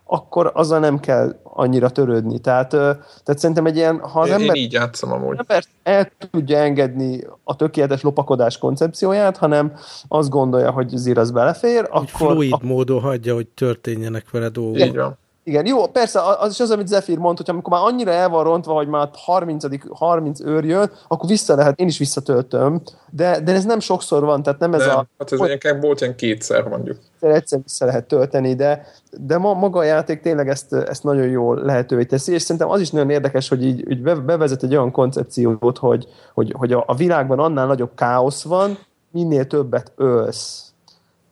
akkor 0.03 0.51
azzal 0.53 0.79
nem 0.79 0.99
kell 0.99 1.39
annyira 1.43 1.89
törődni. 1.89 2.39
Tehát, 2.39 2.69
tehát 2.69 3.37
szerintem 3.37 3.65
egy 3.65 3.75
ilyen, 3.75 3.99
ha 3.99 4.19
az 4.19 4.27
én, 4.27 4.33
ember, 4.33 4.55
én 4.55 4.63
így 4.63 4.73
játszom 4.73 5.11
amúgy. 5.11 5.37
ember 5.37 5.63
el 5.83 6.11
tudja 6.31 6.57
engedni 6.57 7.23
a 7.43 7.55
tökéletes 7.55 8.01
lopakodás 8.01 8.57
koncepcióját, 8.57 9.37
hanem 9.37 9.73
azt 10.07 10.29
gondolja, 10.29 10.71
hogy 10.71 10.89
zír 10.89 11.17
az 11.17 11.31
belefér, 11.31 11.87
hogy 11.89 12.09
akkor... 12.13 12.31
fluid 12.31 12.53
ak- 12.53 12.63
módon 12.63 13.01
hagyja, 13.01 13.33
hogy 13.33 13.47
történjenek 13.47 14.29
vele 14.31 14.49
dolgok. 14.49 14.79
Így 14.79 14.95
van. 14.95 15.17
Igen, 15.49 15.65
jó, 15.65 15.87
persze, 15.87 16.21
az 16.39 16.51
is 16.51 16.59
az, 16.59 16.71
amit 16.71 16.87
Zephyr 16.87 17.17
mondta, 17.17 17.43
hogy 17.45 17.53
amikor 17.53 17.73
már 17.73 17.87
annyira 17.91 18.11
el 18.11 18.29
van 18.29 18.43
rontva, 18.43 18.73
hogy 18.73 18.87
már 18.87 19.09
30, 19.13 19.65
30 19.89 20.39
őr 20.41 20.65
jön, 20.65 20.91
akkor 21.07 21.29
vissza 21.29 21.55
lehet, 21.55 21.79
én 21.79 21.87
is 21.87 21.97
visszatöltöm, 21.97 22.81
de, 23.09 23.39
de 23.39 23.53
ez 23.53 23.65
nem 23.65 23.79
sokszor 23.79 24.23
van, 24.23 24.43
tehát 24.43 24.59
nem 24.59 24.73
ez 24.73 24.85
nem, 24.85 24.97
a... 24.97 25.07
Hát 25.17 25.31
ez 25.31 25.39
ilyen, 25.39 25.79
volt 25.79 26.01
ilyen 26.01 26.15
kétszer 26.15 26.63
mondjuk. 26.63 26.97
Egyszer 27.19 27.59
vissza 27.63 27.85
lehet 27.85 28.05
tölteni, 28.05 28.55
de, 28.55 28.85
de 29.11 29.37
ma, 29.37 29.53
maga 29.53 29.79
a 29.79 29.83
játék 29.83 30.21
tényleg 30.21 30.49
ezt, 30.49 30.73
ezt 30.73 31.03
nagyon 31.03 31.27
jól 31.27 31.59
lehetővé 31.63 32.03
teszi, 32.03 32.33
és 32.33 32.41
szerintem 32.41 32.69
az 32.69 32.81
is 32.81 32.91
nagyon 32.91 33.09
érdekes, 33.09 33.49
hogy 33.49 33.65
így, 33.65 33.91
így 33.91 34.01
bevezet 34.01 34.63
egy 34.63 34.75
olyan 34.75 34.91
koncepciót, 34.91 35.77
hogy, 35.77 36.07
hogy, 36.33 36.53
hogy 36.57 36.73
a, 36.73 36.83
a 36.87 36.95
világban 36.95 37.39
annál 37.39 37.67
nagyobb 37.67 37.91
káosz 37.95 38.43
van, 38.43 38.77
minél 39.11 39.47
többet 39.47 39.91
ölsz. 39.95 40.71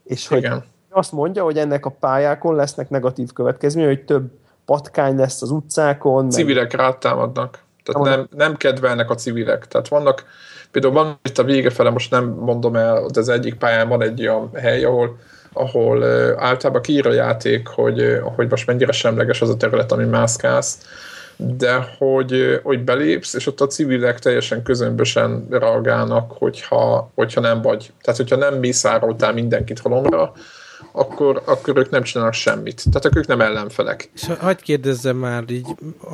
És 0.03 0.27
hogy 0.27 0.37
Igen 0.37 0.75
azt 0.97 1.11
mondja, 1.11 1.43
hogy 1.43 1.57
ennek 1.57 1.85
a 1.85 1.95
pályákon 1.99 2.55
lesznek 2.55 2.89
negatív 2.89 3.33
következményei, 3.33 3.95
hogy 3.95 4.05
több 4.05 4.29
patkány 4.65 5.15
lesz 5.15 5.41
az 5.41 5.51
utcákon. 5.51 6.29
Civilek 6.29 6.71
meg... 6.71 6.81
rátámadnak. 6.81 7.59
Tehát 7.83 8.15
nem, 8.15 8.27
nem 8.35 8.55
kedvelnek 8.55 9.09
a 9.09 9.15
civilek. 9.15 9.67
Tehát 9.67 9.87
vannak, 9.87 10.25
például 10.71 10.93
van 10.93 11.19
itt 11.23 11.37
a 11.37 11.43
vége 11.43 11.69
fele, 11.69 11.89
most 11.89 12.11
nem 12.11 12.25
mondom 12.25 12.75
el, 12.75 13.05
de 13.13 13.19
az 13.19 13.29
egyik 13.29 13.55
pályán 13.55 13.87
van 13.87 14.01
egy 14.01 14.21
olyan 14.21 14.49
hely, 14.53 14.83
ahol 14.83 15.17
ahol 15.53 16.03
általában 16.37 16.81
kiír 16.81 17.07
a 17.07 17.13
játék, 17.13 17.67
hogy, 17.67 18.19
hogy 18.35 18.49
most 18.49 18.67
mennyire 18.67 18.91
semleges 18.91 19.41
az 19.41 19.49
a 19.49 19.57
terület, 19.57 19.91
ami 19.91 20.05
mászkálsz, 20.05 20.77
de 21.35 21.95
hogy, 21.97 22.59
hogy 22.63 22.83
belépsz, 22.83 23.33
és 23.33 23.47
ott 23.47 23.61
a 23.61 23.67
civilek 23.67 24.19
teljesen 24.19 24.63
közömbösen 24.63 25.47
reagálnak, 25.49 26.31
hogyha, 26.31 27.11
hogyha 27.15 27.41
nem 27.41 27.61
vagy. 27.61 27.91
Tehát, 28.01 28.19
hogyha 28.19 28.35
nem 28.35 28.53
mészároltál 28.53 29.33
mindenkit 29.33 29.79
halomra, 29.79 30.33
akkor, 30.97 31.41
akkor 31.45 31.77
ők 31.77 31.89
nem 31.89 32.03
csinálnak 32.03 32.33
semmit. 32.33 32.83
Tehát 32.91 33.17
ők 33.17 33.27
nem 33.27 33.41
ellenfelek. 33.41 34.09
És 34.13 34.25
hagyd 34.39 34.61
kérdezzem 34.61 35.17
már 35.17 35.43
így, 35.49 35.67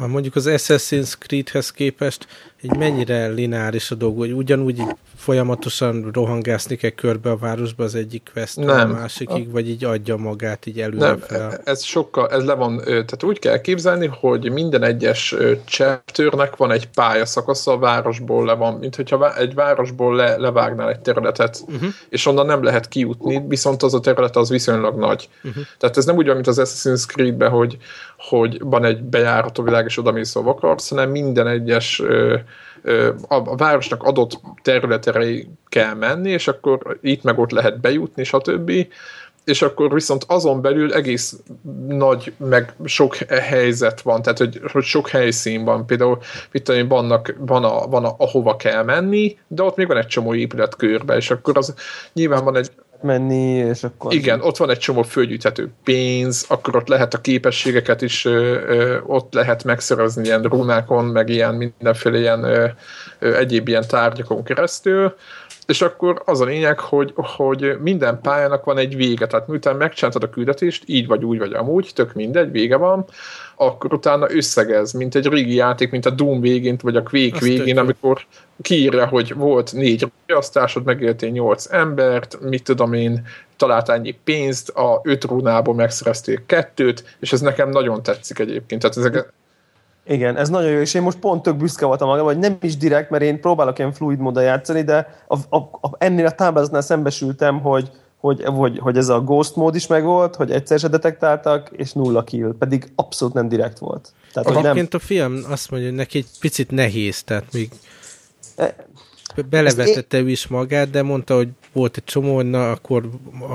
mondjuk 0.07 0.35
az 0.35 0.45
Assassin's 0.47 1.13
Creed-hez 1.19 1.71
képest 1.71 2.27
így 2.63 2.77
mennyire 2.77 3.27
lineáris 3.27 3.91
a 3.91 3.95
dolog, 3.95 4.17
hogy 4.17 4.31
ugyanúgy 4.31 4.79
így 4.79 4.95
folyamatosan 5.15 6.09
rohangászni 6.13 6.75
kell 6.75 6.89
körbe 6.89 7.29
a 7.29 7.37
városba 7.37 7.83
az 7.83 7.95
egyik 7.95 8.29
quest 8.33 8.57
a 8.57 8.87
másikig, 8.87 9.51
vagy 9.51 9.69
így 9.69 9.83
adja 9.83 10.15
magát 10.15 10.65
így 10.65 10.81
előre 10.81 11.07
Nem, 11.07 11.17
fel? 11.17 11.61
ez 11.63 11.83
sokkal, 11.83 12.29
ez 12.29 12.43
le 12.45 12.53
van, 12.53 12.77
tehát 12.85 13.23
úgy 13.23 13.39
kell 13.39 13.61
képzelni, 13.61 14.09
hogy 14.19 14.51
minden 14.51 14.83
egyes 14.83 15.35
chapternek 15.65 16.55
van 16.55 16.71
egy 16.71 16.89
pályaszakasza 16.89 17.71
a 17.71 17.77
városból 17.77 18.45
le 18.45 18.53
van, 18.53 18.73
mint 18.73 18.95
hogyha 18.95 19.37
egy 19.37 19.53
városból 19.53 20.15
le, 20.15 20.37
levágnál 20.37 20.89
egy 20.89 20.99
területet, 20.99 21.63
uh-huh. 21.67 21.89
és 22.09 22.25
onnan 22.25 22.45
nem 22.45 22.63
lehet 22.63 22.87
kijutni, 22.87 23.43
viszont 23.47 23.83
az 23.83 23.93
a 23.93 23.99
terület 23.99 24.35
az 24.35 24.49
viszonylag 24.49 24.97
nagy. 24.97 25.29
Uh-huh. 25.43 25.63
Tehát 25.77 25.97
ez 25.97 26.05
nem 26.05 26.15
úgy 26.15 26.25
van, 26.25 26.35
mint 26.35 26.47
az 26.47 26.59
Assassin's 26.63 27.05
Creed-ben, 27.07 27.49
hogy, 27.49 27.77
hogy 28.29 28.59
van 28.59 28.85
egy 28.85 29.03
bejárató 29.03 29.63
világ, 29.63 29.85
és 29.85 29.97
oda 29.97 30.11
mész, 30.11 30.35
akarsz, 30.35 30.89
hanem 30.89 31.09
minden 31.09 31.47
egyes 31.47 32.01
a, 33.27 33.35
a 33.35 33.55
városnak 33.55 34.03
adott 34.03 34.39
területére 34.61 35.43
kell 35.69 35.93
menni, 35.93 36.29
és 36.29 36.47
akkor 36.47 36.97
itt 37.01 37.23
meg 37.23 37.39
ott 37.39 37.51
lehet 37.51 37.79
bejutni, 37.79 38.23
stb. 38.23 38.71
És 39.43 39.61
akkor 39.61 39.93
viszont 39.93 40.23
azon 40.27 40.61
belül 40.61 40.93
egész 40.93 41.35
nagy, 41.87 42.33
meg 42.37 42.73
sok 42.85 43.15
helyzet 43.15 44.01
van, 44.01 44.21
tehát 44.21 44.37
hogy, 44.37 44.61
hogy 44.71 44.83
sok 44.83 45.09
helyszín 45.09 45.63
van, 45.63 45.85
például 45.85 46.17
itt 46.51 46.71
vannak, 46.87 47.35
van, 47.37 47.63
a, 47.63 47.87
van 47.87 48.05
a, 48.05 48.15
ahova 48.17 48.55
kell 48.55 48.83
menni, 48.83 49.37
de 49.47 49.63
ott 49.63 49.75
még 49.75 49.87
van 49.87 49.97
egy 49.97 50.07
csomó 50.07 50.33
épület 50.33 50.75
körbe, 50.75 51.15
és 51.15 51.31
akkor 51.31 51.57
az 51.57 51.73
nyilván 52.13 52.43
van 52.43 52.55
egy 52.55 52.71
menni, 53.03 53.51
és 53.51 53.83
akkor... 53.83 54.13
Igen, 54.13 54.41
ott 54.41 54.57
van 54.57 54.69
egy 54.69 54.77
csomó 54.77 55.01
fölgyűjthető 55.01 55.71
pénz, 55.83 56.45
akkor 56.47 56.75
ott 56.75 56.87
lehet 56.87 57.13
a 57.13 57.21
képességeket 57.21 58.01
is, 58.01 58.25
ö, 58.25 58.53
ö, 58.67 58.99
ott 59.05 59.33
lehet 59.33 59.63
megszerezni 59.63 60.23
ilyen 60.23 60.41
runákon, 60.41 61.05
meg 61.05 61.29
ilyen 61.29 61.55
mindenféle 61.55 62.19
ilyen 62.19 62.43
ö, 62.43 62.67
ö, 63.19 63.35
egyéb 63.35 63.67
ilyen 63.67 63.87
tárgyakon 63.87 64.43
keresztül, 64.43 65.15
és 65.67 65.81
akkor 65.81 66.21
az 66.25 66.41
a 66.41 66.45
lényeg, 66.45 66.79
hogy, 66.79 67.13
hogy 67.15 67.77
minden 67.81 68.21
pályának 68.21 68.63
van 68.63 68.77
egy 68.77 68.95
vége, 68.95 69.27
tehát 69.27 69.47
miután 69.47 69.75
megcsináltad 69.75 70.23
a 70.23 70.29
küldetést, 70.29 70.83
így 70.85 71.07
vagy 71.07 71.25
úgy 71.25 71.37
vagy 71.37 71.53
amúgy, 71.53 71.91
tök 71.95 72.13
mindegy, 72.13 72.51
vége 72.51 72.75
van, 72.75 73.05
akkor 73.55 73.93
utána 73.93 74.31
összegez, 74.31 74.91
mint 74.91 75.15
egy 75.15 75.27
régi 75.27 75.53
játék, 75.53 75.91
mint 75.91 76.05
a 76.05 76.09
Doom 76.09 76.41
végén, 76.41 76.77
vagy 76.81 76.95
a 76.95 77.03
Quake 77.03 77.35
Azt 77.35 77.43
végén, 77.43 77.77
amikor 77.77 78.25
kiírja, 78.61 79.07
hogy 79.07 79.33
volt 79.33 79.73
négy 79.73 80.11
riasztásod, 80.25 80.83
megéltél 80.83 81.29
nyolc 81.29 81.67
embert, 81.71 82.37
mit 82.41 82.63
tudom 82.63 82.93
én, 82.93 83.27
találtál 83.57 83.95
ennyi 83.95 84.15
pénzt, 84.23 84.69
a 84.69 85.01
öt 85.03 85.23
runából 85.23 85.73
megszereztél 85.73 86.45
kettőt, 86.45 87.17
és 87.19 87.33
ez 87.33 87.41
nekem 87.41 87.69
nagyon 87.69 88.03
tetszik 88.03 88.39
egyébként. 88.39 88.81
Tehát 88.81 88.97
ezek, 88.97 89.33
igen, 90.05 90.37
ez 90.37 90.49
nagyon 90.49 90.71
jó, 90.71 90.79
és 90.79 90.93
én 90.93 91.01
most 91.01 91.19
pont 91.19 91.41
tök 91.41 91.55
büszke 91.55 91.85
voltam 91.85 92.07
magam, 92.07 92.25
hogy 92.25 92.37
nem 92.37 92.57
is 92.61 92.77
direkt, 92.77 93.09
mert 93.09 93.23
én 93.23 93.41
próbálok 93.41 93.77
ilyen 93.77 93.93
fluid 93.93 94.19
módon 94.19 94.43
játszani, 94.43 94.81
de 94.81 95.23
a, 95.27 95.37
a, 95.49 95.57
a, 95.57 95.91
ennél 95.97 96.25
a 96.25 96.31
táblázatnál 96.31 96.81
szembesültem, 96.81 97.61
hogy 97.61 97.91
hogy, 98.23 98.43
hogy, 98.43 98.79
hogy 98.79 98.97
ez 98.97 99.09
a 99.09 99.21
ghost 99.21 99.55
mód 99.55 99.75
is 99.75 99.87
megvolt, 99.87 100.35
hogy 100.35 100.51
egyszer 100.51 100.79
se 100.79 100.87
detektáltak, 100.87 101.69
és 101.71 101.91
nulla 101.91 102.23
kill, 102.23 102.55
pedig 102.59 102.91
abszolút 102.95 103.33
nem 103.33 103.47
direkt 103.47 103.79
volt. 103.79 104.13
Tehát, 104.33 104.49
Egyébként 104.49 104.91
nem... 104.91 105.01
a 105.01 105.05
film 105.05 105.43
azt 105.49 105.71
mondja, 105.71 105.89
hogy 105.89 105.97
neki 105.97 106.17
egy 106.17 106.27
picit 106.39 106.71
nehéz, 106.71 107.23
tehát 107.23 107.53
még 107.53 107.69
e... 108.55 108.75
belevetette 109.49 110.17
ő 110.19 110.29
is 110.29 110.47
magát, 110.47 110.89
de 110.89 111.01
mondta, 111.01 111.35
hogy 111.35 111.49
volt 111.73 111.97
egy 111.97 112.03
csomó, 112.03 112.35
hogy 112.35 112.49
na, 112.49 112.71
akkor 112.71 113.09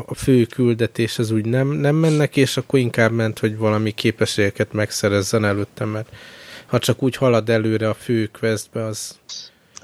a 0.07 0.15
fő 0.15 0.45
küldetés 0.45 1.19
az 1.19 1.31
úgy 1.31 1.45
nem, 1.45 1.69
nem 1.69 1.95
mennek, 1.95 2.37
és 2.37 2.57
akkor 2.57 2.79
inkább 2.79 3.13
ment, 3.13 3.39
hogy 3.39 3.59
valami 3.59 3.91
képességeket 3.91 4.73
megszerezzen 4.73 5.45
előtte, 5.45 5.85
mert 5.85 6.09
ha 6.67 6.79
csak 6.79 7.03
úgy 7.03 7.17
halad 7.17 7.49
előre 7.49 7.89
a 7.89 7.95
fő 7.95 8.31
questbe, 8.39 8.85
az 8.85 9.19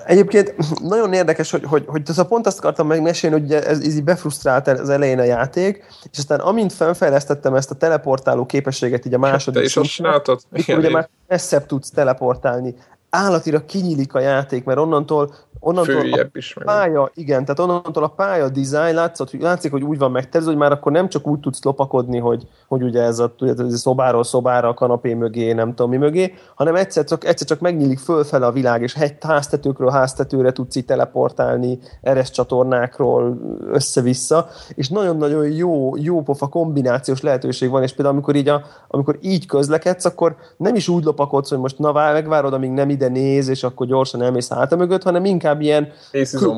Egyébként 0.07 0.55
nagyon 0.82 1.12
érdekes, 1.12 1.51
hogy, 1.51 1.64
hogy, 1.64 1.85
hogy 1.87 2.03
az 2.07 2.18
a 2.18 2.26
pont 2.26 2.47
azt 2.47 2.59
akartam 2.59 2.87
megmesélni, 2.87 3.41
hogy 3.41 3.53
ez, 3.53 3.78
ez 3.78 3.97
így 3.97 4.05
befrusztrált 4.05 4.68
az 4.68 4.89
elején 4.89 5.18
a 5.18 5.22
játék, 5.22 5.85
és 6.12 6.18
aztán 6.18 6.41
amint 6.41 6.72
felfejlesztettem 6.72 7.55
ezt 7.55 7.70
a 7.70 7.74
teleportáló 7.74 8.47
képességet 8.47 9.07
így 9.07 9.14
a 9.14 9.18
második 9.18 9.61
Te 9.61 9.66
is 9.66 9.76
azt 9.76 9.91
csináltad? 9.91 10.41
Ugye 10.51 10.91
már 10.91 11.09
messzebb 11.26 11.66
tudsz 11.66 11.91
teleportálni 11.91 12.74
állatira 13.14 13.64
kinyílik 13.64 14.14
a 14.14 14.20
játék, 14.20 14.64
mert 14.64 14.78
onnantól 14.78 15.35
onnantól 15.65 16.12
a 16.12 16.27
is 16.33 16.57
pálya, 16.65 17.11
igen, 17.15 17.45
tehát 17.45 17.59
onnantól 17.59 18.03
a 18.03 18.09
pálya 18.09 18.49
design 18.49 18.95
látszott, 18.95 19.31
hogy 19.31 19.41
látszik, 19.41 19.71
hogy 19.71 19.83
úgy 19.83 19.99
van 19.99 20.11
megtervezve, 20.11 20.51
hogy 20.51 20.61
már 20.61 20.73
akkor 20.73 20.93
nem 20.93 21.09
csak 21.09 21.27
úgy 21.27 21.41
tudsz 21.41 21.65
lopakodni, 21.65 22.19
hogy, 22.19 22.47
hogy 22.69 22.83
ugye 22.83 23.03
ez 23.03 23.19
a, 23.19 23.35
ez 23.39 23.59
a 23.61 23.77
szobáról 23.77 24.25
szobára, 24.25 24.69
a 24.69 24.75
kanapé 24.75 25.15
mögé, 25.15 25.53
nem 25.53 25.69
tudom 25.69 25.91
mi 25.91 25.97
mögé, 25.97 26.35
hanem 26.55 26.75
egyszer 26.75 27.05
csak, 27.05 27.25
egyszer 27.25 27.47
csak 27.47 27.61
megnyílik 27.61 27.99
fölfele 27.99 28.47
a 28.47 28.53
világ, 28.53 28.83
és 28.83 28.95
hegy, 28.95 29.15
háztetőkről 29.21 29.91
háztetőre 29.91 30.53
tudsz 30.53 30.77
itt 30.77 30.87
teleportálni, 30.87 31.79
eres 32.01 32.31
csatornákról 32.31 33.39
össze-vissza, 33.73 34.49
és 34.75 34.89
nagyon-nagyon 34.89 35.49
jó, 35.49 35.97
jó 35.97 36.23
pofa 36.23 36.47
kombinációs 36.47 37.21
lehetőség 37.21 37.71
van, 37.71 37.83
és 37.83 37.93
például 37.93 38.15
amikor 38.15 38.37
így, 38.37 38.49
a, 38.49 38.62
amikor 38.89 39.19
így 39.21 39.47
közlekedsz, 39.47 40.05
akkor 40.05 40.37
nem 40.57 40.75
is 40.75 40.89
úgy 40.89 41.05
lopakodsz, 41.05 41.49
hogy 41.49 41.59
most 41.59 41.79
na 41.79 41.93
megvárod, 41.93 42.53
amíg 42.53 42.71
nem 42.71 42.91
ide 42.91 43.09
néz, 43.09 43.49
és 43.49 43.62
akkor 43.62 43.87
gyorsan 43.87 44.23
elmész 44.23 44.49
háta 44.49 44.77
mögött, 44.77 45.03
hanem 45.03 45.25
inkább 45.25 45.54
inkább 45.61 45.61
ilyen 45.61 45.93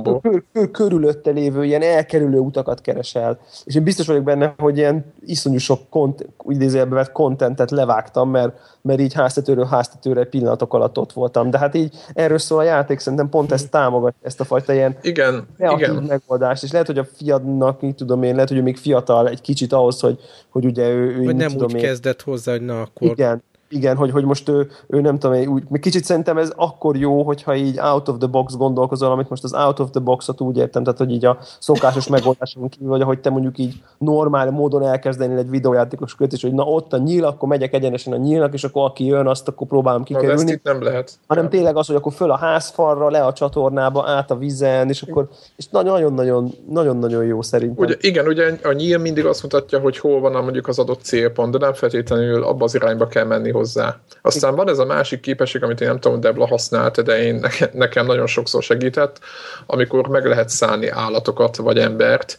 kör, 0.03 0.21
kör, 0.21 0.43
kör, 0.53 0.71
körülötte 0.71 1.31
lévő, 1.31 1.65
ilyen 1.65 1.83
elkerülő 1.83 2.39
utakat 2.39 2.81
keresel. 2.81 3.39
És 3.65 3.75
én 3.75 3.83
biztos 3.83 4.07
vagyok 4.07 4.23
benne, 4.23 4.55
hogy 4.59 4.77
ilyen 4.77 5.05
iszonyú 5.27 5.59
sok 5.59 5.81
kont, 5.91 6.27
idézőjelbe 6.49 7.09
kontentet 7.13 7.71
levágtam, 7.71 8.31
mert, 8.31 8.59
mert 8.83 9.01
így 9.01 9.15
háztetőről 9.15 9.65
háztetőre 9.65 10.25
pillanatok 10.25 10.75
alatt 10.75 10.99
ott 10.99 11.13
voltam. 11.13 11.51
De 11.51 11.59
hát 11.59 11.75
így 11.75 11.95
erről 12.15 12.39
szól 12.39 12.59
a 12.59 12.63
játék, 12.63 12.99
szerintem 12.99 13.29
pont 13.29 13.53
ezt 13.53 13.71
támogatja, 13.71 14.21
ezt 14.23 14.41
a 14.41 14.45
fajta 14.45 14.73
ilyen 14.73 14.97
igen, 15.03 15.47
igen. 15.59 16.05
megoldást. 16.09 16.63
És 16.63 16.73
lehet, 16.73 16.87
hogy 16.87 16.99
a 16.99 17.05
fiadnak, 17.05 17.83
így 17.83 17.95
tudom 17.95 18.23
én, 18.23 18.35
lehet, 18.35 18.49
hogy 18.49 18.59
ő 18.59 18.63
még 18.63 18.77
fiatal 18.77 19.29
egy 19.29 19.41
kicsit 19.41 19.73
ahhoz, 19.73 20.01
hogy, 20.01 20.19
hogy 20.49 20.65
ugye 20.65 20.89
ő, 20.89 21.17
ő 21.17 21.25
Vagy 21.25 21.37
nem 21.37 21.49
tudom 21.49 21.69
úgy 21.69 21.75
én, 21.75 21.83
kezdett 21.83 22.23
hozzá, 22.23 22.53
hogy 22.53 22.65
na 22.65 22.81
akkor... 22.81 23.11
Igen, 23.11 23.43
igen, 23.69 23.97
hogy, 23.97 24.11
hogy 24.11 24.25
most 24.25 24.49
ő, 24.49 24.71
ő 24.87 25.01
nem 25.01 25.19
tudom, 25.19 25.49
úgy, 25.49 25.63
kicsit 25.81 26.05
szerintem 26.05 26.39
ez 26.39 26.53
akkor 26.57 26.97
jó, 26.97 27.23
hogyha 27.23 27.57
így 27.57 27.79
out 27.81 28.09
of 28.09 28.17
the 28.19 28.27
box 28.27 28.57
gondolkozol, 28.57 29.11
amit 29.11 29.29
most 29.29 29.45
az 29.45 29.55
out 29.55 29.79
of 29.79 29.91
the 29.91 30.01
boxot 30.01 30.41
úgy 30.41 30.57
értem, 30.57 30.83
tehát 30.83 30.99
hogy 30.99 31.11
így 31.11 31.25
a 31.25 31.39
szokásos 31.59 32.09
megoldáson 32.09 32.69
kívül, 32.69 32.89
vagy 32.89 33.01
ahogy 33.01 33.21
te 33.21 33.31
mondjuk 33.31 33.59
így 33.59 33.75
normál 33.99 34.51
módon 34.51 34.83
elkezdeni 34.83 35.37
egy 35.37 35.51
videójátékos 35.51 36.15
kötés, 36.15 36.43
hogy 36.43 36.53
na 36.53 36.63
ott 36.63 36.93
a 36.93 36.99
nyíl, 36.99 37.25
akkor 37.25 37.49
megyek 37.49 37.73
egyenesen 37.73 38.13
a 38.13 38.17
nyílnak, 38.17 38.53
és 38.53 38.65
akkor 38.65 38.85
aki 38.85 39.05
jön, 39.05 39.27
azt 39.27 39.49
akkor 39.49 39.67
próbálom 39.67 40.03
kikerülni. 40.03 40.43
Na, 40.43 40.51
ezt 40.51 40.61
nem 40.63 40.83
lehet. 40.83 41.13
Hanem 41.27 41.49
tényleg 41.49 41.77
az, 41.77 41.87
hogy 41.87 41.97
akkor 41.97 42.13
föl 42.13 42.31
a 42.31 42.37
házfalra, 42.37 43.11
le 43.11 43.25
a 43.25 43.33
csatornába, 43.33 44.05
át 44.07 44.31
a 44.31 44.37
vizen, 44.37 44.89
és 44.89 45.03
akkor 45.03 45.29
és 45.57 45.69
nagyon-nagyon 45.69 46.53
nagyon 46.69 47.25
jó 47.25 47.43
szerintem. 47.43 47.85
Ugye, 47.85 47.95
igen, 48.01 48.27
ugye 48.27 48.59
a 48.63 48.73
nyíl 48.73 48.99
mindig 48.99 49.27
azt 49.27 49.43
mutatja, 49.43 49.79
hogy 49.79 49.99
hol 49.99 50.21
van 50.21 50.35
a, 50.35 50.41
mondjuk 50.41 50.69
az 50.69 50.79
adott 50.79 51.01
célpont, 51.01 51.53
de 51.53 51.59
nem 51.59 51.73
feltétlenül 51.73 52.43
abba 52.43 52.65
az 52.65 52.75
irányba 52.75 53.07
kell 53.07 53.25
menni 53.25 53.51
hozzá. 53.57 54.01
Aztán 54.23 54.55
van 54.55 54.69
ez 54.69 54.79
a 54.79 54.85
másik 54.85 55.21
képesség, 55.21 55.63
amit 55.63 55.81
én 55.81 55.89
nem 55.89 56.01
tudom, 56.01 56.21
Debla 56.21 56.47
használta, 56.47 57.03
de 57.03 57.23
én, 57.23 57.47
nekem 57.73 58.07
nagyon 58.07 58.27
sokszor 58.27 58.63
segített, 58.63 59.19
amikor 59.67 60.09
meg 60.09 60.27
lehet 60.27 60.49
szállni 60.49 60.89
állatokat 60.89 61.57
vagy 61.57 61.79
embert. 61.79 62.39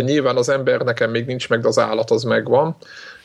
Nyilván 0.00 0.36
az 0.36 0.48
ember 0.48 0.80
nekem 0.80 1.10
még 1.10 1.26
nincs 1.26 1.48
meg, 1.48 1.60
de 1.60 1.68
az 1.68 1.78
állat 1.78 2.10
az 2.10 2.22
megvan 2.22 2.76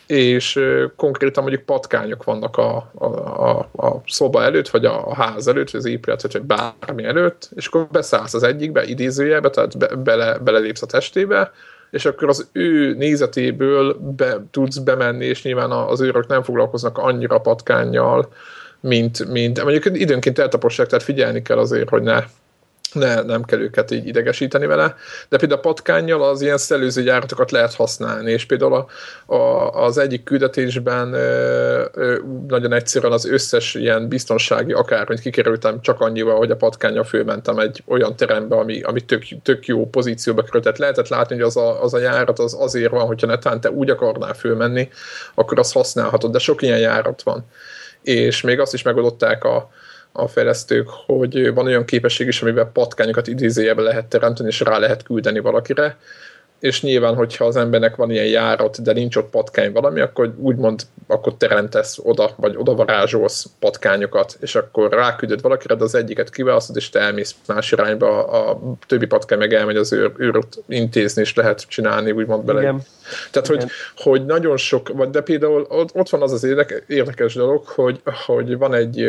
és 0.10 0.60
konkrétan 0.96 1.44
mondjuk 1.44 1.66
patkányok 1.66 2.24
vannak 2.24 2.58
a, 2.58 2.92
a, 2.96 3.06
a, 3.06 3.70
a 3.88 4.02
szoba 4.06 4.44
előtt, 4.44 4.70
vagy 4.70 4.86
a 4.86 5.14
ház 5.16 5.48
előtt, 5.48 5.72
vagy 5.72 5.80
az 5.80 5.86
épület, 5.86 6.22
vagy 6.22 6.42
bármi 6.42 7.04
előtt, 7.04 7.50
és 7.56 7.68
akkor 7.68 7.88
beszállsz 7.92 8.34
az 8.34 8.44
egyikbe, 8.44 8.84
idézőjelbe, 8.84 9.50
tehát 9.50 9.78
be, 9.78 9.88
bele, 9.96 10.38
belelépsz 10.38 10.82
a 10.82 10.86
testébe, 10.86 11.52
és 11.92 12.06
akkor 12.06 12.30
az 12.30 12.48
ő 12.52 12.94
nézetéből 12.94 13.94
be, 14.18 14.44
tudsz 14.52 14.78
bemenni, 14.78 15.26
és 15.26 15.44
nyilván 15.44 15.72
az 15.72 16.02
őrök 16.02 16.28
nem 16.28 16.44
foglalkoznak 16.44 16.98
annyira 16.98 17.40
patkányjal, 17.40 18.34
mint, 18.80 19.30
mint 19.30 19.64
mondjuk 19.64 20.00
időnként 20.00 20.40
eltapossák, 20.40 20.88
tehát 20.88 21.06
figyelni 21.06 21.42
kell 21.42 21.58
azért, 21.58 21.90
hogy 21.90 22.02
ne 22.02 22.24
ne, 22.94 23.22
nem 23.22 23.44
kell 23.44 23.60
őket 23.60 23.92
így 23.92 24.08
idegesíteni 24.08 24.66
vele, 24.66 24.96
de 25.30 25.38
például 25.38 25.60
a 25.60 25.64
patkányjal 25.64 26.24
az 26.24 26.42
ilyen 26.42 26.58
szellőző 26.58 27.02
járatokat 27.02 27.52
lehet 27.52 27.74
használni, 27.74 28.32
és 28.32 28.46
például 28.46 28.74
a, 28.74 28.88
a, 29.36 29.70
az 29.84 29.98
egyik 29.98 30.24
küldetésben 30.24 31.14
ö, 31.14 31.86
ö, 31.94 32.18
nagyon 32.48 32.74
egyszerűen 32.74 33.12
az 33.12 33.26
összes 33.26 33.74
ilyen 33.74 34.08
biztonsági 34.08 34.74
akármint 34.74 35.22
kikerültem 35.22 35.82
csak 35.82 36.00
annyival, 36.00 36.38
hogy 36.38 36.52
a 36.52 36.56
patkányjal 36.56 37.04
fölmentem 37.04 37.58
egy 37.58 37.84
olyan 37.88 38.16
terembe, 38.16 38.56
ami, 38.56 38.82
ami 38.82 39.02
tök, 39.02 39.24
tök 39.44 39.66
jó 39.66 39.90
pozícióba 39.90 40.44
került. 40.44 40.78
Lehetett 40.78 41.08
látni, 41.08 41.36
hogy 41.36 41.44
az 41.44 41.58
a, 41.58 41.84
az 41.84 41.94
a 41.94 42.00
járat 42.00 42.40
az 42.40 42.56
azért 42.60 42.92
van, 42.92 43.06
hogyha 43.06 43.28
netán 43.28 43.62
te 43.62 43.72
úgy 43.72 43.90
akarnál 43.90 44.34
fölmenni, 44.34 44.90
akkor 45.36 45.60
azt 45.60 45.74
használhatod, 45.74 46.32
de 46.32 46.40
sok 46.40 46.62
ilyen 46.62 46.80
járat 46.80 47.22
van. 47.22 47.46
És 48.02 48.42
még 48.42 48.60
azt 48.60 48.74
is 48.74 48.82
megoldották 48.82 49.44
a, 49.44 49.70
a 50.12 50.28
fejlesztők, 50.28 50.88
hogy 50.90 51.54
van 51.54 51.66
olyan 51.66 51.86
képesség 51.86 52.28
is, 52.28 52.42
amiben 52.42 52.72
patkányokat 52.72 53.28
idézőjebe 53.28 53.82
lehet 53.82 54.06
teremteni, 54.06 54.50
és 54.50 54.60
rá 54.60 54.78
lehet 54.78 55.04
küldeni 55.04 55.40
valakire, 55.40 55.98
és 56.60 56.82
nyilván, 56.82 57.16
hogyha 57.16 57.46
az 57.46 57.56
embernek 57.56 57.96
van 57.96 58.12
ilyen 58.12 58.26
járat, 58.26 58.82
de 58.82 58.94
nincs 58.94 59.16
ott 59.16 59.30
patkány 59.30 59.72
valami, 59.72 60.00
akkor 60.00 60.34
úgymond 60.38 60.82
akkor 61.08 61.34
teremtesz 61.38 62.00
oda, 62.04 62.32
vagy 62.36 62.56
oda 62.58 62.76
varázsolsz 62.76 63.46
patkányokat, 63.60 64.38
és 64.40 64.56
akkor 64.56 64.92
ráküldöd 64.92 65.42
valakire, 65.42 65.76
de 65.76 65.84
az 65.84 65.96
egyiket 65.96 66.30
kiválasztod, 66.30 66.76
és 66.76 66.90
te 66.90 67.00
elmész 67.00 67.36
más 67.48 67.72
irányba, 67.72 68.28
a, 68.28 68.50
a 68.50 68.60
többi 68.88 69.06
patkány 69.06 69.38
meg 69.38 69.54
elmegy 69.54 69.76
az 69.76 69.94
őr, 69.94 70.12
őröt 70.18 70.64
intézni, 70.68 71.22
és 71.22 71.34
lehet 71.34 71.66
csinálni, 71.68 72.12
úgymond 72.12 72.44
bele. 72.44 72.62
Igen. 72.62 72.82
Tehát, 73.32 73.48
hogy, 73.48 73.66
hogy 73.96 74.26
nagyon 74.26 74.58
sok, 74.58 74.90
vagy 74.90 75.10
de 75.10 75.22
például 75.22 75.66
ott, 75.70 76.10
van 76.10 76.22
az 76.22 76.32
az 76.32 76.44
érdekes, 76.44 76.82
érdekes 76.88 77.34
dolog, 77.34 77.66
hogy, 77.66 78.02
hogy 78.26 78.58
van 78.58 78.74
egy 78.74 79.08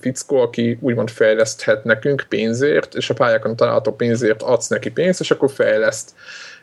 fickó, 0.00 0.36
aki 0.36 0.78
úgymond 0.80 1.10
fejleszthet 1.10 1.84
nekünk 1.84 2.24
pénzért, 2.28 2.94
és 2.94 3.10
a 3.10 3.14
pályákon 3.14 3.56
található 3.56 3.92
pénzért 3.94 4.42
adsz 4.42 4.68
neki 4.68 4.90
pénzt, 4.90 5.20
és 5.20 5.30
akkor 5.30 5.50
fejleszt 5.50 6.10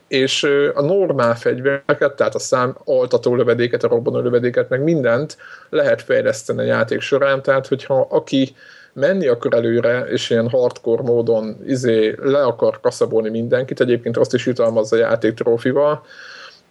és 0.10 0.44
a 0.74 0.82
normál 0.82 1.36
fegyvereket, 1.36 2.16
tehát 2.16 2.36
a 2.36 2.40
szám 2.40 2.78
altató 2.84 3.36
lövedéket, 3.36 3.84
a 3.84 3.88
robbanó 3.88 4.20
lövedéket, 4.20 4.70
meg 4.70 4.84
mindent 4.84 5.38
lehet 5.70 6.02
fejleszteni 6.02 6.60
a 6.60 6.64
játék 6.64 7.02
során, 7.02 7.42
tehát 7.42 7.68
hogyha 7.68 8.08
aki 8.10 8.56
menni 8.94 9.28
akar 9.28 9.54
előre, 9.54 10.00
és 10.00 10.30
ilyen 10.30 10.50
hardcore 10.50 11.02
módon 11.02 11.58
izé 11.66 12.16
le 12.22 12.44
akar 12.44 12.80
kaszabolni 12.80 13.30
mindenkit, 13.30 13.82
egyébként 13.82 14.18
azt 14.18 14.34
is 14.34 14.46
jutalmazza 14.46 14.96
a 14.96 15.00
játék 15.00 15.34
trófival, 15.34 16.06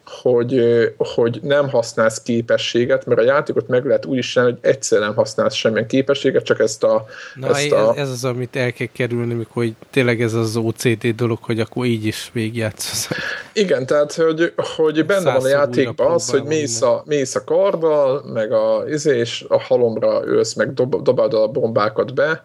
hogy, 0.09 0.63
hogy 0.97 1.39
nem 1.43 1.69
használsz 1.69 2.23
képességet, 2.23 3.07
mert 3.07 3.21
a 3.21 3.25
játékot 3.25 3.69
meg 3.69 3.85
lehet 3.85 4.07
úgy 4.07 4.19
is 4.19 4.33
csinálni, 4.33 4.57
hogy 4.61 4.71
egyszer 4.71 5.01
nem 5.01 5.15
használsz 5.15 5.55
semmilyen 5.55 5.87
képességet, 5.87 6.45
csak 6.45 6.59
ezt 6.59 6.85
a... 6.85 7.07
Na, 7.35 7.49
ezt 7.49 7.65
ez, 7.65 7.73
a 7.73 7.95
ez 7.97 8.11
az, 8.11 8.25
amit 8.25 8.57
el 8.57 8.73
kell 8.73 8.87
kerülni, 8.93 9.35
mikor 9.35 9.63
hogy 9.63 9.75
tényleg 9.91 10.23
ez 10.23 10.35
az 10.35 10.57
OCD 10.57 11.07
dolog, 11.07 11.39
hogy 11.43 11.61
akkor 11.61 11.87
így 11.87 12.05
is 12.05 12.31
végigjátszol. 12.33 13.17
Igen, 13.53 13.87
tehát, 13.87 14.13
hogy, 14.13 14.53
hogy 14.77 15.07
benne 15.07 15.33
van 15.33 15.45
a 15.45 15.49
játékban 15.49 16.13
az, 16.13 16.31
hogy 16.31 16.43
mész 16.43 16.83
a, 16.83 17.03
mész 17.07 17.35
a 17.35 17.45
karddal, 17.45 18.23
meg 18.33 18.53
a, 18.53 18.85
izé, 18.89 19.19
és 19.19 19.45
a 19.49 19.61
halomra 19.61 20.27
ősz, 20.27 20.55
meg 20.55 20.75
dob, 20.75 21.03
dobáld 21.03 21.35
a 21.35 21.49
bombákat 21.49 22.15
be, 22.15 22.43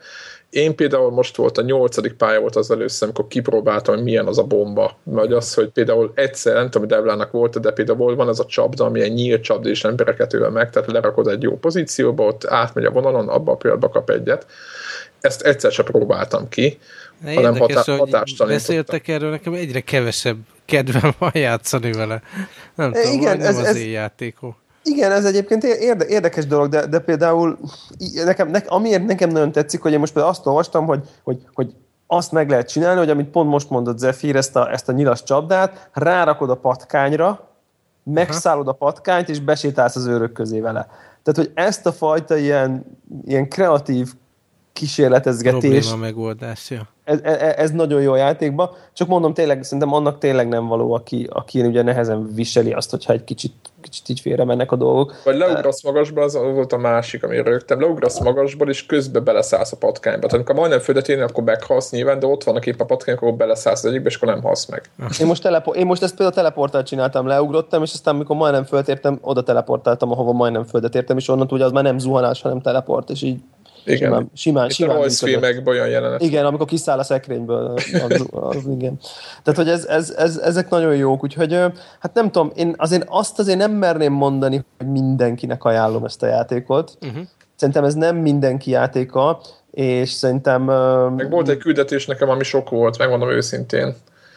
én 0.54 0.76
például 0.76 1.12
most 1.12 1.36
volt 1.36 1.58
a 1.58 1.62
nyolcadik 1.62 2.14
pálya 2.14 2.40
volt 2.40 2.56
az 2.56 2.72
először, 2.72 3.04
amikor 3.08 3.28
kipróbáltam, 3.28 3.96
hogy 3.96 4.04
milyen 4.04 4.28
az 4.28 4.38
a 4.38 4.44
bomba. 4.44 4.98
Vagy 5.04 5.34
az, 5.34 5.54
hogy 5.54 5.70
például 5.70 6.12
egyszer, 6.16 6.54
nem 6.54 6.70
tudom, 6.70 6.88
hogy 6.88 6.98
Devlának 6.98 7.32
volt, 7.32 7.60
de 7.60 7.72
például 7.72 8.16
van 8.16 8.28
az 8.28 8.40
a 8.40 8.46
csapda, 8.46 8.86
ami 8.86 9.02
egy 9.02 9.14
nyílt 9.14 9.42
csapda, 9.44 9.70
és 9.70 9.84
embereket 9.84 10.34
öl 10.34 10.50
meg, 10.50 10.70
tehát 10.70 10.92
lerakod 10.92 11.28
egy 11.28 11.42
jó 11.42 11.58
pozícióba, 11.58 12.24
ott 12.26 12.46
átmegy 12.46 12.86
a 12.86 12.92
vonalon, 12.92 13.30
abba 13.30 13.52
a 13.52 13.56
pillanatban 13.56 13.92
kap 13.92 14.10
egyet. 14.10 14.46
Ezt 15.22 15.42
egyszer 15.42 15.72
sem 15.72 15.86
próbáltam 15.86 16.50
ki, 16.50 16.78
Ne 17.24 17.34
hanem 17.34 17.54
érdekes, 17.54 17.76
hatá- 17.76 17.86
hogy 17.86 17.98
hatástalanítottam. 18.00 18.48
beszéltek 18.48 19.08
erről, 19.08 19.30
nekem 19.30 19.54
egyre 19.54 19.80
kevesebb 19.80 20.38
kedvem 20.66 21.12
van 21.18 21.32
játszani 21.34 21.92
vele. 21.92 22.22
Nem 22.76 22.92
tudom, 22.92 23.08
Igen, 23.08 23.22
Igen, 23.22 23.38
nem 23.38 23.48
ez- 23.48 23.58
az 23.58 23.66
ez- 23.66 23.76
én 23.78 23.90
játékom. 23.92 24.56
Igen, 24.84 25.12
ez 25.12 25.26
egyébként 25.26 25.64
érde, 25.64 26.06
érdekes 26.06 26.48
dolog, 26.48 26.70
de, 26.70 26.86
de 26.86 27.00
például 27.00 27.58
nekem, 28.26 28.50
ne, 28.50 28.58
amiért 28.68 29.06
nekem 29.06 29.30
nagyon 29.30 29.52
tetszik, 29.52 29.82
hogy 29.82 29.92
én 29.92 30.00
most 30.00 30.14
például 30.14 30.34
azt 30.34 30.46
olvastam, 30.46 30.86
hogy, 30.86 31.10
hogy, 31.24 31.46
hogy 31.54 31.76
azt 32.08 32.32
meg 32.32 32.50
lehet 32.50 32.68
csinálni, 32.68 33.00
hogy 33.00 33.10
amit 33.10 33.30
pont 33.30 33.50
most 33.50 33.70
mondott 33.70 33.98
Zephyr, 33.98 34.36
ezt 34.36 34.56
a, 34.56 34.72
ezt 34.72 34.90
a 34.90 34.92
nyilas 34.92 35.24
csapdát, 35.24 35.90
rárakod 35.94 36.50
a 36.50 36.56
patkányra, 36.56 37.50
megszállod 38.04 38.68
a 38.68 38.72
patkányt, 38.72 39.30
és 39.30 39.40
besétálsz 39.40 39.96
az 39.96 40.06
őrök 40.06 40.32
közé 40.32 40.60
vele. 40.60 40.88
Tehát, 41.24 41.40
hogy 41.40 41.52
ezt 41.54 41.86
a 41.86 41.92
fajta 41.92 42.38
ilyen, 42.38 42.86
ilyen 43.26 43.50
kreatív 43.50 44.14
kísérletezgetés, 44.74 45.88
Probléma 45.88 46.06
megoldásja. 46.06 46.82
ez, 47.04 47.20
ez, 47.24 47.54
ez 47.56 47.72
nagyon 47.72 48.02
jó 48.02 48.12
a 48.12 48.18
játékban, 48.18 48.70
csak 48.94 49.08
mondom 49.08 49.34
tényleg, 49.34 49.64
szerintem 49.64 49.94
annak 49.94 50.18
tényleg 50.18 50.48
nem 50.48 50.68
való, 50.68 50.94
aki, 50.94 51.28
aki 51.32 51.62
ugye 51.62 51.82
nehezen 51.82 52.34
viseli 52.36 52.72
azt, 52.72 52.90
hogyha 52.90 53.14
egy 53.14 53.24
kicsit, 53.24 53.54
kicsit 53.82 54.10
így 54.10 54.20
félre 54.20 54.44
mennek 54.44 54.72
a 54.72 54.76
dolgok. 54.76 55.22
Vagy 55.24 55.38
leugrasz 55.38 55.84
magasba, 55.84 56.22
az 56.22 56.34
volt 56.34 56.74
a 56.74 56.78
másik, 56.78 57.24
ami 57.24 57.42
rögtem. 57.42 57.80
Leugrasz 57.80 58.20
magasba, 58.20 58.66
és 58.66 58.86
közben 58.86 59.24
beleszállsz 59.24 59.72
a 59.72 59.78
patkányba. 59.78 60.20
Tehát 60.20 60.34
amikor 60.34 60.56
majdnem 60.56 60.80
földet 60.80 61.10
érni, 61.10 61.24
akkor 61.24 61.44
meghalsz 61.44 61.92
nyilván, 61.92 62.20
de 62.20 62.26
ott 62.26 62.44
vannak 62.44 62.66
épp 62.66 62.80
a 62.80 62.86
patkány, 62.86 63.16
akkor 63.16 63.34
beleszállsz 63.34 63.84
az 63.84 63.90
egyikbe, 63.90 64.10
és 64.10 64.16
akkor 64.16 64.28
nem 64.28 64.42
halsz 64.42 64.66
meg. 64.66 64.90
Én 65.20 65.28
most, 65.28 65.42
telepo- 65.42 65.76
én 65.76 65.86
most 65.86 66.04
ezt 66.04 66.16
például 66.16 66.36
teleportál 66.36 66.84
csináltam, 66.84 67.28
leugrottam, 67.28 67.84
és 67.84 67.94
aztán 67.94 68.16
amikor 68.16 68.36
majdnem 68.36 68.64
föltértem, 68.64 69.18
oda 69.22 69.44
teleportáltam, 69.44 70.12
ahova 70.12 70.32
majdnem 70.32 70.64
földet 70.64 70.96
értem, 70.96 71.18
és 71.18 71.28
onnantól 71.28 71.58
ugye 71.58 71.66
az 71.66 71.72
már 71.72 71.84
nem 71.84 71.98
zuhanás, 72.00 72.42
hanem 72.42 72.62
teleport, 72.62 73.10
és 73.10 73.22
így 73.22 73.40
Igen. 73.86 74.00
simán, 74.00 74.30
simán, 74.34 74.66
Itt 74.66 74.72
a 74.72 74.74
simán 74.74 74.96
Royce 74.96 75.26
működött. 75.26 75.44
filmekben 75.44 75.74
olyan 75.74 75.88
jelenet. 75.88 76.22
Igen, 76.22 76.46
amikor 76.46 76.68
kiszáll 76.68 77.00
a 77.00 77.04
szekrényből, 77.04 77.74
az, 78.08 78.26
az, 78.32 78.68
igen. 78.70 79.00
Tehát, 79.44 79.60
hogy 79.60 79.70
ez, 79.70 79.86
ez, 79.86 80.14
ez, 80.18 80.38
ezek 80.38 80.70
nagyon 80.70 80.96
jók, 80.96 81.24
úgyhogy 81.24 81.54
hát 82.00 82.14
nem 82.14 82.32
tudom, 82.32 82.52
én 82.56 82.74
azért 82.78 83.06
azt 83.10 83.40
azért 83.40 83.58
nem 83.58 83.72
merném 83.72 84.14
mondani, 84.14 84.56
hogy 84.78 84.88
mindenkinek 84.88 85.64
ajánlom 85.64 86.06
ezt 86.06 86.24
a 86.24 86.28
játékot. 86.28 86.98
Uh-huh. 87.02 87.24
Szerintem 87.56 87.84
ez 87.84 87.94
nem 87.94 88.16
mindenki 88.16 88.72
játéka, 88.72 89.40
és 89.72 90.10
szerintem, 90.10 90.62
Meg 91.16 91.30
volt 91.30 91.50
egy 91.50 91.58
küldetés 91.58 92.06
nekem, 92.06 92.30
ami 92.30 92.44
sok 92.44 92.70
volt, 92.70 92.98
megmondom 92.98 93.30
őszintén. 93.30 93.96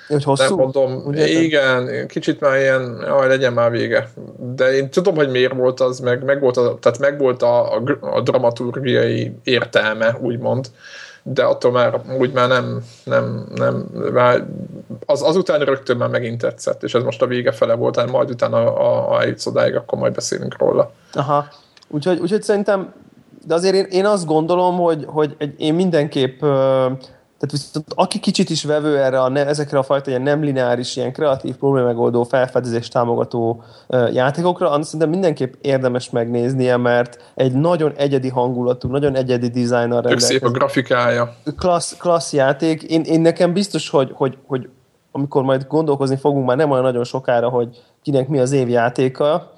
Hogy 0.09 0.25
hosszú. 0.25 0.45
Nem 0.45 0.55
mondom, 0.55 1.03
Ugye? 1.07 1.29
igen, 1.29 2.07
kicsit 2.07 2.41
már 2.41 2.59
ilyen, 2.59 3.03
jaj, 3.07 3.29
legyen 3.29 3.53
már 3.53 3.71
vége. 3.71 4.09
De 4.55 4.73
én 4.73 4.91
tudom, 4.91 5.15
hogy 5.15 5.31
miért 5.31 5.55
volt 5.55 5.81
az, 5.81 6.01
meg, 6.01 6.25
meg 6.25 6.41
volt, 6.41 6.57
a, 6.57 6.79
tehát 6.81 6.99
meg 6.99 7.19
volt 7.19 7.43
a, 7.43 7.75
a, 7.75 7.83
a 8.01 8.21
dramaturgiai 8.21 9.33
értelme, 9.45 10.17
úgymond, 10.21 10.67
de 11.23 11.43
attól 11.45 11.71
már 11.71 12.01
úgy 12.19 12.33
már 12.33 12.49
nem, 12.49 12.85
nem, 13.05 13.47
nem 13.55 13.75
már 14.13 14.47
az, 15.07 15.23
azután 15.23 15.61
rögtön 15.61 15.97
már 15.97 16.09
megint 16.09 16.41
tetszett, 16.41 16.83
és 16.83 16.95
ez 16.95 17.03
most 17.03 17.23
a 17.23 17.27
vége 17.27 17.53
fele 17.53 17.75
volt, 17.75 17.97
hát 17.97 18.11
majd 18.11 18.31
utána, 18.31 18.75
a, 18.75 19.15
a 19.15 19.21
eljutsz 19.21 19.47
odáig, 19.47 19.75
akkor 19.75 19.99
majd 19.99 20.15
beszélünk 20.15 20.59
róla. 20.59 20.93
Aha. 21.13 21.49
Úgyhogy, 21.89 22.19
úgyhogy 22.19 22.43
szerintem, 22.43 22.93
de 23.47 23.55
azért 23.55 23.75
én, 23.75 23.85
én 23.85 24.07
azt 24.07 24.27
gondolom, 24.27 24.77
hogy, 24.77 25.05
hogy 25.07 25.35
egy, 25.39 25.55
én 25.57 25.75
mindenképp, 25.75 26.41
tehát 27.39 27.51
viszont 27.51 27.87
aki 27.95 28.21
kicsit 28.21 28.51
is 28.51 28.65
vevő 28.65 28.99
erre 28.99 29.21
a, 29.21 29.29
ne, 29.29 29.47
ezekre 29.47 29.79
a 29.79 29.83
fajta 29.83 30.11
ilyen 30.11 30.23
nem 30.23 30.43
lineáris, 30.43 30.97
ilyen 30.97 31.13
kreatív 31.13 31.55
problémegoldó, 31.55 32.23
felfedezést 32.23 32.93
támogató 32.93 33.63
ö, 33.87 34.09
játékokra, 34.09 34.71
annak 34.71 34.85
szerintem 34.85 35.11
mindenképp 35.11 35.55
érdemes 35.61 36.11
megnéznie, 36.11 36.77
mert 36.77 37.33
egy 37.35 37.53
nagyon 37.53 37.93
egyedi 37.97 38.29
hangulatú, 38.29 38.89
nagyon 38.89 39.15
egyedi 39.17 39.49
dizájnnal 39.49 40.03
Tök 40.03 40.19
szép 40.19 40.43
a 40.43 40.45
rendelkezik 40.45 40.59
grafikája. 40.59 41.35
klassz, 41.57 41.97
klassz 41.97 42.33
játék. 42.33 42.83
Én, 42.83 43.01
én 43.01 43.21
nekem 43.21 43.53
biztos, 43.53 43.91
hogy, 43.91 44.11
hogy, 44.15 44.39
hogy 44.47 44.69
amikor 45.13 45.43
majd 45.43 45.67
gondolkozni 45.69 46.17
fogunk 46.17 46.47
már 46.47 46.57
nem 46.57 46.71
olyan 46.71 46.83
nagyon 46.83 47.05
sokára, 47.05 47.49
hogy 47.49 47.83
kinek 48.03 48.29
mi 48.29 48.39
az 48.39 48.53
év 48.53 48.69
játéka, 48.69 49.53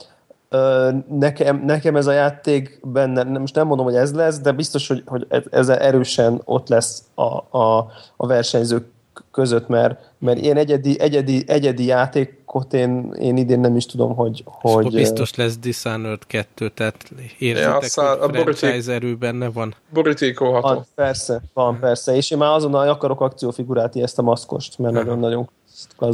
nekem, 1.09 1.63
nekem 1.65 1.97
ez 1.97 2.07
a 2.07 2.13
játék 2.13 2.81
benne, 2.83 3.23
nem- 3.23 3.41
most 3.41 3.55
nem 3.55 3.67
mondom, 3.67 3.87
hogy 3.87 3.95
ez 3.95 4.15
lesz, 4.15 4.41
de 4.41 4.53
biztos, 4.53 4.89
hogy, 4.89 5.03
hogy 5.07 5.27
ez- 5.51 5.69
erősen 5.69 6.41
ott 6.45 6.69
lesz 6.69 7.03
a, 7.15 7.59
a, 7.59 7.91
a 8.17 8.27
versenyzők 8.27 8.87
között, 9.31 9.69
mert, 9.69 10.01
mert 10.19 10.39
ilyen 10.39 10.57
egyedi, 10.57 11.01
egyedi, 11.01 11.45
egyedi 11.47 11.85
játékot 11.85 12.73
én, 12.75 13.13
én 13.19 13.37
idén 13.37 13.61
nem 13.61 13.77
is 13.77 13.87
tudom, 13.87 14.15
hogy... 14.15 14.43
Hogy, 14.47 14.71
akkor 14.71 14.93
biztos 14.93 15.35
lesz 15.35 15.57
Dishonored 15.59 16.27
2, 16.27 16.69
tehát 16.69 17.11
érzitek, 17.39 17.95
Ja, 17.97 18.05
hogy 18.13 18.21
a 18.21 18.27
boríték- 18.27 18.57
franchise 18.57 18.93
erő 18.93 19.17
benne 19.17 19.49
van. 19.51 19.75
Borítékolható. 19.93 20.69
Van, 20.69 20.87
persze, 20.95 21.43
van, 21.53 21.79
persze. 21.79 22.17
És 22.17 22.31
én 22.31 22.39
már 22.39 22.55
azonnal 22.55 22.89
akarok 22.89 23.21
akciófigurát, 23.21 23.97
ezt 23.97 24.19
a 24.19 24.23
maszkost, 24.23 24.79
mert 24.79 24.95
nagyon-nagyon 24.95 25.49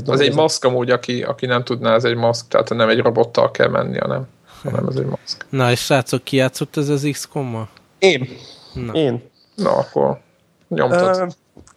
Az 0.07 0.21
egy 0.21 0.35
maszk 0.35 0.65
amúgy, 0.65 0.91
aki, 0.91 1.23
aki 1.23 1.47
nem 1.47 1.65
tudná, 1.65 1.95
ez 1.95 2.05
egy 2.05 2.17
maszk, 2.17 2.49
tehát 2.49 2.69
nem 2.69 2.89
egy 2.89 2.99
robottal 2.99 3.51
kell 3.51 3.69
menni, 3.69 3.99
hanem, 3.99 4.27
hanem 4.62 4.87
ez 4.87 4.97
egy 4.97 5.07
maszk. 5.07 5.47
Na, 5.59 5.71
és 5.71 5.81
srácok, 5.85 6.23
ki 6.25 6.37
játszott 6.37 6.77
ez 6.77 6.89
az 6.89 7.09
XCOM-mal? 7.12 7.69
Én. 7.99 8.29
Na. 8.75 8.93
Én. 8.93 9.31
Na, 9.55 9.71
akkor 9.71 10.21
nyomtad. 10.69 11.17
Ö, 11.19 11.27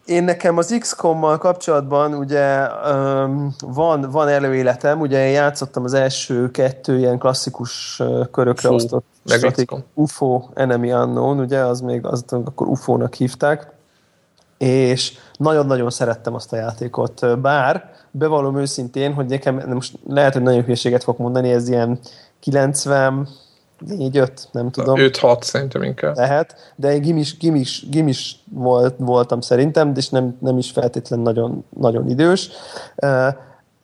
én 0.06 0.24
nekem 0.24 0.58
az 0.58 0.76
XCOM-mal 0.80 1.38
kapcsolatban 1.38 2.14
ugye 2.14 2.68
öm, 2.86 3.54
van, 3.60 4.02
van 4.12 4.28
előéletem, 4.28 5.00
ugye 5.00 5.26
én 5.28 5.32
játszottam 5.32 5.84
az 5.84 5.94
első 5.94 6.52
kettő 6.52 6.98
ilyen 6.98 7.18
klasszikus 7.18 8.00
ö, 8.00 8.24
körökre 8.32 8.68
Fú, 8.68 8.76
osztott 8.76 9.06
meg 9.24 9.38
stratég- 9.38 9.66
XCOM. 9.66 9.84
UFO 9.94 10.44
Enemy 10.54 10.92
Unknown, 10.92 11.40
ugye, 11.40 11.60
az 11.60 11.82
még 11.82 12.06
az 12.06 12.24
akkor 12.28 12.68
UFO-nak 12.68 13.14
hívták, 13.14 13.72
és 14.58 15.14
nagyon-nagyon 15.38 15.90
szerettem 15.90 16.34
azt 16.34 16.54
a 16.54 16.56
játékot, 16.56 17.42
bár 17.42 17.92
bevallom 18.12 18.58
őszintén, 18.58 19.14
hogy 19.14 19.26
nekem 19.26 19.64
most 19.68 19.94
lehet, 20.08 20.34
hogy 20.34 20.42
nagyon 20.42 20.64
hülyeséget 20.64 21.04
fog 21.04 21.20
mondani, 21.20 21.52
ez 21.52 21.70
ilyen 21.70 22.00
90 22.40 23.28
4-5, 23.86 24.30
nem 24.52 24.72
tudom 24.72 24.96
5-6 25.00 25.42
szerintem 25.42 25.84
inkább. 25.84 26.16
lehet, 26.16 26.74
de 26.76 26.94
én 26.94 27.02
gimis, 27.02 27.38
gimis, 27.38 27.90
gimis 27.90 28.44
volt, 28.54 28.96
voltam 28.98 29.42
szerintem, 29.42 29.92
és 29.96 30.10
nem, 30.10 30.38
nem 30.40 30.58
is 30.58 30.72
feltétlen 30.72 31.20
nagyon, 31.20 31.66
nagyon 31.70 32.10
idős. 32.10 32.50
Uh, 32.96 33.28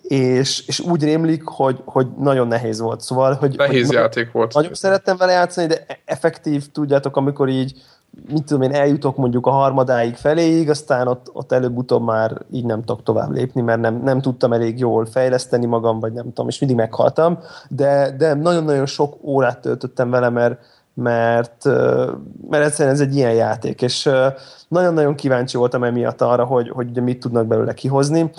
és, 0.02 0.68
és 0.68 0.80
úgy 0.80 1.04
rémlik, 1.04 1.44
hogy, 1.44 1.82
hogy 1.86 2.08
nagyon 2.20 2.48
nehéz 2.48 2.80
volt. 2.80 3.02
Szóval, 3.02 3.34
hogy, 3.34 3.56
Nehéz 3.56 3.86
hogy 3.86 3.96
játék 3.96 4.32
volt. 4.32 4.54
Nagyon 4.54 4.74
szerettem 4.74 5.18
vele 5.18 5.32
játszani, 5.32 5.68
de 5.68 5.86
effektív, 6.06 6.72
tudjátok, 6.72 7.18
amikor 7.18 7.50
így 7.50 7.82
mit 8.30 8.44
tudom 8.44 8.62
én, 8.62 8.74
eljutok 8.74 9.18
mondjuk 9.18 9.46
a 9.46 9.52
harmadáig 9.52 10.16
feléig, 10.16 10.70
aztán 10.70 11.08
ott, 11.08 11.30
ott 11.34 11.52
előbb-utóbb 11.52 12.04
már 12.04 12.42
így 12.52 12.66
nem 12.66 12.84
tudok 12.84 13.04
tovább 13.04 13.32
lépni, 13.32 13.62
mert 13.62 13.82
nem, 13.82 14.02
nem 14.04 14.22
tudtam 14.22 14.54
elég 14.54 14.80
jól 14.80 15.06
fejleszteni 15.06 15.66
magam, 15.66 16.00
vagy 16.00 16.14
nem 16.14 16.26
tudom, 16.26 16.48
és 16.48 16.60
mindig 16.60 16.78
meghaltam, 16.78 17.40
de, 17.70 18.16
de 18.18 18.34
nagyon-nagyon 18.34 18.86
sok 18.86 19.16
órát 19.22 19.60
töltöttem 19.60 20.10
vele, 20.10 20.30
mert, 20.30 20.60
mert, 20.94 21.66
mert 22.50 22.66
egyszerűen 22.66 22.96
ez 22.96 23.02
egy 23.02 23.16
ilyen 23.16 23.34
játék, 23.34 23.82
és 23.82 24.10
nagyon-nagyon 24.68 25.16
kíváncsi 25.16 25.58
voltam 25.58 25.84
emiatt 25.84 26.22
arra, 26.22 26.46
hogy, 26.46 26.70
hogy 26.70 27.02
mit 27.02 27.20
tudnak 27.20 27.46
belőle 27.48 27.74
kihozni, 27.74 28.32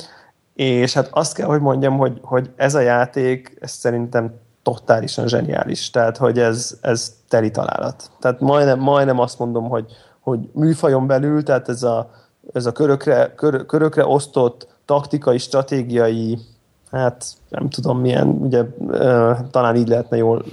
és 0.54 0.94
hát 0.94 1.08
azt 1.12 1.34
kell, 1.34 1.46
hogy 1.46 1.60
mondjam, 1.60 1.96
hogy, 1.96 2.18
hogy 2.22 2.50
ez 2.56 2.74
a 2.74 2.80
játék, 2.80 3.56
ez 3.60 3.70
szerintem 3.70 4.34
totálisan 4.64 5.28
zseniális. 5.28 5.90
Tehát, 5.90 6.16
hogy 6.16 6.38
ez, 6.38 6.78
ez 6.80 7.14
teli 7.28 7.50
találat. 7.50 8.10
Tehát 8.20 8.40
majdnem, 8.40 8.78
majdnem 8.78 9.18
azt 9.18 9.38
mondom, 9.38 9.68
hogy, 9.68 9.86
hogy 10.20 10.38
műfajon 10.52 11.06
belül, 11.06 11.42
tehát 11.42 11.68
ez 11.68 11.82
a, 11.82 12.10
ez 12.52 12.66
a 12.66 12.72
körökre, 12.72 13.32
kör, 13.34 13.66
körökre 13.66 14.06
osztott 14.06 14.66
taktikai, 14.84 15.38
stratégiai, 15.38 16.38
hát 16.90 17.26
nem 17.48 17.68
tudom 17.68 17.98
milyen, 18.00 18.28
ugye 18.28 18.64
talán 19.50 19.76
így 19.76 19.88
lehetne 19.88 20.16
jól 20.16 20.44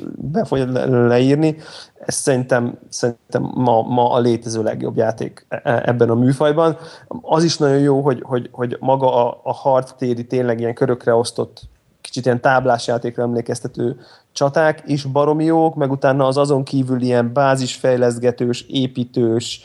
leírni. 0.89 1.57
Ez 2.05 2.13
szerintem, 2.13 2.77
szerintem 2.89 3.51
ma, 3.53 3.81
ma 3.81 4.11
a 4.11 4.19
létező 4.19 4.63
legjobb 4.63 4.95
játék 4.95 5.45
e, 5.49 5.61
e, 5.63 5.81
ebben 5.85 6.09
a 6.09 6.15
műfajban. 6.15 6.77
Az 7.21 7.43
is 7.43 7.57
nagyon 7.57 7.79
jó, 7.79 8.01
hogy, 8.01 8.21
hogy, 8.21 8.49
hogy 8.51 8.77
maga 8.79 9.27
a, 9.27 9.39
a 9.43 9.53
hardtéri 9.53 10.25
tényleg 10.25 10.59
ilyen 10.59 10.73
körökre 10.73 11.15
osztott 11.15 11.61
kicsit 12.01 12.25
ilyen 12.25 12.41
táblásjátékra 12.41 13.23
emlékeztető 13.23 13.99
csaták 14.31 14.83
is 14.85 15.03
baromi 15.03 15.43
jók, 15.43 15.75
meg 15.75 15.91
utána 15.91 16.27
az 16.27 16.37
azon 16.37 16.63
kívül 16.63 17.01
ilyen 17.01 17.33
bázisfejleszgetős, 17.33 18.65
építős. 18.67 19.61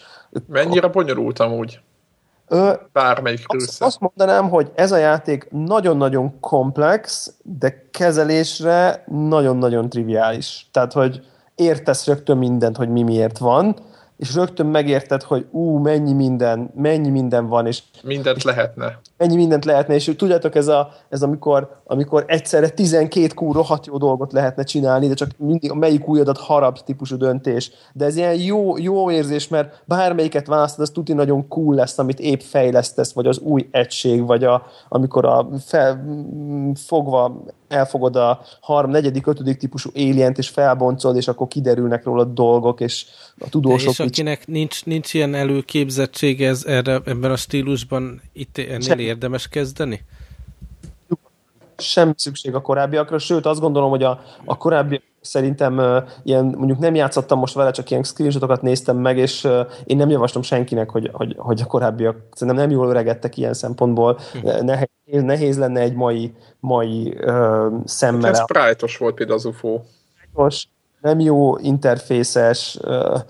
Mennyire 0.46 0.88
bonyolult 0.88 1.38
amúgy? 1.38 1.80
Ö, 2.48 2.72
Bármelyik 2.92 3.44
azt, 3.46 3.82
azt 3.82 4.00
mondanám, 4.00 4.48
hogy 4.48 4.70
ez 4.74 4.92
a 4.92 4.96
játék 4.96 5.48
nagyon-nagyon 5.50 6.40
komplex, 6.40 7.32
de 7.42 7.86
kezelésre 7.90 9.04
nagyon-nagyon 9.06 9.88
triviális. 9.88 10.68
Tehát, 10.72 10.92
hogy 10.92 11.26
értesz 11.54 12.06
rögtön 12.06 12.36
mindent, 12.36 12.76
hogy 12.76 12.88
mi 12.88 13.02
miért 13.02 13.38
van, 13.38 13.76
és 14.16 14.34
rögtön 14.34 14.66
megérted, 14.66 15.22
hogy 15.22 15.46
ú, 15.50 15.78
mennyi 15.78 16.12
minden, 16.12 16.70
mennyi 16.74 17.08
minden 17.08 17.46
van, 17.46 17.66
és 17.66 17.82
mindent 18.02 18.42
lehetne. 18.42 19.00
Mennyi 19.16 19.36
mindent 19.36 19.64
lehetne, 19.64 19.94
és 19.94 20.14
tudjátok, 20.16 20.54
ez, 20.54 20.68
a, 20.68 20.92
ez 21.08 21.22
amikor, 21.22 21.80
amikor 21.88 22.24
egyszerre 22.26 22.68
12 22.68 23.34
kú 23.34 23.52
rohadt 23.52 23.86
jó 23.86 23.96
dolgot 23.96 24.32
lehetne 24.32 24.62
csinálni, 24.62 25.08
de 25.08 25.14
csak 25.14 25.30
mindig 25.38 25.70
a 25.70 25.74
melyik 25.74 26.08
újadat 26.08 26.38
harap 26.38 26.84
típusú 26.84 27.16
döntés. 27.16 27.70
De 27.92 28.04
ez 28.04 28.16
ilyen 28.16 28.34
jó, 28.34 28.78
jó 28.78 29.10
érzés, 29.10 29.48
mert 29.48 29.82
bármelyiket 29.84 30.46
választod, 30.46 30.82
az 30.82 30.90
tuti 30.90 31.12
nagyon 31.12 31.48
cool 31.48 31.74
lesz, 31.74 31.98
amit 31.98 32.20
épp 32.20 32.40
fejlesztesz, 32.40 33.12
vagy 33.12 33.26
az 33.26 33.38
új 33.38 33.68
egység, 33.70 34.26
vagy 34.26 34.44
a, 34.44 34.66
amikor 34.88 35.24
a 35.24 35.48
fel, 35.66 36.04
fogva 36.74 37.42
elfogod 37.68 38.16
a 38.16 38.40
harm, 38.60 38.90
negyedik, 38.90 39.26
ötödik 39.26 39.56
típusú 39.56 39.90
alient, 39.94 40.38
és 40.38 40.48
felboncol, 40.48 41.16
és 41.16 41.28
akkor 41.28 41.48
kiderülnek 41.48 42.04
róla 42.04 42.24
dolgok, 42.24 42.80
és 42.80 43.06
a 43.38 43.48
tudósok... 43.48 43.96
De 43.96 44.04
és 44.04 44.10
akinek 44.10 44.46
nincs, 44.46 44.84
nincs 44.84 45.14
ilyen 45.14 45.34
előképzettsége 45.34 46.48
ez, 46.48 46.64
erre, 46.64 47.00
ebben 47.04 47.30
a 47.30 47.36
stílusban, 47.36 48.20
itt 48.32 48.58
ennél 48.58 48.80
Sem. 48.80 48.98
érdemes 48.98 49.48
kezdeni? 49.48 50.00
Semmi 51.76 52.12
szükség 52.16 52.54
a 52.54 52.60
korábbiakra, 52.60 53.18
sőt 53.18 53.46
azt 53.46 53.60
gondolom, 53.60 53.90
hogy 53.90 54.02
a, 54.02 54.20
a 54.44 54.56
korábbi 54.56 55.02
szerintem 55.20 55.78
uh, 55.78 55.96
ilyen, 56.22 56.44
mondjuk 56.44 56.78
nem 56.78 56.94
játszottam 56.94 57.38
most 57.38 57.54
vele, 57.54 57.70
csak 57.70 57.90
ilyen 57.90 58.02
screenshotokat 58.02 58.62
néztem 58.62 58.96
meg, 58.96 59.18
és 59.18 59.44
uh, 59.44 59.60
én 59.84 59.96
nem 59.96 60.10
javaslom 60.10 60.42
senkinek, 60.42 60.90
hogy, 60.90 61.10
hogy, 61.12 61.34
hogy 61.38 61.60
a 61.60 61.66
korábbiak 61.66 62.16
szerintem 62.32 62.62
nem 62.62 62.70
jól 62.70 62.88
öregedtek 62.88 63.36
ilyen 63.36 63.54
szempontból. 63.54 64.18
Uh-huh. 64.34 64.62
Nehéz, 64.62 64.88
nehéz 65.04 65.58
lenne 65.58 65.80
egy 65.80 65.94
mai, 65.94 66.34
mai 66.60 67.16
uh, 67.20 67.72
szemmel. 67.84 68.30
Ez 68.30 68.40
sprite 68.40 68.86
volt 68.98 69.14
például 69.14 69.38
az 69.38 69.44
UFO. 69.44 69.80
Nem 71.00 71.20
jó 71.20 71.58
interfészes, 71.58 72.78
uh, 72.82 73.20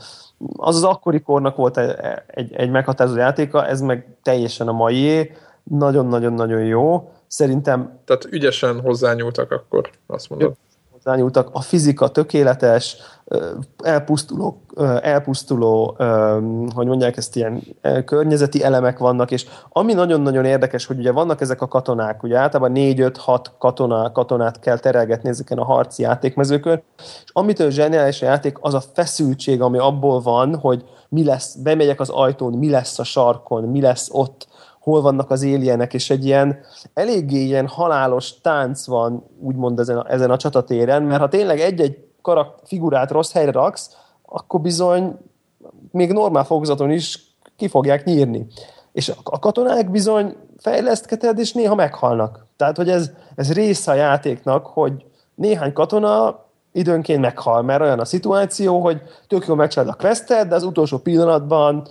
az 0.57 0.77
az 0.77 0.85
akkori 0.85 1.21
kornak 1.21 1.57
volt 1.57 1.79
egy, 1.79 1.95
egy, 2.27 2.55
egy 2.55 2.71
meghatározó 2.71 3.17
játéka, 3.17 3.67
ez 3.67 3.81
meg 3.81 4.17
teljesen 4.23 4.69
a 4.69 4.73
maié, 4.73 5.33
nagyon-nagyon-nagyon 5.71 6.65
jó. 6.65 7.11
Szerintem... 7.27 7.99
Tehát 8.05 8.25
ügyesen 8.31 8.81
hozzányúltak 8.81 9.51
akkor, 9.51 9.91
azt 10.07 10.29
mondod 10.29 10.57
hozzányúltak. 11.07 11.49
A 11.53 11.61
fizika 11.61 12.09
tökéletes, 12.09 12.97
elpusztuló, 13.83 14.61
elpusztuló, 15.01 15.97
hogy 16.75 16.87
mondják 16.87 17.17
ezt, 17.17 17.37
ilyen 17.37 17.63
környezeti 18.05 18.63
elemek 18.63 18.99
vannak, 18.99 19.31
és 19.31 19.47
ami 19.69 19.93
nagyon-nagyon 19.93 20.45
érdekes, 20.45 20.87
hogy 20.87 20.99
ugye 20.99 21.13
vannak 21.13 21.41
ezek 21.41 21.63
a 21.63 21.69
katonák, 21.69 22.23
ugye 22.23 22.37
általában 22.37 22.73
4-5-6 22.75 23.45
katona, 23.59 24.13
katonát 24.13 24.59
kell 24.59 24.79
terelgetni 24.79 25.29
ezeken 25.29 25.59
a 25.59 25.65
harci 25.65 26.03
játékmezőkön, 26.03 26.83
és 27.25 27.31
amitől 27.33 27.71
zseniális 27.71 28.23
a 28.23 28.27
játék, 28.27 28.57
az 28.61 28.75
a 28.75 28.83
feszültség, 28.95 29.63
ami 29.63 29.79
abból 29.79 30.21
van, 30.21 30.59
hogy 30.59 30.85
mi 31.09 31.25
lesz, 31.25 31.55
bemegyek 31.55 32.01
az 32.01 32.09
ajtón, 32.09 32.53
mi 32.53 32.71
lesz 32.71 32.99
a 32.99 33.05
sarkon, 33.05 33.65
mi 33.65 33.81
lesz 33.81 34.09
ott, 34.13 34.49
hol 34.87 35.01
vannak 35.01 35.31
az 35.31 35.43
éljenek, 35.43 35.95
és 35.95 36.11
egy 36.11 36.25
ilyen 36.25 36.59
eléggé 36.95 37.45
ilyen 37.45 37.67
halálos 37.67 38.41
tánc 38.41 38.87
van, 38.87 39.25
úgymond 39.41 39.79
ezen 39.79 39.97
a, 39.97 40.13
ezen 40.13 40.31
a 40.31 40.37
csatatéren, 40.37 41.03
mert 41.03 41.21
ha 41.21 41.29
tényleg 41.29 41.61
egy-egy 41.61 42.05
karak 42.23 42.59
figurát 42.65 43.11
rossz 43.11 43.33
helyre 43.33 43.51
raksz, 43.51 43.91
akkor 44.23 44.61
bizony 44.61 45.19
még 45.91 46.13
normál 46.13 46.45
fokozaton 46.45 46.91
is 46.91 47.37
ki 47.57 47.69
fogják 47.69 48.05
nyírni. 48.05 48.47
És 48.93 49.13
a 49.23 49.39
katonák 49.39 49.91
bizony 49.91 50.37
fejlesztketed, 50.59 51.39
és 51.39 51.53
néha 51.53 51.75
meghalnak. 51.75 52.47
Tehát, 52.57 52.77
hogy 52.77 52.91
ez, 52.91 53.11
ez 53.35 53.53
része 53.53 53.91
a 53.91 53.95
játéknak, 53.95 54.67
hogy 54.67 55.05
néhány 55.35 55.73
katona 55.73 56.45
időnként 56.73 57.21
meghal, 57.21 57.63
mert 57.63 57.81
olyan 57.81 58.01
a 58.01 58.05
szituáció, 58.05 58.81
hogy 58.81 59.03
tök 59.27 59.47
jól 59.47 59.57
megcsinálod 59.57 59.95
a 59.99 60.03
questet, 60.03 60.49
de 60.49 60.55
az 60.55 60.65
utolsó 60.65 60.99
pillanatban 60.99 61.89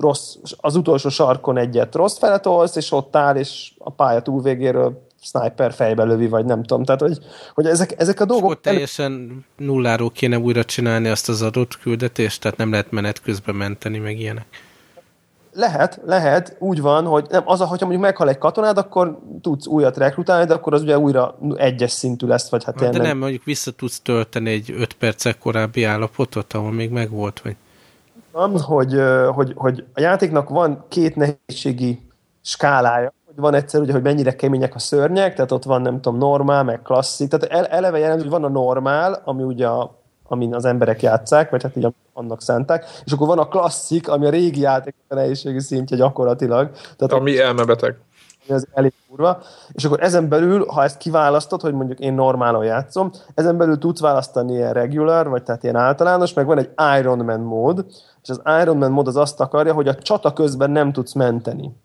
rossz, 0.00 0.36
az 0.56 0.76
utolsó 0.76 1.08
sarkon 1.08 1.56
egyet 1.56 1.94
rossz 1.94 2.18
feletolsz, 2.18 2.76
és 2.76 2.92
ott 2.92 3.16
áll, 3.16 3.36
és 3.36 3.72
a 3.78 3.90
pálya 3.90 4.22
túlvégéről 4.22 5.08
sniper 5.22 5.72
fejbe 5.72 6.04
lövi, 6.04 6.28
vagy 6.28 6.44
nem 6.44 6.62
tudom. 6.62 6.84
Tehát, 6.84 7.00
hogy, 7.00 7.18
hogy 7.54 7.66
ezek, 7.66 7.94
ezek 8.00 8.20
a 8.20 8.24
dolgok... 8.24 8.50
És 8.50 8.58
teljesen 8.62 9.44
nulláról 9.56 10.10
kéne 10.10 10.38
újra 10.38 10.64
csinálni 10.64 11.08
azt 11.08 11.28
az 11.28 11.42
adott 11.42 11.78
küldetést, 11.78 12.40
tehát 12.40 12.56
nem 12.56 12.70
lehet 12.70 12.90
menet 12.90 13.22
közben 13.22 13.54
menteni, 13.54 13.98
meg 13.98 14.18
ilyenek. 14.18 14.46
Lehet, 15.52 16.00
lehet, 16.04 16.56
úgy 16.58 16.80
van, 16.80 17.04
hogy 17.04 17.26
nem, 17.30 17.42
az, 17.44 17.58
hogyha 17.58 17.86
mondjuk 17.86 18.02
meghal 18.02 18.28
egy 18.28 18.38
katonád, 18.38 18.78
akkor 18.78 19.18
tudsz 19.40 19.66
újat 19.66 19.96
rekrutálni, 19.96 20.46
de 20.46 20.54
akkor 20.54 20.74
az 20.74 20.82
ugye 20.82 20.98
újra 20.98 21.38
egyes 21.54 21.90
szintű 21.90 22.26
lesz, 22.26 22.50
vagy 22.50 22.64
hát 22.64 22.74
De 22.74 22.90
nem, 22.90 23.02
nem, 23.02 23.18
mondjuk 23.18 23.44
vissza 23.44 23.70
tudsz 23.70 24.00
tölteni 24.00 24.50
egy 24.50 24.74
öt 24.76 24.92
percek 24.92 25.38
korábbi 25.38 25.84
állapotot, 25.84 26.52
ahol 26.52 26.72
még 26.72 26.90
megvolt, 26.90 27.40
vagy 27.40 27.56
van, 28.32 28.60
hogy, 28.60 29.00
hogy, 29.34 29.52
hogy 29.56 29.84
a 29.94 30.00
játéknak 30.00 30.48
van 30.48 30.84
két 30.88 31.16
nehézségi 31.16 32.08
skálája, 32.42 33.12
van 33.36 33.54
egyszer 33.54 33.80
ugye, 33.80 33.92
hogy 33.92 34.02
mennyire 34.02 34.36
kemények 34.36 34.74
a 34.74 34.78
szörnyek, 34.78 35.34
tehát 35.34 35.52
ott 35.52 35.64
van 35.64 35.82
nem 35.82 36.00
tudom, 36.00 36.18
normál, 36.18 36.64
meg 36.64 36.82
klasszik, 36.82 37.28
tehát 37.28 37.68
eleve 37.70 37.98
jelent, 37.98 38.20
hogy 38.20 38.30
van 38.30 38.44
a 38.44 38.48
normál, 38.48 39.22
ami 39.24 39.42
ugye 39.42 39.66
a, 39.66 39.98
amin 40.28 40.54
az 40.54 40.64
emberek 40.64 41.02
játszák, 41.02 41.50
vagy 41.50 41.62
hát 41.62 41.76
így 41.76 41.86
annak 42.12 42.42
szánták, 42.42 42.84
és 43.04 43.12
akkor 43.12 43.26
van 43.26 43.38
a 43.38 43.48
klasszik, 43.48 44.08
ami 44.08 44.26
a 44.26 44.30
régi 44.30 44.60
játék 44.60 44.94
a 45.08 45.14
nehézségi 45.14 45.60
szintje 45.60 45.96
gyakorlatilag. 45.96 46.70
Tehát 46.96 47.12
ami 47.12 47.38
elmebeteg 47.38 47.96
ez 48.50 48.64
elég 48.72 48.92
kurva. 49.08 49.42
És 49.72 49.84
akkor 49.84 50.02
ezen 50.02 50.28
belül, 50.28 50.66
ha 50.66 50.82
ezt 50.82 50.96
kiválasztod, 50.96 51.60
hogy 51.60 51.74
mondjuk 51.74 51.98
én 51.98 52.14
normálon 52.14 52.64
játszom, 52.64 53.10
ezen 53.34 53.56
belül 53.56 53.78
tudsz 53.78 54.00
választani 54.00 54.52
ilyen 54.52 54.72
regular, 54.72 55.28
vagy 55.28 55.42
tehát 55.42 55.62
ilyen 55.62 55.76
általános, 55.76 56.32
meg 56.32 56.46
van 56.46 56.58
egy 56.58 56.70
Ironman 56.98 57.40
mód, 57.40 57.86
és 58.22 58.28
az 58.28 58.40
Ironman 58.60 58.90
mód 58.90 59.06
az 59.06 59.16
azt 59.16 59.40
akarja, 59.40 59.72
hogy 59.72 59.88
a 59.88 59.94
csata 59.94 60.32
közben 60.32 60.70
nem 60.70 60.92
tudsz 60.92 61.12
menteni. 61.12 61.76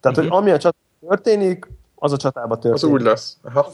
Tehát, 0.00 0.16
uh-huh. 0.16 0.16
hogy 0.16 0.26
mhm. 0.26 0.36
ami 0.36 0.50
a 0.50 0.58
csata 0.58 0.76
történik, 1.08 1.70
az 1.94 2.12
a 2.12 2.16
csatába 2.16 2.54
történik. 2.54 2.74
Az 2.74 2.84
úgy 2.84 3.02
lesz. 3.02 3.36
Aha. 3.42 3.66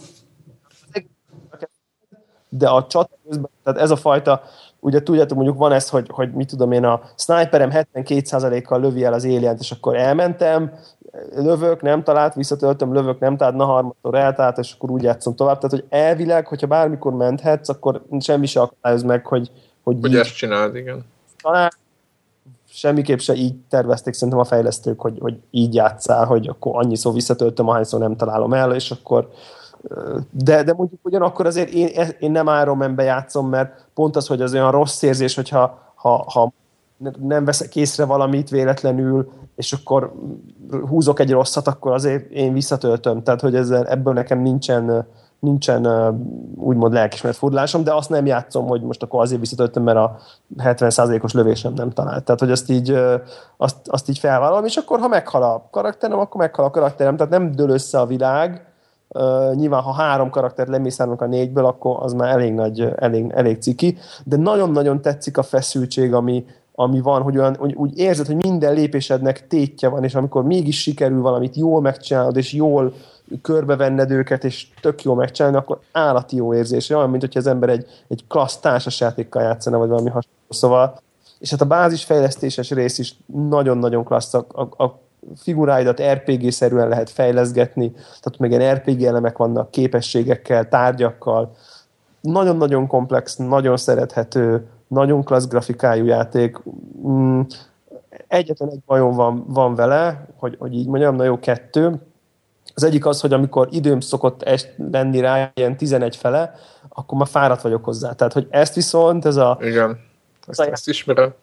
De 2.48 2.68
a 2.68 2.86
csata 2.86 3.16
közben, 3.28 3.50
tehát 3.62 3.80
ez 3.80 3.90
a 3.90 3.96
fajta, 3.96 4.42
ugye 4.80 5.02
tudjátok, 5.02 5.36
mondjuk 5.36 5.58
van 5.58 5.72
ez, 5.72 5.88
hogy, 5.88 6.08
hogy 6.10 6.32
mit 6.32 6.48
tudom 6.48 6.72
én, 6.72 6.84
a 6.84 7.00
sniperem 7.16 7.70
72%-kal 7.72 8.80
lövi 8.80 9.04
el 9.04 9.12
az 9.12 9.24
élient, 9.24 9.60
és 9.60 9.70
akkor 9.70 9.96
elmentem, 9.96 10.72
lövök, 11.34 11.82
nem 11.82 12.02
talált, 12.02 12.34
visszatöltöm, 12.34 12.92
lövök, 12.92 13.18
nem 13.18 13.36
talált, 13.36 13.56
na 13.56 13.64
harmadszor 13.64 14.14
eltalált, 14.14 14.58
és 14.58 14.72
akkor 14.72 14.90
úgy 14.90 15.02
játszom 15.02 15.34
tovább. 15.34 15.58
Tehát, 15.58 15.70
hogy 15.70 15.84
elvileg, 15.88 16.46
hogyha 16.46 16.66
bármikor 16.66 17.12
menthetsz, 17.12 17.68
akkor 17.68 18.02
semmi 18.20 18.46
se 18.46 18.60
akadályoz 18.60 19.02
meg, 19.02 19.26
hogy... 19.26 19.50
Hogy, 19.82 19.96
hogy 20.00 20.16
ezt 20.16 20.36
csináld, 20.36 20.76
igen. 20.76 21.04
Talán 21.42 21.70
semmiképp 22.68 23.18
se 23.18 23.34
így 23.34 23.54
tervezték 23.68 24.14
szerintem 24.14 24.38
a 24.38 24.44
fejlesztők, 24.44 25.00
hogy, 25.00 25.18
hogy 25.20 25.38
így 25.50 25.74
játszál, 25.74 26.24
hogy 26.24 26.48
akkor 26.48 26.76
annyi 26.76 26.96
szó 26.96 27.12
visszatöltöm, 27.12 27.68
ahányszor 27.68 28.00
nem 28.00 28.16
találom 28.16 28.52
el, 28.52 28.74
és 28.74 28.90
akkor 28.90 29.28
de, 30.30 30.62
de 30.62 30.72
mondjuk 30.72 31.00
ugyanakkor 31.02 31.46
azért 31.46 31.68
én, 31.68 31.88
én 32.18 32.30
nem 32.30 32.46
Iron 32.62 32.94
játszom, 32.98 33.48
mert 33.48 33.86
pont 33.94 34.16
az, 34.16 34.26
hogy 34.26 34.42
az 34.42 34.52
olyan 34.52 34.70
rossz 34.70 35.02
érzés, 35.02 35.34
hogyha 35.34 35.92
ha, 35.94 36.24
ha 36.32 36.52
nem 37.20 37.44
veszek 37.44 37.76
észre 37.76 38.04
valamit 38.04 38.50
véletlenül, 38.50 39.32
és 39.56 39.72
akkor 39.72 40.12
húzok 40.88 41.20
egy 41.20 41.30
rosszat, 41.30 41.66
akkor 41.66 41.92
azért 41.92 42.30
én 42.30 42.52
visszatöltöm. 42.52 43.22
Tehát, 43.22 43.40
hogy 43.40 43.54
ezzel, 43.54 43.86
ebből 43.86 44.12
nekem 44.12 44.40
nincsen, 44.40 45.06
nincsen 45.38 45.86
úgymond 46.56 46.92
lelkismert 46.92 47.36
furdulásom, 47.36 47.84
de 47.84 47.94
azt 47.94 48.10
nem 48.10 48.26
játszom, 48.26 48.66
hogy 48.66 48.82
most 48.82 49.02
akkor 49.02 49.20
azért 49.20 49.40
visszatöltöm, 49.40 49.82
mert 49.82 49.98
a 49.98 50.18
70%-os 50.58 51.32
lövésem 51.32 51.72
nem 51.72 51.90
talált. 51.90 52.24
Tehát, 52.24 52.40
hogy 52.40 52.50
azt 52.50 52.70
így, 52.70 52.98
azt, 53.56 53.76
azt 53.84 54.08
így 54.08 54.18
felvállalom, 54.18 54.64
és 54.64 54.76
akkor 54.76 54.98
ha 55.00 55.08
meghal 55.08 55.42
a 55.42 55.68
karakterem, 55.70 56.18
akkor 56.18 56.40
meghal 56.40 56.64
a 56.64 56.70
karakterem. 56.70 57.16
Tehát 57.16 57.32
nem 57.32 57.50
dől 57.50 57.70
össze 57.70 58.00
a 58.00 58.06
világ, 58.06 58.68
Uh, 59.08 59.54
nyilván, 59.54 59.82
ha 59.82 59.92
három 59.92 60.30
karaktert 60.30 60.68
lemészárolunk 60.68 61.22
a 61.22 61.26
négyből, 61.26 61.64
akkor 61.64 61.96
az 62.00 62.12
már 62.12 62.30
elég 62.30 62.52
nagy, 62.52 62.88
elég, 62.96 63.30
elég 63.34 63.62
ciki, 63.62 63.98
de 64.24 64.36
nagyon-nagyon 64.36 65.00
tetszik 65.02 65.38
a 65.38 65.42
feszültség, 65.42 66.14
ami, 66.14 66.44
ami 66.74 67.00
van, 67.00 67.22
hogy, 67.22 67.38
olyan, 67.38 67.56
hogy 67.56 67.74
úgy 67.74 67.98
érzed, 67.98 68.26
hogy 68.26 68.36
minden 68.36 68.74
lépésednek 68.74 69.46
tétje 69.46 69.88
van, 69.88 70.04
és 70.04 70.14
amikor 70.14 70.44
mégis 70.44 70.80
sikerül 70.80 71.20
valamit 71.20 71.56
jól 71.56 71.80
megcsinálod, 71.80 72.36
és 72.36 72.52
jól 72.52 72.92
körbevenned 73.42 74.10
őket, 74.10 74.44
és 74.44 74.68
tök 74.80 75.02
jól 75.02 75.14
megcsinálni, 75.14 75.56
akkor 75.56 75.78
állati 75.92 76.36
jó 76.36 76.54
érzés. 76.54 76.90
Olyan, 76.90 77.10
mint 77.10 77.22
hogyha 77.22 77.38
az 77.38 77.46
ember 77.46 77.68
egy, 77.68 77.86
egy 78.08 78.24
klassz 78.28 78.56
társasjátékkal 78.56 79.42
játszana, 79.42 79.78
vagy 79.78 79.88
valami 79.88 80.08
hasonló. 80.08 80.36
Szóval, 80.48 81.00
és 81.38 81.50
hát 81.50 81.60
a 81.60 81.64
bázisfejlesztéses 81.64 82.70
rész 82.70 82.98
is 82.98 83.16
nagyon-nagyon 83.26 84.04
klassz. 84.04 84.34
A, 84.34 84.46
a, 84.48 84.84
a 84.84 84.98
figuráidat 85.36 86.02
RPG-szerűen 86.02 86.88
lehet 86.88 87.10
fejleszgetni, 87.10 87.90
tehát 87.90 88.38
meg 88.38 88.50
ilyen 88.50 88.74
RPG 88.74 89.02
elemek 89.02 89.36
vannak 89.36 89.70
képességekkel, 89.70 90.68
tárgyakkal. 90.68 91.56
Nagyon-nagyon 92.20 92.86
komplex, 92.86 93.36
nagyon 93.36 93.76
szerethető, 93.76 94.66
nagyon 94.94 95.24
klassz 95.24 95.46
grafikájú 95.46 96.04
játék. 96.04 96.58
Mm, 97.06 97.40
egyetlen 98.28 98.70
egy 98.70 98.80
bajom 98.86 99.14
van, 99.14 99.44
van 99.46 99.74
vele, 99.74 100.26
hogy, 100.36 100.56
hogy 100.58 100.74
így 100.74 100.86
mondjam, 100.86 101.16
na 101.16 101.24
jó, 101.24 101.38
kettő. 101.38 102.00
Az 102.74 102.84
egyik 102.84 103.06
az, 103.06 103.20
hogy 103.20 103.32
amikor 103.32 103.68
időm 103.70 104.00
szokott 104.00 104.42
est 104.42 104.74
lenni 104.90 105.20
rá, 105.20 105.50
ilyen 105.54 105.76
11 105.76 106.16
fele, 106.16 106.54
akkor 106.88 107.18
már 107.18 107.26
fáradt 107.26 107.62
vagyok 107.62 107.84
hozzá. 107.84 108.12
Tehát, 108.12 108.32
hogy 108.32 108.46
ezt 108.50 108.74
viszont, 108.74 109.24
ez 109.24 109.36
a... 109.36 109.58
Igen, 109.60 109.98
ezt, 110.46 110.60
ezt 110.60 110.88
ismerem 110.88 111.34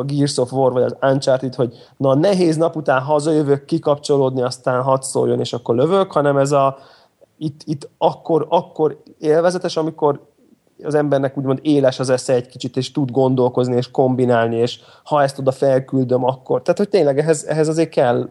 a 0.00 0.04
Gears 0.04 0.38
of 0.38 0.52
War 0.52 0.72
vagy 0.72 0.82
az 0.82 0.96
Uncharted, 1.00 1.54
hogy 1.54 1.74
na 1.96 2.08
a 2.08 2.14
nehéz 2.14 2.56
nap 2.56 2.76
után 2.76 3.00
hazajövök 3.00 3.64
kikapcsolódni, 3.64 4.42
aztán 4.42 4.82
hadd 4.82 5.00
szóljon, 5.00 5.40
és 5.40 5.52
akkor 5.52 5.74
lövök, 5.74 6.12
hanem 6.12 6.36
ez 6.36 6.52
a 6.52 6.78
itt, 7.38 7.60
itt 7.64 7.88
akkor, 7.98 8.46
akkor 8.48 9.02
élvezetes, 9.18 9.76
amikor 9.76 10.20
az 10.84 10.94
embernek 10.94 11.36
úgymond 11.36 11.58
éles 11.62 11.98
az 11.98 12.10
esze 12.10 12.32
egy 12.34 12.46
kicsit, 12.46 12.76
és 12.76 12.92
tud 12.92 13.10
gondolkozni, 13.10 13.76
és 13.76 13.90
kombinálni, 13.90 14.56
és 14.56 14.80
ha 15.04 15.22
ezt 15.22 15.38
oda 15.38 15.52
felküldöm, 15.52 16.24
akkor... 16.24 16.62
Tehát, 16.62 16.78
hogy 16.78 16.88
tényleg 16.88 17.18
ehhez, 17.18 17.44
ehhez 17.44 17.68
azért 17.68 17.88
kell, 17.88 18.28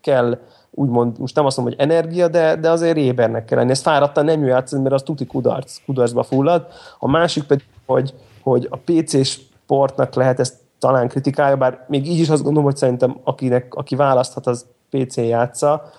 kell 0.00 0.38
úgymond, 0.70 1.18
most 1.18 1.34
nem 1.34 1.46
azt 1.46 1.56
mondom, 1.56 1.74
hogy 1.74 1.86
energia, 1.88 2.28
de, 2.28 2.56
de 2.56 2.70
azért 2.70 2.96
ébernek 2.96 3.44
kell 3.44 3.58
lenni. 3.58 3.70
Ez 3.70 3.80
fáradtan 3.80 4.24
nem 4.24 4.44
játszani, 4.44 4.82
mert 4.82 4.94
az 4.94 5.02
tuti 5.02 5.26
kudarc, 5.26 5.84
kudarcba 5.84 6.22
fullad. 6.22 6.66
A 6.98 7.08
másik 7.08 7.44
pedig, 7.44 7.64
hogy, 7.86 8.14
hogy 8.42 8.68
a 8.70 8.76
PC 8.76 9.26
sportnak 9.26 10.14
lehet 10.14 10.40
ezt 10.40 10.54
talán 10.78 11.08
kritikája, 11.08 11.56
bár 11.56 11.84
még 11.88 12.06
így 12.06 12.18
is 12.18 12.28
azt 12.28 12.42
gondolom, 12.42 12.64
hogy 12.64 12.76
szerintem 12.76 13.16
akinek, 13.24 13.74
aki 13.74 13.96
választhat, 13.96 14.46
az 14.46 14.66
PC 14.90 15.16
játsza, 15.16 15.90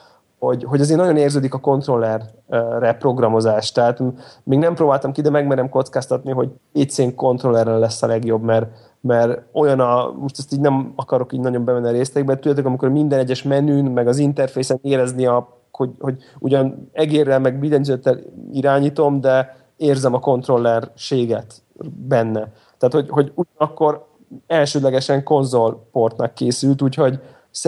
hogy, 0.45 0.63
hogy 0.63 0.81
azért 0.81 0.99
nagyon 0.99 1.17
érződik 1.17 1.53
a 1.53 1.59
kontrollerre 1.59 2.93
programozás. 2.99 3.71
Tehát 3.71 3.99
még 4.43 4.59
nem 4.59 4.73
próbáltam 4.73 5.11
ki, 5.11 5.21
de 5.21 5.29
megmerem 5.29 5.69
kockáztatni, 5.69 6.31
hogy 6.31 6.49
PC-n 6.73 7.15
kontrollerrel 7.15 7.79
lesz 7.79 8.03
a 8.03 8.07
legjobb, 8.07 8.41
mert, 8.41 8.67
mert 9.01 9.41
olyan 9.51 9.79
a, 9.79 10.11
most 10.19 10.37
ezt 10.37 10.53
így 10.53 10.59
nem 10.59 10.93
akarok 10.95 11.33
így 11.33 11.39
nagyon 11.39 11.65
bemenni 11.65 11.87
a 11.87 11.91
részletekbe, 11.91 12.35
tudjátok, 12.35 12.65
amikor 12.65 12.89
minden 12.89 13.19
egyes 13.19 13.43
menün, 13.43 13.85
meg 13.85 14.07
az 14.07 14.17
interfészen 14.17 14.79
érezni, 14.81 15.25
a, 15.25 15.57
hogy, 15.71 15.89
hogy 15.99 16.17
ugyan 16.39 16.89
egérrel, 16.91 17.39
meg 17.39 17.59
billentyűzettel 17.59 18.19
irányítom, 18.51 19.21
de 19.21 19.57
érzem 19.77 20.13
a 20.13 20.19
kontrollerséget 20.19 21.61
benne. 22.07 22.51
Tehát, 22.77 22.93
hogy, 22.93 23.09
hogy 23.09 23.31
ugyanakkor 23.35 24.05
elsődlegesen 24.47 25.23
konzolportnak 25.23 26.33
készült, 26.33 26.81
úgyhogy 26.81 27.19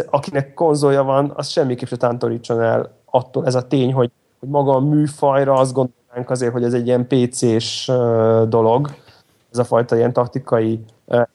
akinek 0.10 0.54
konzolja 0.54 1.04
van, 1.04 1.32
az 1.36 1.48
semmiképp 1.48 1.88
se 1.88 1.98
tántorítson 1.98 2.62
el 2.62 2.92
attól 3.06 3.46
ez 3.46 3.56
a 3.56 3.68
tény, 3.68 3.94
hogy, 3.94 4.12
hogy 4.40 4.50
maga 4.50 4.76
a 4.76 4.80
műfajra 4.80 5.54
azt 5.54 5.74
gondolnánk 5.74 6.30
azért, 6.30 6.52
hogy 6.52 6.64
ez 6.64 6.74
egy 6.74 6.88
ilyen 6.88 7.08
PC-s 7.08 7.92
dolog, 8.48 8.90
ez 9.52 9.58
a 9.58 9.64
fajta 9.64 9.96
ilyen 9.96 10.14
taktikai 10.14 10.80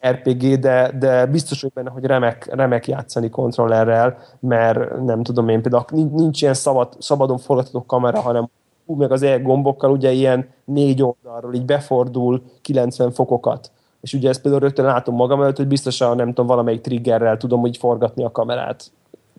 RPG, 0.06 0.58
de, 0.58 0.92
de 0.98 1.26
biztos 1.26 1.60
hogy 1.60 1.72
benne, 1.74 1.90
hogy 1.90 2.04
remek, 2.04 2.54
remek 2.54 2.86
játszani 2.86 3.30
kontrollerrel, 3.30 4.18
mert 4.40 5.04
nem 5.04 5.22
tudom 5.22 5.48
én 5.48 5.62
például 5.62 5.84
nincs 6.12 6.42
ilyen 6.42 6.54
szabad, 6.54 6.96
szabadon 6.98 7.38
forgatható 7.38 7.84
kamera, 7.86 8.20
hanem 8.20 8.48
úgy 8.86 8.96
meg 8.96 9.12
az 9.12 9.22
e 9.22 9.38
gombokkal 9.38 9.90
ugye 9.90 10.10
ilyen 10.10 10.48
négy 10.64 11.02
oldalról 11.02 11.54
így 11.54 11.64
befordul 11.64 12.42
90 12.62 13.10
fokokat 13.10 13.70
és 14.00 14.12
ugye 14.12 14.28
ezt 14.28 14.40
például 14.40 14.62
rögtön 14.62 14.84
látom 14.84 15.14
magam 15.14 15.42
előtt, 15.42 15.56
hogy 15.56 15.66
biztosan 15.66 16.16
nem 16.16 16.28
tudom, 16.28 16.46
valamelyik 16.46 16.80
triggerrel 16.80 17.36
tudom 17.36 17.60
úgy 17.60 17.76
forgatni 17.76 18.24
a 18.24 18.30
kamerát. 18.30 18.90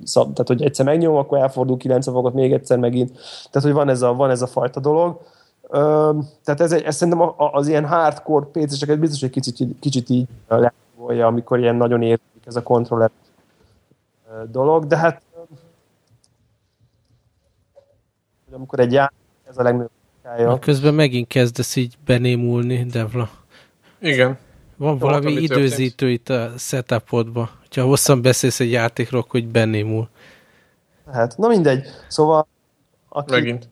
Szab, 0.03 0.33
tehát, 0.33 0.47
hogy 0.47 0.63
egyszer 0.63 0.85
megnyomom, 0.85 1.17
akkor 1.17 1.37
elfordul 1.37 1.77
90 1.77 2.13
fokot, 2.13 2.33
még 2.33 2.53
egyszer 2.53 2.77
megint. 2.77 3.11
Tehát, 3.51 3.67
hogy 3.67 3.73
van 3.77 3.89
ez 3.89 4.01
a, 4.01 4.13
van 4.13 4.29
ez 4.29 4.41
a 4.41 4.47
fajta 4.47 4.79
dolog. 4.79 5.19
Ö, 5.69 6.11
tehát 6.43 6.61
ez, 6.61 6.71
ez 6.71 6.95
szerintem 6.95 7.31
az 7.37 7.67
ilyen 7.67 7.85
hardcore 7.85 8.45
PC-seket 8.45 8.99
biztos, 8.99 9.19
hogy 9.19 9.29
kicsit, 9.29 9.79
kicsit 9.79 10.09
így 10.09 10.27
levolja, 10.47 11.27
amikor 11.27 11.59
ilyen 11.59 11.75
nagyon 11.75 12.01
érzik 12.01 12.45
ez 12.45 12.55
a 12.55 12.63
kontroller 12.63 13.09
dolog, 14.51 14.85
de 14.85 14.97
hát 14.97 15.21
amikor 18.53 18.79
egy 18.79 18.91
játék, 18.91 19.17
ez 19.49 19.57
a 19.57 19.63
legnagyobb 19.63 20.59
Közben 20.59 20.93
megint 20.93 21.27
kezdesz 21.27 21.75
így 21.75 21.97
benémulni, 22.05 22.83
Devla. 22.83 23.29
Igen. 23.99 24.37
Van 24.81 24.97
valami 24.97 25.31
időzítő 25.31 26.09
itt 26.09 26.29
a 26.29 26.51
setupodban. 26.57 27.49
Ha 27.75 27.83
hosszan 27.83 28.21
beszélsz 28.21 28.59
egy 28.59 28.71
játékról, 28.71 29.25
hogy 29.27 29.47
bennémul. 29.47 30.09
Hát, 31.11 31.37
na 31.37 31.47
mindegy. 31.47 31.85
Szóval... 32.07 32.47
Aki... 33.09 33.31
Megint. 33.31 33.69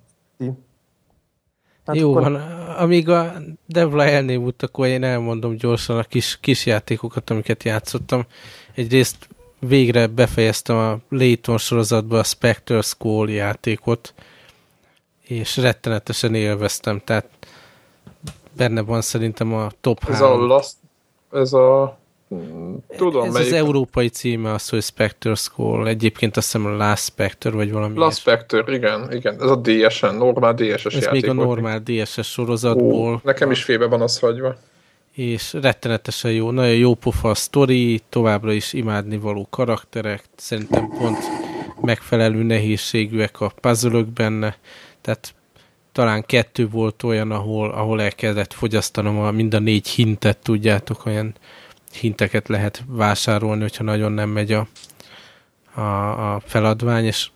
Hát 1.86 1.96
Jó 1.96 2.10
akkor... 2.10 2.22
van, 2.22 2.36
amíg 2.78 3.10
a 3.10 3.34
Devla 3.66 4.06
elnémult, 4.06 4.64
akkor 4.64 4.88
én 4.88 5.04
elmondom 5.04 5.56
gyorsan 5.56 5.98
a 5.98 6.04
kis, 6.04 6.38
kis 6.42 6.66
játékokat, 6.66 7.30
amiket 7.30 7.64
játszottam. 7.64 8.26
Egyrészt 8.76 9.28
végre 9.60 10.08
befejeztem 10.08 10.78
a 10.78 10.98
Layton 11.10 11.58
sorozatba 11.58 12.20
a 12.20 12.24
Spectre 12.24 12.82
School 12.82 13.30
játékot, 13.30 14.14
és 15.22 15.58
rettenetesen 15.58 16.36
élveztem, 16.36 17.02
tehát 17.04 17.30
benne 18.52 18.82
van 18.82 19.02
szerintem 19.02 19.54
a 19.54 19.72
top 19.82 20.00
ez 20.10 20.18
3. 20.18 20.42
A 20.42 20.46
last, 20.46 20.76
ez 21.32 21.54
a 21.54 21.98
Tudom, 22.98 23.24
Ez 23.24 23.34
melyik... 23.34 23.48
az 23.48 23.54
európai 23.54 24.08
címe 24.10 24.54
az, 24.54 24.70
hogy 24.70 24.82
Spectre 24.82 25.36
Skull. 25.36 25.88
Egyébként 25.88 26.38
azt 26.38 26.52
hiszem 26.52 26.78
Last 26.78 27.04
Spectre, 27.04 27.52
vagy 27.52 27.72
valami 27.72 27.98
Last. 27.98 28.18
Spectre, 28.18 28.64
igen, 28.68 29.12
igen. 29.12 29.34
Ez 29.42 29.50
a 29.50 29.56
DSN, 29.56 30.16
normál 30.16 30.54
DSS 30.54 30.86
Ez 30.86 30.94
játék. 30.94 31.04
Ez 31.04 31.12
még 31.12 31.30
a 31.30 31.34
normál 31.34 31.80
DSS 31.84 32.32
sorozatból. 32.32 33.14
Ó, 33.14 33.20
nekem 33.24 33.52
is 33.52 33.64
fébe 33.64 33.86
van 33.86 34.02
az 34.02 34.20
hagyva. 34.20 34.56
És 35.14 35.54
rettenetesen 35.54 36.32
jó, 36.32 36.52
nagyon 36.52 36.76
jó 36.76 36.94
pofa 36.94 37.30
a 37.30 37.36
sztori, 37.36 38.02
továbbra 38.10 38.52
is 38.52 38.74
imádni 38.74 39.18
való 39.18 39.48
karakterek, 39.50 40.24
szerintem 40.36 40.90
pont 40.90 41.18
megfelelő 41.82 42.44
nehézségűek 42.44 43.42
a 43.42 43.52
puzzle 43.62 44.04
benne, 44.14 44.58
tehát 45.02 45.34
talán 45.92 46.26
kettő 46.26 46.68
volt 46.68 47.04
olyan, 47.04 47.32
ahol, 47.32 47.70
ahol 47.70 48.02
elkezdett 48.02 48.54
fogyasztanom 48.54 49.20
a, 49.20 49.32
mind 49.32 49.54
a 49.54 49.60
négy 49.60 49.88
hintet, 49.88 50.38
tudjátok, 50.38 51.06
olyan 51.06 51.36
hinteket 51.94 52.48
lehet 52.48 52.84
vásárolni, 52.88 53.62
hogyha 53.62 53.84
nagyon 53.84 54.12
nem 54.12 54.30
megy 54.30 54.52
a, 54.52 54.68
a, 55.74 56.34
a 56.34 56.42
feladvány, 56.46 57.06
és 57.06 57.30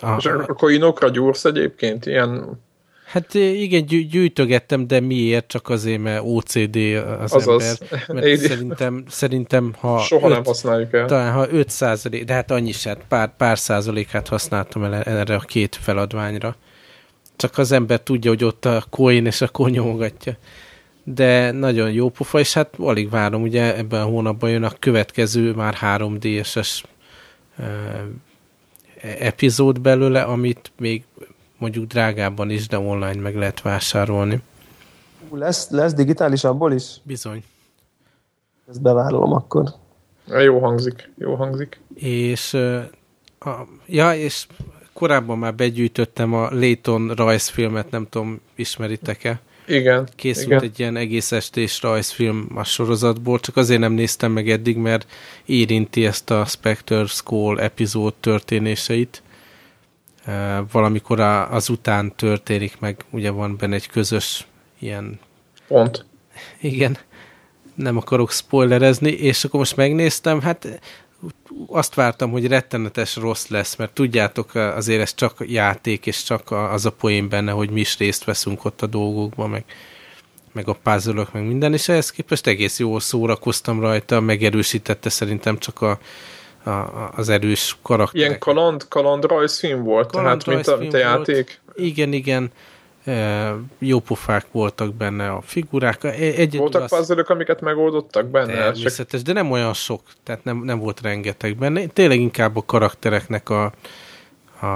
a, 0.00 0.16
és 0.18 0.24
akkor 0.24 0.70
inokra 0.70 1.08
gyúrsz 1.08 1.44
egyébként? 1.44 2.06
Ilyen... 2.06 2.60
Hát 3.06 3.34
igen, 3.34 3.86
gyűjtögettem, 3.86 4.86
de 4.86 5.00
miért? 5.00 5.46
Csak 5.46 5.68
azért, 5.68 6.00
mert 6.00 6.22
OCD 6.24 6.76
az 7.20 7.32
Azaz. 7.32 7.80
ember. 7.90 8.24
Mert 8.24 8.40
szerintem, 8.40 9.04
szerintem, 9.08 9.74
ha... 9.78 9.98
Soha 9.98 10.28
öt, 10.28 10.34
nem 10.34 10.44
használjuk 10.44 10.92
el. 10.92 11.06
Talán, 11.06 11.32
ha 11.32 11.46
5 11.50 11.68
százalék, 11.68 12.24
de 12.24 12.32
hát 12.32 12.50
annyi 12.50 12.72
hát 12.84 13.04
pár, 13.08 13.36
pár 13.36 13.58
százalékát 13.58 14.28
használtam 14.28 14.84
el 14.84 14.94
erre 14.94 15.34
a 15.34 15.40
két 15.40 15.76
feladványra 15.80 16.56
csak 17.40 17.58
az 17.58 17.72
ember 17.72 18.00
tudja, 18.00 18.30
hogy 18.30 18.44
ott 18.44 18.64
a 18.64 18.84
coin, 18.90 19.26
és 19.26 19.40
akkor 19.40 19.70
nyomogatja. 19.70 20.36
de 21.04 21.50
nagyon 21.50 21.90
jó 21.90 22.08
pofa, 22.08 22.38
és 22.38 22.54
hát 22.54 22.74
alig 22.78 23.10
várom, 23.10 23.42
ugye 23.42 23.76
ebben 23.76 24.00
a 24.00 24.04
hónapban 24.04 24.50
jön 24.50 24.62
a 24.62 24.72
következő 24.78 25.52
már 25.52 25.76
3D-es 25.80 26.82
epizód 29.18 29.80
belőle, 29.80 30.22
amit 30.22 30.72
még 30.78 31.04
mondjuk 31.58 31.86
drágábban 31.86 32.50
is, 32.50 32.68
de 32.68 32.78
online 32.78 33.20
meg 33.20 33.36
lehet 33.36 33.62
vásárolni. 33.62 34.40
Lesz, 35.32 35.70
lesz 35.70 35.94
digitális 35.94 36.44
abból 36.44 36.72
is? 36.72 37.00
Bizony. 37.02 37.44
Ezt 38.68 38.82
bevállalom 38.82 39.32
akkor. 39.32 39.74
Jó 40.26 40.58
hangzik, 40.58 41.12
jó 41.18 41.34
hangzik. 41.34 41.80
És, 41.94 42.54
a, 43.38 43.50
ja, 43.86 44.14
és 44.14 44.46
korábban 44.92 45.38
már 45.38 45.54
begyűjtöttem 45.54 46.34
a 46.34 46.48
Layton 46.50 47.08
rajzfilmet, 47.08 47.90
nem 47.90 48.06
tudom, 48.10 48.40
ismeritek-e? 48.54 49.40
Igen. 49.66 50.08
Készült 50.16 50.46
igen. 50.46 50.62
egy 50.62 50.78
ilyen 50.78 50.96
egész 50.96 51.32
estés 51.32 51.82
rajzfilm 51.82 52.48
a 52.54 52.64
sorozatból, 52.64 53.40
csak 53.40 53.56
azért 53.56 53.80
nem 53.80 53.92
néztem 53.92 54.32
meg 54.32 54.50
eddig, 54.50 54.76
mert 54.76 55.06
érinti 55.44 56.06
ezt 56.06 56.30
a 56.30 56.44
Spectre 56.44 57.06
Skull 57.06 57.58
epizód 57.58 58.14
történéseit. 58.14 59.22
Valamikor 60.72 61.20
azután 61.50 62.14
történik 62.16 62.78
meg, 62.78 63.04
ugye 63.10 63.30
van 63.30 63.56
benne 63.56 63.74
egy 63.74 63.88
közös 63.88 64.46
ilyen... 64.78 65.18
Pont. 65.68 66.04
Igen, 66.60 66.98
nem 67.74 67.96
akarok 67.96 68.30
spoilerezni, 68.32 69.10
és 69.10 69.44
akkor 69.44 69.58
most 69.58 69.76
megnéztem, 69.76 70.40
hát 70.40 70.80
azt 71.66 71.94
vártam, 71.94 72.30
hogy 72.30 72.46
rettenetes 72.46 73.16
rossz 73.16 73.46
lesz, 73.46 73.76
mert 73.76 73.92
tudjátok, 73.92 74.54
azért 74.54 75.00
ez 75.00 75.14
csak 75.14 75.36
játék, 75.46 76.06
és 76.06 76.22
csak 76.22 76.50
az 76.50 76.86
a 76.86 76.90
poén 76.90 77.28
benne, 77.28 77.50
hogy 77.50 77.70
mi 77.70 77.80
is 77.80 77.98
részt 77.98 78.24
veszünk 78.24 78.64
ott 78.64 78.82
a 78.82 78.86
dolgokban, 78.86 79.50
meg, 79.50 79.64
meg 80.52 80.68
a 80.68 80.76
puzzle 80.82 81.26
meg 81.32 81.46
minden, 81.46 81.72
és 81.72 81.88
ehhez 81.88 82.10
képest 82.10 82.46
egész 82.46 82.78
jól 82.78 83.00
szórakoztam 83.00 83.80
rajta, 83.80 84.20
megerősítette 84.20 85.08
szerintem 85.08 85.58
csak 85.58 85.82
a, 85.82 85.98
a, 86.70 87.10
az 87.16 87.28
erős 87.28 87.76
karakter. 87.82 88.20
Ilyen 88.20 88.38
kaland, 88.38 88.88
kaland 88.88 89.24
rajzfilm 89.24 89.82
volt, 89.82 90.10
kaland 90.10 90.42
tehát 90.42 90.64
mint 90.64 90.76
a, 90.76 90.80
mint 90.80 90.94
a 90.94 90.98
játék? 90.98 91.60
Volt. 91.64 91.78
Igen, 91.78 92.12
igen 92.12 92.50
jó 93.78 93.98
pofák 93.98 94.46
voltak 94.52 94.94
benne 94.94 95.30
a 95.30 95.40
figurák. 95.40 96.04
Egy, 96.04 96.56
voltak 96.56 96.82
az... 96.82 96.96
puzzle 96.96 97.24
amiket 97.26 97.60
megoldottak 97.60 98.26
benne? 98.26 98.52
Természetes, 98.52 99.22
de 99.22 99.32
nem 99.32 99.50
olyan 99.50 99.74
sok, 99.74 100.02
tehát 100.22 100.44
nem, 100.44 100.64
nem 100.64 100.78
volt 100.78 101.00
rengeteg 101.00 101.56
benne. 101.56 101.86
Tényleg 101.86 102.20
inkább 102.20 102.56
a 102.56 102.62
karaktereknek 102.66 103.48
a, 103.48 103.72
a, 104.60 104.66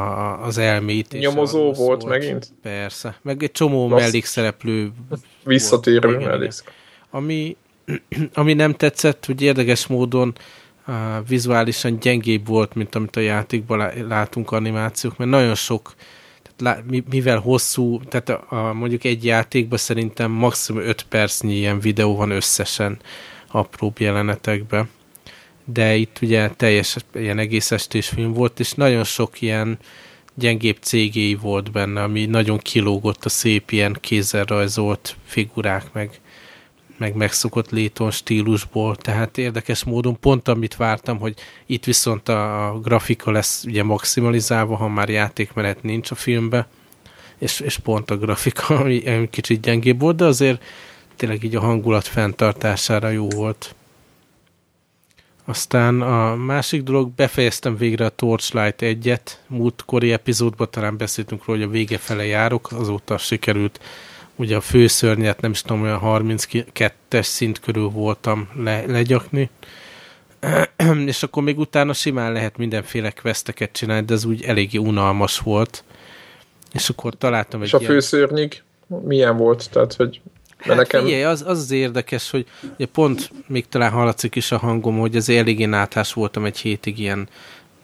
az 0.44 0.58
elmét. 0.58 1.12
Nyomozó 1.18 1.72
volt 1.72 2.00
szólt. 2.00 2.04
megint? 2.04 2.52
Persze. 2.62 3.16
Meg 3.22 3.42
egy 3.42 3.52
csomó 3.52 3.88
Lassz... 3.88 4.00
mellékszereplő. 4.00 4.92
Visszatérő 5.44 6.18
mellékszereplő. 6.18 6.78
Ami, 7.10 7.56
ami 8.34 8.54
nem 8.54 8.74
tetszett, 8.74 9.24
hogy 9.24 9.42
érdekes 9.42 9.86
módon 9.86 10.36
uh, 10.86 10.94
vizuálisan 11.28 11.98
gyengébb 11.98 12.46
volt, 12.46 12.74
mint 12.74 12.94
amit 12.94 13.16
a 13.16 13.20
játékban 13.20 14.06
látunk 14.08 14.50
animációk, 14.50 15.16
mert 15.16 15.30
nagyon 15.30 15.54
sok 15.54 15.94
mivel 17.10 17.38
hosszú, 17.38 18.00
tehát 18.08 18.28
a, 18.28 18.72
mondjuk 18.72 19.04
egy 19.04 19.24
játékban 19.24 19.78
szerintem 19.78 20.30
maximum 20.30 20.82
5 20.82 21.02
percnyi 21.02 21.54
ilyen 21.54 21.80
videó 21.80 22.16
van 22.16 22.30
összesen 22.30 22.98
apróbb 23.48 23.98
jelenetekben. 23.98 24.88
De 25.64 25.94
itt 25.96 26.18
ugye 26.22 26.50
teljes 26.50 26.96
ilyen 27.14 27.38
egész 27.38 27.70
estés 27.70 28.08
film 28.08 28.32
volt, 28.32 28.60
és 28.60 28.72
nagyon 28.72 29.04
sok 29.04 29.40
ilyen 29.40 29.78
gyengébb 30.34 30.76
cégéi 30.80 31.34
volt 31.34 31.72
benne, 31.72 32.02
ami 32.02 32.26
nagyon 32.26 32.58
kilógott 32.58 33.24
a 33.24 33.28
szép 33.28 33.70
ilyen 33.70 33.96
kézzel 34.00 34.44
rajzolt 34.44 35.16
figurák, 35.24 35.92
meg 35.92 36.20
meg 36.96 37.14
megszokott 37.14 37.70
léton 37.70 38.10
stílusból, 38.10 38.96
tehát 38.96 39.38
érdekes 39.38 39.84
módon 39.84 40.18
pont 40.20 40.48
amit 40.48 40.76
vártam, 40.76 41.18
hogy 41.18 41.34
itt 41.66 41.84
viszont 41.84 42.28
a 42.28 42.78
grafika 42.82 43.30
lesz 43.30 43.64
ugye 43.64 43.82
maximalizálva, 43.82 44.76
ha 44.76 44.88
már 44.88 45.08
játékmenet 45.08 45.82
nincs 45.82 46.10
a 46.10 46.14
filmbe, 46.14 46.66
és, 47.38 47.60
és 47.60 47.78
pont 47.78 48.10
a 48.10 48.16
grafika 48.16 48.76
ami 48.80 49.28
kicsit 49.30 49.60
gyengébb 49.60 50.00
volt, 50.00 50.16
de 50.16 50.24
azért 50.24 50.62
tényleg 51.16 51.44
így 51.44 51.56
a 51.56 51.60
hangulat 51.60 52.06
fenntartására 52.06 53.08
jó 53.08 53.28
volt. 53.28 53.74
Aztán 55.46 56.00
a 56.00 56.34
másik 56.34 56.82
dolog, 56.82 57.10
befejeztem 57.10 57.76
végre 57.76 58.04
a 58.04 58.08
Torchlight 58.08 58.82
egyet, 58.82 59.42
múltkori 59.46 60.12
epizódban 60.12 60.68
talán 60.70 60.96
beszéltünk 60.96 61.44
róla, 61.44 61.58
hogy 61.58 61.68
a 61.68 61.72
vége 61.72 61.98
fele 61.98 62.24
járok, 62.24 62.72
azóta 62.72 63.18
sikerült 63.18 63.80
ugye 64.36 64.56
a 64.56 64.60
főszörnyet 64.60 65.40
nem 65.40 65.50
is 65.50 65.62
tudom, 65.62 65.82
olyan 65.82 66.00
32-es 66.04 67.22
szint 67.22 67.60
körül 67.60 67.88
voltam 67.88 68.48
le, 68.56 68.86
legyakni, 68.86 69.50
és 71.06 71.22
akkor 71.22 71.42
még 71.42 71.58
utána 71.58 71.92
simán 71.92 72.32
lehet 72.32 72.56
mindenféle 72.56 73.10
questeket 73.10 73.72
csinálni, 73.72 74.06
de 74.06 74.14
ez 74.14 74.24
úgy 74.24 74.42
eléggé 74.42 74.78
unalmas 74.78 75.38
volt. 75.38 75.84
És 76.72 76.88
akkor 76.88 77.14
találtam 77.14 77.60
egy 77.60 77.66
És 77.66 77.74
a 77.74 77.78
ilyen... 77.78 77.92
főszörnyig 77.92 78.62
milyen 78.86 79.36
volt? 79.36 79.70
Tehát, 79.70 79.94
hogy 79.94 80.20
Hát 80.58 80.76
nekem... 80.76 81.04
figyelj, 81.04 81.22
az, 81.22 81.44
az 81.46 81.58
az 81.58 81.70
érdekes, 81.70 82.30
hogy 82.30 82.46
ugye 82.74 82.86
pont 82.86 83.30
még 83.46 83.68
talán 83.68 83.90
hallatszik 83.90 84.34
is 84.34 84.52
a 84.52 84.58
hangom, 84.58 84.98
hogy 84.98 85.16
az 85.16 85.28
eléggé 85.28 85.64
náthás 85.64 86.12
voltam 86.12 86.44
egy 86.44 86.58
hétig 86.58 86.98
ilyen 86.98 87.28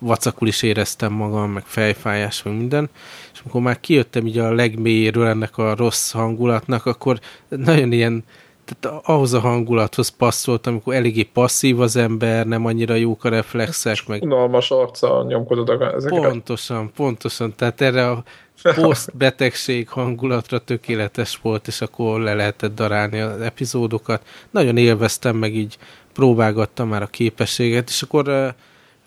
vacakul 0.00 0.48
is 0.48 0.62
éreztem 0.62 1.12
magam, 1.12 1.50
meg 1.50 1.64
fejfájás, 1.66 2.42
meg 2.42 2.56
minden, 2.56 2.90
és 3.32 3.40
amikor 3.40 3.60
már 3.60 3.80
kijöttem 3.80 4.26
így 4.26 4.38
a 4.38 4.52
legmélyéről 4.52 5.26
ennek 5.26 5.58
a 5.58 5.74
rossz 5.74 6.10
hangulatnak, 6.10 6.86
akkor 6.86 7.18
nagyon 7.48 7.92
ilyen, 7.92 8.24
tehát 8.64 9.00
ahhoz 9.04 9.32
a 9.32 9.40
hangulathoz 9.40 10.08
passzolt, 10.08 10.66
amikor 10.66 10.94
eléggé 10.94 11.22
passzív 11.22 11.80
az 11.80 11.96
ember, 11.96 12.46
nem 12.46 12.64
annyira 12.64 12.94
jók 12.94 13.24
a 13.24 13.28
reflexek, 13.28 14.06
meg... 14.06 14.22
Unalmas 14.22 14.70
arccal 14.70 15.24
nyomkodod 15.24 15.68
a 15.68 15.94
ezeket. 15.94 16.22
Pontosan, 16.22 16.92
pontosan, 16.96 17.54
tehát 17.56 17.80
erre 17.80 18.10
a 18.10 18.22
posztbetegség 18.74 19.88
hangulatra 19.88 20.58
tökéletes 20.58 21.38
volt, 21.42 21.66
és 21.66 21.80
akkor 21.80 22.20
le 22.20 22.34
lehetett 22.34 22.74
darálni 22.74 23.20
az 23.20 23.40
epizódokat. 23.40 24.22
Nagyon 24.50 24.76
élveztem, 24.76 25.36
meg 25.36 25.54
így 25.54 25.78
próbálgattam 26.12 26.88
már 26.88 27.02
a 27.02 27.06
képességet, 27.06 27.88
és 27.88 28.02
akkor 28.02 28.54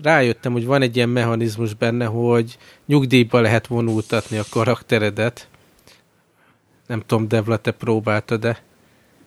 rájöttem, 0.03 0.51
hogy 0.51 0.65
van 0.65 0.81
egy 0.81 0.95
ilyen 0.95 1.09
mechanizmus 1.09 1.73
benne, 1.73 2.05
hogy 2.05 2.57
nyugdíjba 2.85 3.39
lehet 3.39 3.67
vonultatni 3.67 4.37
a 4.37 4.43
karakteredet. 4.49 5.47
Nem 6.87 7.03
tudom, 7.05 7.27
Devla, 7.27 7.57
te 7.57 7.71
próbáltad 7.71 8.39
de 8.39 8.63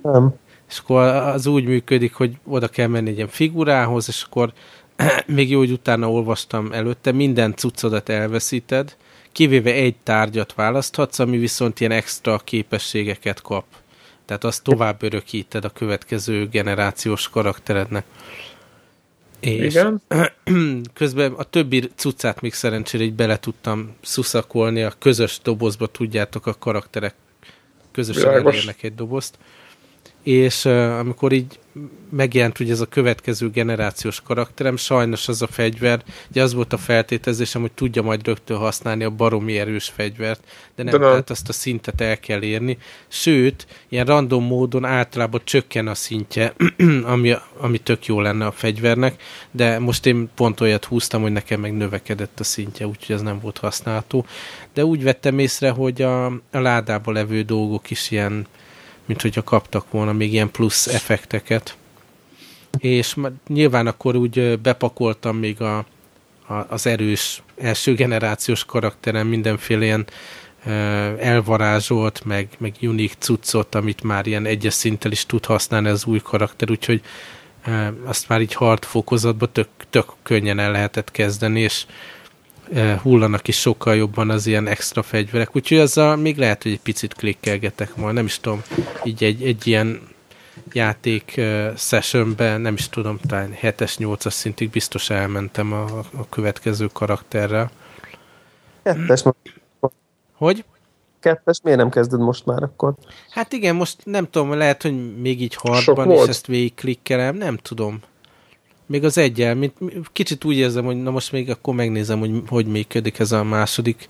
Nem. 0.02 0.34
És 0.68 0.78
akkor 0.78 1.02
az 1.06 1.46
úgy 1.46 1.64
működik, 1.64 2.14
hogy 2.14 2.36
oda 2.44 2.68
kell 2.68 2.86
menni 2.86 3.08
egy 3.08 3.16
ilyen 3.16 3.28
figurához, 3.28 4.08
és 4.08 4.22
akkor 4.22 4.52
még 5.26 5.50
jó, 5.50 5.58
hogy 5.58 5.70
utána 5.70 6.10
olvastam 6.10 6.72
előtte, 6.72 7.12
minden 7.12 7.54
cuccodat 7.54 8.08
elveszíted, 8.08 8.96
kivéve 9.32 9.72
egy 9.72 9.96
tárgyat 10.02 10.54
választhatsz, 10.54 11.18
ami 11.18 11.38
viszont 11.38 11.80
ilyen 11.80 11.92
extra 11.92 12.38
képességeket 12.38 13.42
kap. 13.42 13.64
Tehát 14.24 14.44
azt 14.44 14.62
tovább 14.62 15.02
örökíted 15.02 15.64
a 15.64 15.70
következő 15.70 16.48
generációs 16.48 17.28
karakterednek. 17.28 18.04
És 19.50 19.74
Igen. 19.74 20.02
közben 20.94 21.32
a 21.32 21.42
többi 21.42 21.90
cuccát 21.94 22.40
még 22.40 22.52
szerencsére 22.52 23.04
így 23.04 23.14
bele 23.14 23.38
tudtam 23.38 23.94
szuszakolni, 24.02 24.82
a 24.82 24.92
közös 24.98 25.40
dobozba 25.42 25.86
tudjátok, 25.86 26.46
a 26.46 26.54
karakterek 26.58 27.14
közösen 27.92 28.28
Világos. 28.28 28.52
elérnek 28.54 28.82
egy 28.82 28.94
dobozt. 28.94 29.38
És 30.26 30.64
uh, 30.64 30.98
amikor 30.98 31.32
így 31.32 31.58
megjelent 32.10 32.60
ugye 32.60 32.72
ez 32.72 32.80
a 32.80 32.86
következő 32.86 33.50
generációs 33.50 34.20
karakterem, 34.20 34.76
sajnos 34.76 35.28
az 35.28 35.42
a 35.42 35.46
fegyver, 35.46 36.02
ugye 36.30 36.42
az 36.42 36.54
volt 36.54 36.72
a 36.72 36.76
feltételezésem, 36.78 37.60
hogy 37.60 37.72
tudja 37.72 38.02
majd 38.02 38.26
rögtön 38.26 38.56
használni 38.56 39.04
a 39.04 39.10
baromi 39.10 39.58
erős 39.58 39.88
fegyvert, 39.88 40.40
de 40.74 40.82
nem, 40.82 40.92
de 40.92 40.98
nem. 40.98 41.08
tehát 41.08 41.30
azt 41.30 41.48
a 41.48 41.52
szintet 41.52 42.00
el 42.00 42.18
kell 42.18 42.42
érni. 42.42 42.78
Sőt, 43.08 43.66
ilyen 43.88 44.06
random 44.06 44.44
módon 44.44 44.84
általában 44.84 45.40
csökken 45.44 45.88
a 45.88 45.94
szintje, 45.94 46.54
ami, 47.12 47.34
ami 47.58 47.78
tök 47.78 48.06
jó 48.06 48.20
lenne 48.20 48.46
a 48.46 48.52
fegyvernek, 48.52 49.22
de 49.50 49.78
most 49.78 50.06
én 50.06 50.30
pont 50.34 50.60
olyat 50.60 50.84
húztam, 50.84 51.22
hogy 51.22 51.32
nekem 51.32 51.60
meg 51.60 51.76
növekedett 51.76 52.40
a 52.40 52.44
szintje, 52.44 52.86
úgyhogy 52.86 53.14
ez 53.14 53.22
nem 53.22 53.40
volt 53.40 53.58
használható. 53.58 54.26
De 54.74 54.84
úgy 54.84 55.02
vettem 55.02 55.38
észre, 55.38 55.70
hogy 55.70 56.02
a, 56.02 56.26
a 56.26 56.38
ládában 56.50 57.14
levő 57.14 57.42
dolgok 57.42 57.90
is 57.90 58.10
ilyen 58.10 58.46
mint 59.06 59.22
hogyha 59.22 59.42
kaptak 59.42 59.90
volna 59.90 60.12
még 60.12 60.32
ilyen 60.32 60.50
plusz 60.50 60.86
effekteket. 60.86 61.76
És 62.78 63.16
nyilván 63.48 63.86
akkor 63.86 64.16
úgy 64.16 64.58
bepakoltam 64.58 65.36
még 65.36 65.60
a, 65.60 65.76
a, 66.46 66.54
az 66.68 66.86
erős 66.86 67.42
első 67.58 67.94
generációs 67.94 68.64
karakterem 68.64 69.26
mindenféle 69.26 69.84
ilyen 69.84 70.06
elvarázsolt, 71.18 72.24
meg, 72.24 72.48
meg 72.58 72.74
unik 72.80 73.12
cuccot, 73.18 73.74
amit 73.74 74.02
már 74.02 74.26
ilyen 74.26 74.46
egyes 74.46 74.74
szinttel 74.74 75.12
is 75.12 75.26
tud 75.26 75.44
használni 75.44 75.88
az 75.88 76.04
új 76.06 76.18
karakter, 76.18 76.70
úgyhogy 76.70 77.02
azt 78.04 78.28
már 78.28 78.40
így 78.40 78.54
hard 78.54 78.84
fokozatban 78.84 79.48
tök, 79.52 79.68
tök 79.90 80.12
könnyen 80.22 80.58
el 80.58 80.70
lehetett 80.70 81.10
kezdeni, 81.10 81.60
és 81.60 81.86
hullanak 83.02 83.48
is 83.48 83.60
sokkal 83.60 83.96
jobban 83.96 84.30
az 84.30 84.46
ilyen 84.46 84.66
extra 84.66 85.02
fegyverek, 85.02 85.56
úgyhogy 85.56 85.78
azzal 85.78 86.16
még 86.16 86.36
lehet, 86.36 86.62
hogy 86.62 86.72
egy 86.72 86.80
picit 86.80 87.14
klikkelgetek 87.14 87.96
majd, 87.96 88.14
nem 88.14 88.24
is 88.24 88.40
tudom, 88.40 88.62
így 89.04 89.24
egy, 89.24 89.42
egy 89.42 89.66
ilyen 89.66 90.00
játék 90.72 91.34
uh, 91.36 91.76
sessionben, 91.76 92.60
nem 92.60 92.74
is 92.74 92.88
tudom, 92.88 93.18
talán 93.28 93.54
7-es, 93.62 93.94
8-as 93.98 94.30
szintig 94.30 94.70
biztos 94.70 95.10
elmentem 95.10 95.72
a, 95.72 95.84
a 95.98 96.28
következő 96.28 96.88
karakterrel. 96.92 97.70
Kettes, 98.82 99.22
most, 99.22 99.36
Hogy? 100.32 100.64
kettes, 101.20 101.60
miért 101.62 101.78
nem 101.78 101.90
kezded 101.90 102.20
most 102.20 102.46
már 102.46 102.62
akkor? 102.62 102.94
Hát 103.30 103.52
igen, 103.52 103.74
most 103.74 103.96
nem 104.04 104.30
tudom, 104.30 104.52
lehet, 104.52 104.82
hogy 104.82 105.20
még 105.20 105.42
így 105.42 105.52
Sok 105.52 105.66
hardban, 105.68 106.10
és 106.10 106.26
ezt 106.26 106.46
végigklikkelem, 106.46 107.36
nem 107.36 107.56
tudom. 107.56 108.00
Még 108.86 109.04
az 109.04 109.18
egyel, 109.18 109.54
mint, 109.54 109.74
kicsit 110.12 110.44
úgy 110.44 110.56
érzem, 110.56 110.84
hogy 110.84 111.02
na 111.02 111.10
most 111.10 111.32
még 111.32 111.50
akkor 111.50 111.74
megnézem, 111.74 112.18
hogy 112.18 112.42
hogy 112.48 112.66
működik 112.66 113.18
ez 113.18 113.32
a 113.32 113.44
második 113.44 114.08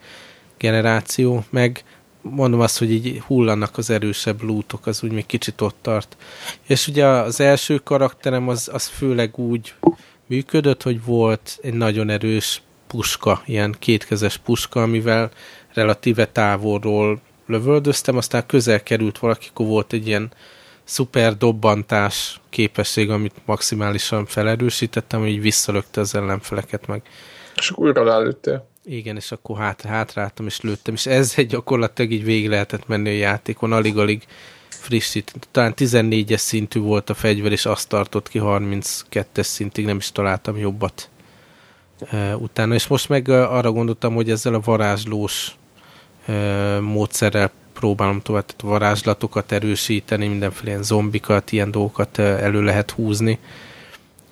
generáció, 0.59 1.45
meg 1.51 1.85
mondom 2.21 2.61
azt, 2.61 2.79
hogy 2.79 2.91
így 2.91 3.21
hullanak 3.21 3.79
az 3.79 3.91
erősebb 3.91 4.43
lootok, 4.43 4.87
az 4.87 5.03
úgy 5.03 5.13
még 5.13 5.27
kicsit 5.27 5.61
ott 5.61 5.77
tart. 5.83 6.17
És 6.67 6.87
ugye 6.87 7.07
az 7.07 7.41
első 7.41 7.79
karakterem 7.79 8.49
az, 8.49 8.71
az 8.73 8.87
főleg 8.87 9.39
úgy 9.39 9.75
működött, 10.27 10.83
hogy 10.83 11.05
volt 11.05 11.59
egy 11.63 11.75
nagyon 11.75 12.11
erős 12.11 12.63
puska, 12.87 13.43
ilyen 13.47 13.77
kétkezes 13.79 14.37
puska, 14.37 14.83
amivel 14.83 15.31
relatíve 15.75 16.27
távolról 16.27 17.21
lövöldöztem, 17.47 18.17
aztán 18.17 18.47
közel 18.47 18.83
került 18.83 19.19
valaki, 19.19 19.47
akkor 19.51 19.67
volt 19.67 19.93
egy 19.93 20.07
ilyen 20.07 20.33
szuper 20.87 21.37
dobbantás 21.37 22.41
képesség, 22.51 23.11
amit 23.11 23.35
maximálisan 23.45 24.27
felerősítettem, 24.27 25.27
így 25.27 25.41
visszalökte 25.41 26.01
az 26.01 26.15
ellenfeleket 26.15 26.87
meg. 26.87 27.03
És 27.57 27.71
akkor 27.71 27.87
újra 27.87 28.05
rálőttél. 28.05 28.69
Igen, 28.85 29.17
és 29.17 29.33
akkor 29.33 29.59
hát, 29.59 29.83
hátráltam 29.83 30.47
és 30.47 30.61
lőttem, 30.61 30.95
és 30.95 31.07
ez 31.07 31.33
egy 31.37 31.47
gyakorlatilag 31.47 32.11
így 32.11 32.25
végig 32.25 32.49
lehetett 32.49 32.87
menni 32.87 33.09
a 33.09 33.13
játékon, 33.13 33.73
alig-alig 33.73 34.27
frissít. 34.69 35.33
Talán 35.51 35.75
14-es 35.77 36.37
szintű 36.37 36.81
volt 36.81 37.11
a 37.11 37.15
fegyver, 37.15 37.53
és 37.53 37.67
azt 37.67 37.89
tartott 37.89 38.29
ki 38.29 38.41
32-es 38.43 39.43
szintig, 39.43 39.85
nem 39.85 39.97
is 39.97 40.13
találtam 40.13 40.57
jobbat 40.57 41.11
utána. 42.39 42.75
És 42.75 42.87
most 42.87 43.09
meg 43.09 43.29
arra 43.29 43.73
gondoltam, 43.73 44.15
hogy 44.15 44.31
ezzel 44.31 44.55
a 44.55 44.61
varázslós 44.61 45.57
módszerrel 46.81 47.51
próbálom 47.79 48.21
tovább, 48.23 48.47
tehát 48.47 48.63
varázslatokat 48.63 49.53
erősíteni, 49.53 50.27
mindenféle 50.27 50.71
ilyen 50.71 50.83
zombikat, 50.83 51.53
ilyen 51.53 51.71
dolgokat 51.71 52.19
elő 52.19 52.63
lehet 52.63 52.91
húzni. 52.91 53.39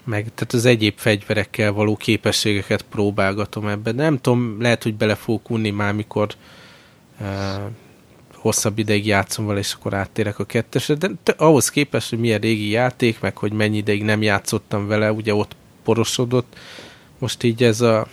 Meg 0.05 0.23
tehát 0.35 0.53
az 0.53 0.65
egyéb 0.65 0.95
fegyverekkel 0.97 1.73
való 1.73 1.97
képességeket 1.97 2.83
próbálgatom 2.83 3.69
ebben. 3.69 3.95
Nem 3.95 4.21
tudom, 4.21 4.61
lehet, 4.61 4.83
hogy 4.83 4.95
bele 4.95 5.15
fogok 5.15 5.51
unni 5.51 5.71
már, 5.71 5.95
mikor 5.95 6.29
uh, 7.21 7.27
hosszabb 8.35 8.79
ideig 8.79 9.07
játszom 9.07 9.47
vele, 9.47 9.59
és 9.59 9.73
akkor 9.73 9.95
áttérek 9.95 10.39
a 10.39 10.45
kettesre, 10.45 10.95
de 10.95 11.11
ahhoz 11.37 11.71
képest, 11.71 12.11
hogy 12.11 12.19
milyen 12.19 12.41
régi 12.41 12.69
játék, 12.69 13.21
meg 13.21 13.37
hogy 13.37 13.53
mennyi 13.53 13.77
ideig 13.77 14.03
nem 14.03 14.23
játszottam 14.23 14.87
vele, 14.87 15.13
ugye 15.13 15.35
ott 15.35 15.57
porosodott, 15.85 16.57
most 17.19 17.43
így 17.43 17.63
ez 17.63 17.81
a 17.81 18.07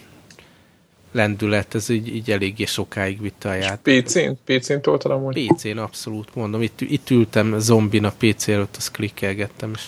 lendület, 1.12 1.76
ez 1.76 1.90
így, 1.90 2.16
így 2.16 2.32
eléggé 2.32 2.66
sokáig 2.66 3.22
vitte 3.22 3.50
a 3.50 3.54
játék. 3.54 4.04
PC-n? 4.04 4.32
PC-n 4.46 4.82
toltad 4.82 5.12
amúgy? 5.12 5.48
PC-n 5.48 5.78
abszolút 5.78 6.36
mondom, 6.36 6.62
itt, 6.62 6.82
itt 6.82 7.10
ültem 7.10 7.60
zombin 7.60 8.06
a 8.06 8.12
PC 8.18 8.48
előtt, 8.48 8.76
azt 8.76 8.92
klikkelgettem, 8.92 9.72
és 9.74 9.88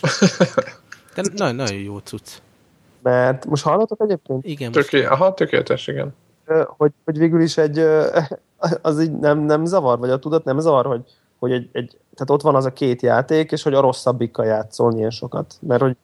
de 1.15 1.21
na, 1.35 1.51
nagyon 1.51 1.77
jó 1.77 1.97
cucc. 1.97 2.27
Mert 3.01 3.45
most 3.45 3.63
hallotok 3.63 4.01
egyébként, 4.01 4.45
Igen, 4.45 4.71
most 4.73 4.89
Töké, 4.89 5.05
aha, 5.05 5.33
tökéletes, 5.33 5.87
igen. 5.87 6.15
hogy, 6.77 6.91
hogy 7.05 7.17
végül 7.17 7.41
is 7.41 7.57
egy, 7.57 7.79
az 8.81 9.01
így 9.01 9.11
nem, 9.11 9.39
nem 9.39 9.65
zavar, 9.65 9.99
vagy 9.99 10.09
a 10.09 10.19
tudat 10.19 10.43
nem 10.43 10.59
zavar, 10.59 10.85
hogy, 10.85 11.01
hogy 11.39 11.51
egy, 11.51 11.69
egy, 11.71 11.97
tehát 12.13 12.29
ott 12.29 12.41
van 12.41 12.55
az 12.55 12.65
a 12.65 12.73
két 12.73 13.01
játék, 13.01 13.51
és 13.51 13.63
hogy 13.63 13.73
a 13.73 13.81
rosszabbikkal 13.81 14.45
játszol 14.45 14.93
ilyen 14.93 15.09
sokat. 15.09 15.55
Mert 15.59 15.81
hogy 15.81 15.95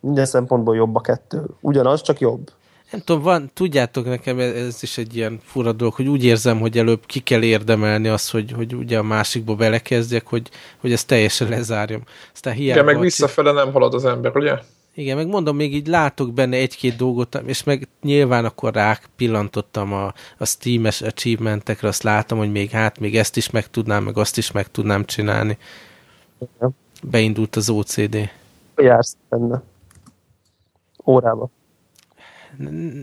minden 0.00 0.24
szempontból 0.24 0.76
jobb 0.76 0.94
a 0.94 1.00
kettő. 1.00 1.44
Ugyanaz, 1.60 2.02
csak 2.02 2.20
jobb. 2.20 2.50
Nem 2.92 3.00
tudom, 3.00 3.22
van, 3.22 3.50
tudjátok 3.54 4.04
nekem, 4.04 4.38
ez 4.38 4.82
is 4.82 4.98
egy 4.98 5.16
ilyen 5.16 5.40
fura 5.42 5.72
dolog, 5.72 5.94
hogy 5.94 6.08
úgy 6.08 6.24
érzem, 6.24 6.60
hogy 6.60 6.78
előbb 6.78 7.06
ki 7.06 7.20
kell 7.20 7.42
érdemelni 7.42 8.08
azt, 8.08 8.30
hogy, 8.30 8.52
hogy 8.52 8.74
ugye 8.74 8.98
a 8.98 9.02
másikba 9.02 9.54
belekezdjek, 9.54 10.26
hogy, 10.26 10.50
hogy 10.80 10.92
ezt 10.92 11.06
teljesen 11.06 11.48
lezárjam. 11.48 12.02
Aztán 12.32 12.54
hiába... 12.54 12.80
Igen, 12.80 12.94
meg 12.94 13.02
visszafele 13.02 13.52
nem 13.52 13.72
halad 13.72 13.94
az 13.94 14.04
ember, 14.04 14.36
ugye? 14.36 14.58
Igen, 14.94 15.16
meg 15.16 15.26
mondom, 15.26 15.56
még 15.56 15.74
így 15.74 15.86
látok 15.86 16.32
benne 16.32 16.56
egy-két 16.56 16.96
dolgot, 16.96 17.42
és 17.46 17.62
meg 17.64 17.88
nyilván 18.02 18.44
akkor 18.44 18.74
rá 18.74 18.98
pillantottam 19.16 19.92
a, 19.92 20.12
a 20.38 20.46
Steam-es 20.46 21.02
achievementekre, 21.02 21.88
azt 21.88 22.02
látom, 22.02 22.38
hogy 22.38 22.50
még 22.50 22.70
hát, 22.70 22.98
még 22.98 23.16
ezt 23.16 23.36
is 23.36 23.50
meg 23.50 23.70
tudnám, 23.70 24.04
meg 24.04 24.16
azt 24.16 24.38
is 24.38 24.50
meg 24.50 24.70
tudnám 24.70 25.04
csinálni. 25.04 25.58
Igen. 26.38 26.76
Beindult 27.02 27.56
az 27.56 27.70
OCD. 27.70 28.30
Jársz 28.76 29.16
benne. 29.28 29.62
Órába. 31.06 31.50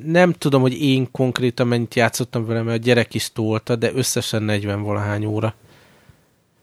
Nem 0.05 0.31
tudom, 0.31 0.61
hogy 0.61 0.81
én 0.81 1.11
konkrétan 1.11 1.67
mennyit 1.67 1.95
játszottam 1.95 2.45
vele, 2.45 2.61
mert 2.61 2.79
a 2.79 2.83
gyerek 2.83 3.13
is 3.13 3.31
tolta, 3.31 3.75
de 3.75 3.91
összesen 3.93 4.43
40 4.43 4.81
valahány 4.81 5.25
óra. 5.25 5.53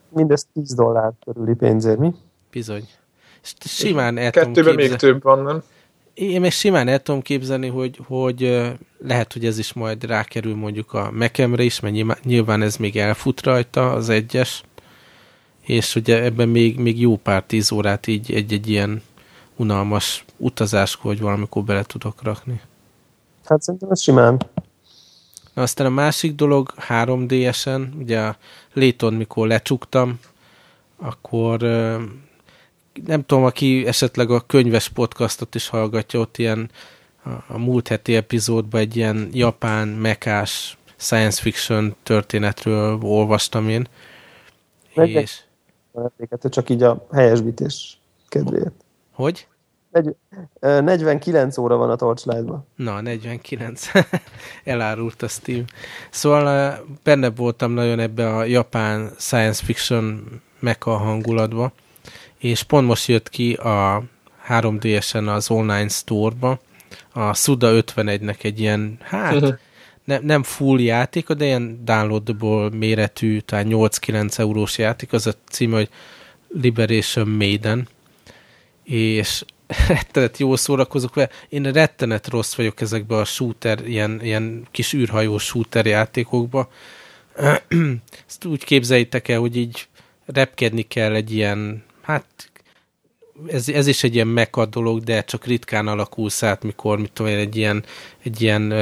Mindez 0.08 0.46
10 0.52 0.74
dollár 0.74 1.12
körüli 1.24 1.54
pénzért, 1.54 1.98
mi? 1.98 2.14
Bizony. 2.50 2.88
Simán 3.58 4.18
el 4.18 4.30
tudom 4.30 4.52
Kettőben 4.52 4.74
még 4.74 4.94
több 4.94 5.22
van, 5.22 5.42
nem? 5.42 5.62
Én 6.14 6.40
még 6.40 6.50
simán 6.50 6.88
el 6.88 7.02
tudom 7.02 7.22
képzelni, 7.22 7.68
hogy, 7.68 8.00
hogy 8.06 8.62
lehet, 8.98 9.32
hogy 9.32 9.44
ez 9.44 9.58
is 9.58 9.72
majd 9.72 10.04
rákerül 10.04 10.54
mondjuk 10.54 10.92
a 10.92 11.10
mekemre 11.10 11.62
is, 11.62 11.80
mert 11.80 11.94
nyilván- 11.94 12.24
nyilván 12.24 12.62
ez 12.62 12.76
még 12.76 12.96
elfut 12.96 13.42
rajta, 13.42 13.92
az 13.92 14.08
egyes, 14.08 14.62
és 15.60 15.94
ugye 15.94 16.22
ebben 16.22 16.48
még, 16.48 16.78
még 16.78 17.00
jó 17.00 17.16
pár 17.16 17.42
tíz 17.42 17.72
órát 17.72 18.06
így 18.06 18.32
egy-egy 18.32 18.68
ilyen 18.68 19.02
unalmas 19.56 20.24
utazáskor, 20.36 21.10
hogy 21.12 21.20
valamikor 21.20 21.64
bele 21.64 21.82
tudok 21.82 22.22
rakni. 22.22 22.60
Hát 23.48 23.62
szerintem 23.62 23.90
ez 23.90 24.00
simán. 24.00 24.40
Na, 25.54 25.62
aztán 25.62 25.86
a 25.86 25.90
másik 25.90 26.34
dolog 26.34 26.74
3DS-en, 26.88 27.88
ugye 27.98 28.20
a 28.20 28.36
Léton, 28.72 29.14
mikor 29.14 29.46
lecsuktam, 29.46 30.20
akkor 30.96 31.58
nem 33.04 33.24
tudom, 33.26 33.44
aki 33.44 33.86
esetleg 33.86 34.30
a 34.30 34.40
könyves 34.40 34.88
podcastot 34.88 35.54
is 35.54 35.68
hallgatja, 35.68 36.20
ott 36.20 36.38
ilyen 36.38 36.70
a, 37.48 37.58
múlt 37.58 37.88
heti 37.88 38.16
epizódban 38.16 38.80
egy 38.80 38.96
ilyen 38.96 39.28
japán 39.32 39.88
mekás 39.88 40.78
science 40.96 41.40
fiction 41.42 41.94
történetről 42.02 42.98
olvastam 43.02 43.68
én. 43.68 43.88
Meg- 44.94 45.08
És 45.08 45.40
csak 46.48 46.70
így 46.70 46.82
a 46.82 47.06
helyesbítés 47.12 47.98
kedvéért. 48.28 48.74
hogy? 49.12 49.46
Negy- 49.96 50.16
ö, 50.60 50.80
49 50.80 51.58
óra 51.58 51.76
van 51.76 51.90
a 51.90 51.96
Torchlight-ban. 51.96 52.66
Na, 52.76 53.00
49. 53.00 53.90
Elárult 54.64 55.22
a 55.22 55.28
Steam. 55.28 55.64
Szóval 56.10 56.78
benne 57.02 57.30
voltam 57.30 57.72
nagyon 57.72 57.98
ebbe 57.98 58.34
a 58.34 58.44
japán 58.44 59.10
science 59.18 59.64
fiction 59.64 60.24
mecha 60.58 60.96
hangulatba, 60.96 61.72
és 62.38 62.62
pont 62.62 62.86
most 62.86 63.06
jött 63.08 63.28
ki 63.28 63.52
a 63.52 64.02
3DS-en 64.48 65.26
az 65.34 65.50
online 65.50 65.88
store-ba 65.88 66.58
a 67.12 67.34
Suda 67.34 67.70
51-nek 67.72 68.44
egy 68.44 68.60
ilyen, 68.60 68.98
hát 69.00 69.58
ne, 70.04 70.18
nem 70.18 70.42
full 70.42 70.80
játék, 70.80 71.28
de 71.28 71.44
ilyen 71.44 71.84
downloadable 71.84 72.68
méretű, 72.76 73.38
talán 73.40 73.66
8-9 73.68 74.38
eurós 74.38 74.78
játék, 74.78 75.12
az 75.12 75.26
a 75.26 75.32
cím, 75.50 75.72
hogy 75.72 75.88
Liberation 76.48 77.28
Maiden, 77.28 77.88
és 78.84 79.44
rettenet 79.88 80.38
jól 80.38 80.56
szórakozok 80.56 81.14
vele. 81.14 81.30
Én 81.48 81.62
rettenet 81.62 82.28
rossz 82.28 82.54
vagyok 82.54 82.80
ezekbe 82.80 83.16
a 83.16 83.24
shooter, 83.24 83.88
ilyen, 83.88 84.20
ilyen 84.22 84.66
kis 84.70 84.92
űrhajó 84.92 85.38
shooter 85.38 85.86
játékokba. 85.86 86.68
Ezt 88.26 88.44
úgy 88.44 88.64
képzeljétek 88.64 89.28
el, 89.28 89.38
hogy 89.38 89.56
így 89.56 89.88
repkedni 90.26 90.82
kell 90.82 91.14
egy 91.14 91.32
ilyen, 91.32 91.84
hát 92.02 92.50
ez, 93.46 93.68
ez 93.68 93.86
is 93.86 94.04
egy 94.04 94.14
ilyen 94.14 94.26
meka 94.26 94.66
dolog, 94.66 95.02
de 95.02 95.22
csak 95.22 95.44
ritkán 95.44 95.88
alakulsz 95.88 96.42
át, 96.42 96.62
mikor, 96.62 96.98
mit 96.98 97.12
tudom 97.12 97.32
én, 97.32 97.38
egy 97.38 97.56
ilyen, 97.56 97.84
egy 98.22 98.42
ilyen 98.42 98.72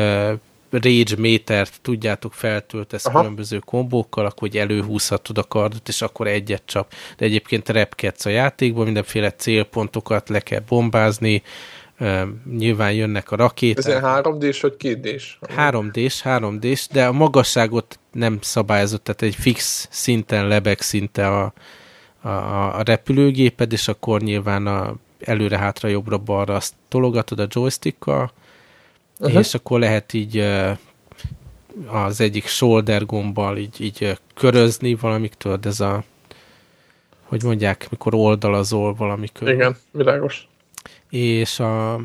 rage 0.79 1.17
métert, 1.19 1.79
tudjátok, 1.83 2.33
feltöltesz 2.33 3.07
Aha. 3.07 3.19
különböző 3.19 3.59
kombókkal, 3.59 4.25
akkor 4.25 4.49
hogy 4.49 4.57
előhúzhatod 4.57 5.39
a 5.39 5.45
kardot, 5.45 5.89
és 5.89 6.03
akkor 6.03 6.27
egyet 6.27 6.63
csap. 6.65 6.93
De 7.17 7.25
egyébként 7.25 7.69
repkedsz 7.69 8.25
a 8.25 8.31
játékban, 8.31 8.85
mindenféle 8.85 9.31
célpontokat 9.31 10.29
le 10.29 10.41
kell 10.41 10.63
bombázni, 10.69 11.43
uh, 12.01 12.23
nyilván 12.57 12.93
jönnek 12.93 13.31
a 13.31 13.37
rakéták. 13.37 13.79
Ez 13.79 13.87
ilyen 13.87 14.03
3D-s 14.05 14.61
vagy 14.61 14.75
2D-s? 14.79 15.39
3D-s, 15.57 16.23
3D-s, 16.25 16.87
de 16.89 17.07
a 17.07 17.13
magasságot 17.13 17.99
nem 18.13 18.39
szabályozott, 18.41 19.05
tehát 19.05 19.23
egy 19.23 19.35
fix 19.35 19.89
szinten 19.91 20.49
lebeg 20.49 20.81
szinte 20.81 21.29
a, 21.29 21.53
a, 22.21 22.29
a 22.79 22.83
repülőgéped, 22.85 23.73
és 23.73 23.89
akkor 23.89 24.21
nyilván 24.21 24.67
a 24.67 24.95
előre, 25.21 25.59
hátra, 25.59 25.89
jobbra, 25.89 26.19
balra 26.19 26.55
azt 26.55 26.75
tologatod 26.89 27.39
a 27.39 27.47
joystickkal, 27.51 28.33
uh-huh. 29.25 29.41
és 29.41 29.55
akkor 29.55 29.79
lehet 29.79 30.13
így 30.13 30.47
az 31.87 32.21
egyik 32.21 32.47
shoulder 32.47 33.07
gombbal 33.07 33.57
így, 33.57 33.81
így 33.81 34.19
körözni 34.35 34.95
valamiktől, 34.95 35.59
ez 35.63 35.81
a 35.81 36.05
hogy 37.23 37.43
mondják, 37.43 37.87
mikor 37.91 38.15
oldalazol 38.15 38.95
valami 38.95 39.29
körül. 39.33 39.55
Igen, 39.55 39.77
világos. 39.91 40.49
És 41.11 41.61
a 41.61 42.01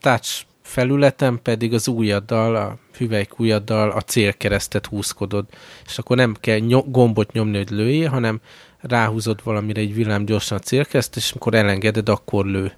touch 0.00 0.42
felületen 0.62 1.42
pedig 1.42 1.74
az 1.74 1.88
ujjaddal, 1.88 2.56
a 2.56 2.78
hüvelyk 2.96 3.38
ujjaddal 3.38 3.90
a 3.90 4.00
célkeresztet 4.00 4.86
húzkodod, 4.86 5.46
és 5.86 5.98
akkor 5.98 6.16
nem 6.16 6.36
kell 6.40 6.58
ny- 6.58 6.90
gombot 6.90 7.32
nyomni, 7.32 7.56
hogy 7.56 7.70
lőjél, 7.70 8.08
hanem 8.08 8.40
ráhúzod 8.80 9.40
valamire 9.44 9.80
egy 9.80 9.94
villám 9.94 10.24
gyorsan 10.24 10.58
a 10.58 10.60
célkereszt, 10.60 11.16
és 11.16 11.30
amikor 11.30 11.54
elengeded, 11.54 12.08
akkor 12.08 12.46
lő. 12.46 12.72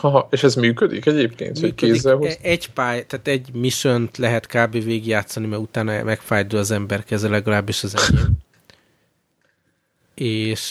Ha, 0.00 0.28
és 0.30 0.42
ez 0.42 0.54
működik 0.54 1.06
egyébként, 1.06 1.60
működik. 1.60 1.80
hogy 1.80 1.90
kézzel 1.90 2.16
húz? 2.16 2.38
Egy 2.42 2.70
pály, 2.70 3.06
tehát 3.06 3.28
egy 3.28 3.48
mission 3.52 4.10
lehet 4.18 4.46
kb. 4.46 4.72
végigjátszani, 4.72 5.46
mert 5.46 5.62
utána 5.62 6.02
megfájdul 6.02 6.58
az 6.58 6.70
ember 6.70 7.04
keze, 7.04 7.28
legalábbis 7.28 7.82
az 7.82 7.96
enyém. 7.96 8.36
és, 10.14 10.70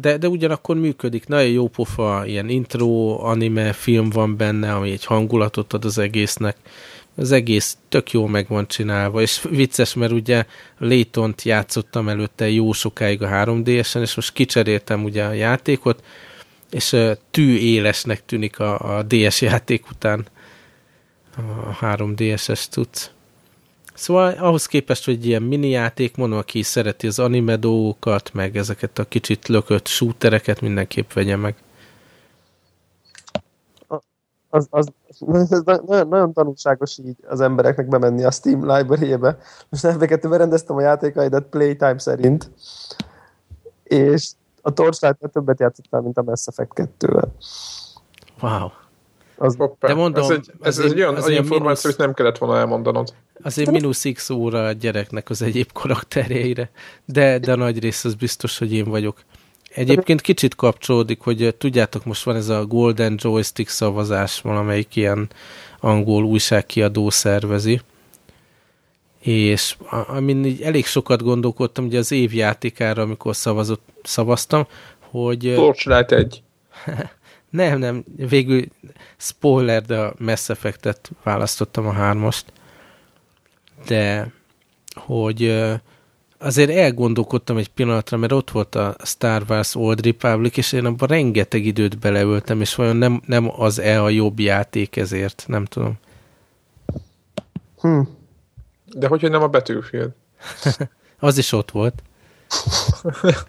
de, 0.00 0.16
de 0.18 0.28
ugyanakkor 0.28 0.76
működik. 0.76 1.26
Nagyon 1.26 1.50
jó 1.50 1.68
pofa, 1.68 2.22
ilyen 2.26 2.48
intro, 2.48 3.18
anime, 3.22 3.72
film 3.72 4.10
van 4.10 4.36
benne, 4.36 4.74
ami 4.74 4.90
egy 4.90 5.04
hangulatot 5.04 5.72
ad 5.72 5.84
az 5.84 5.98
egésznek. 5.98 6.56
Az 7.16 7.32
egész 7.32 7.76
tök 7.88 8.10
jó 8.10 8.26
meg 8.26 8.48
van 8.48 8.68
csinálva, 8.68 9.20
és 9.20 9.46
vicces, 9.50 9.94
mert 9.94 10.12
ugye 10.12 10.44
Laytont 10.78 11.42
játszottam 11.42 12.08
előtte 12.08 12.50
jó 12.50 12.72
sokáig 12.72 13.22
a 13.22 13.28
3DS-en, 13.28 14.00
és 14.00 14.14
most 14.14 14.32
kicseréltem 14.32 15.04
ugye 15.04 15.24
a 15.24 15.32
játékot, 15.32 16.02
és 16.70 16.96
tű 17.30 17.56
élesnek 17.56 18.24
tűnik 18.24 18.58
a, 18.58 18.98
a 18.98 19.02
DS 19.02 19.40
játék 19.40 19.90
után 19.90 20.26
a 21.36 21.76
3DS-es 21.80 22.64
tudsz. 22.64 23.10
Szóval 23.94 24.32
ahhoz 24.32 24.66
képest, 24.66 25.04
hogy 25.04 25.26
ilyen 25.26 25.42
mini 25.42 25.68
játék, 25.68 26.16
mondom, 26.16 26.38
aki 26.38 26.62
szereti 26.62 27.06
az 27.06 27.18
anime 27.18 27.56
dolgokat, 27.56 28.32
meg 28.32 28.56
ezeket 28.56 28.98
a 28.98 29.04
kicsit 29.04 29.48
lökött 29.48 29.86
shootereket, 29.86 30.60
mindenképp 30.60 31.12
vegye 31.12 31.36
meg. 31.36 31.54
Az, 34.48 34.66
az, 34.70 34.88
az 35.18 35.62
nagyon, 35.64 36.08
nagyon 36.08 36.32
tanulságos 36.32 36.98
így 36.98 37.16
az 37.28 37.40
embereknek 37.40 37.88
bemenni 37.88 38.24
a 38.24 38.30
Steam 38.30 38.76
library-be. 38.76 39.38
Most 39.68 39.82
neveket 39.82 40.28
berendeztem 40.28 40.76
a 40.76 40.80
játékaidat 40.80 41.48
Playtime 41.48 41.98
szerint, 41.98 42.50
és 43.84 44.30
a 44.62 44.72
torchlight 44.72 45.30
többet 45.32 45.60
játszottam, 45.60 46.02
mint 46.02 46.18
a 46.18 46.22
Mass 46.22 46.46
Effect 46.46 46.72
2-vel. 46.98 47.28
Wow. 48.40 48.68
Az, 49.36 49.56
De 49.78 49.94
mondom, 49.94 50.22
ez 50.24 50.30
egy, 50.30 50.52
ez 50.60 50.78
egy 50.78 51.00
olyan, 51.00 51.16
olyan 51.16 51.42
információ, 51.42 51.90
hogy 51.90 51.98
nem 51.98 52.14
kellett 52.14 52.38
volna 52.38 52.58
elmondanod. 52.58 53.14
Azért 53.42 53.70
mínusz 53.70 54.04
x 54.12 54.30
óra 54.30 54.66
a 54.66 54.72
gyereknek 54.72 55.30
az 55.30 55.42
egyéb 55.42 55.72
karakterjeire, 55.72 56.70
de, 57.04 57.38
de 57.38 57.54
nagy 57.54 57.78
rész 57.78 58.04
az 58.04 58.14
biztos, 58.14 58.58
hogy 58.58 58.72
én 58.72 58.84
vagyok. 58.84 59.22
Egyébként 59.74 60.20
kicsit 60.20 60.54
kapcsolódik, 60.54 61.20
hogy 61.20 61.54
tudjátok, 61.58 62.04
most 62.04 62.24
van 62.24 62.36
ez 62.36 62.48
a 62.48 62.66
Golden 62.66 63.18
Joystick 63.18 63.68
szavazás, 63.68 64.40
valamelyik 64.40 64.96
ilyen 64.96 65.28
angol 65.80 66.24
újságkiadó 66.24 67.10
szervezi, 67.10 67.80
és 69.20 69.76
amin 70.06 70.44
így 70.44 70.62
elég 70.62 70.86
sokat 70.86 71.22
gondolkodtam, 71.22 71.84
ugye 71.84 71.98
az 71.98 72.12
évjátékára, 72.12 73.02
amikor 73.02 73.36
szavazott, 73.36 73.82
szavaztam, 74.02 74.66
hogy... 74.98 75.52
Torchlight 75.54 76.12
egy. 76.12 76.42
nem, 77.50 77.78
nem, 77.78 78.04
végül 78.16 78.64
spoiler, 79.16 79.82
de 79.82 79.98
a 79.98 80.14
Mass 80.18 80.48
Effect-et 80.48 81.10
választottam 81.22 81.86
a 81.86 81.92
hármast, 81.92 82.44
de 83.86 84.32
hogy 84.94 85.62
azért 86.38 86.70
elgondolkodtam 86.70 87.56
egy 87.56 87.68
pillanatra, 87.68 88.16
mert 88.16 88.32
ott 88.32 88.50
volt 88.50 88.74
a 88.74 88.96
Star 89.04 89.44
Wars 89.48 89.74
Old 89.74 90.04
Republic, 90.04 90.56
és 90.56 90.72
én 90.72 90.84
abban 90.84 91.08
rengeteg 91.08 91.64
időt 91.64 91.98
beleöltem, 91.98 92.60
és 92.60 92.74
vajon 92.74 92.96
nem, 92.96 93.22
nem 93.26 93.60
az-e 93.60 94.02
a 94.02 94.08
jobb 94.08 94.38
játék 94.38 94.96
ezért, 94.96 95.44
nem 95.46 95.64
tudom. 95.64 95.94
Hm. 97.80 98.00
De 98.96 99.08
hogy, 99.08 99.20
hogy 99.20 99.30
nem 99.30 99.42
a 99.42 99.48
Battlefield? 99.48 100.12
az 101.18 101.38
is 101.38 101.52
ott 101.52 101.70
volt. 101.70 102.02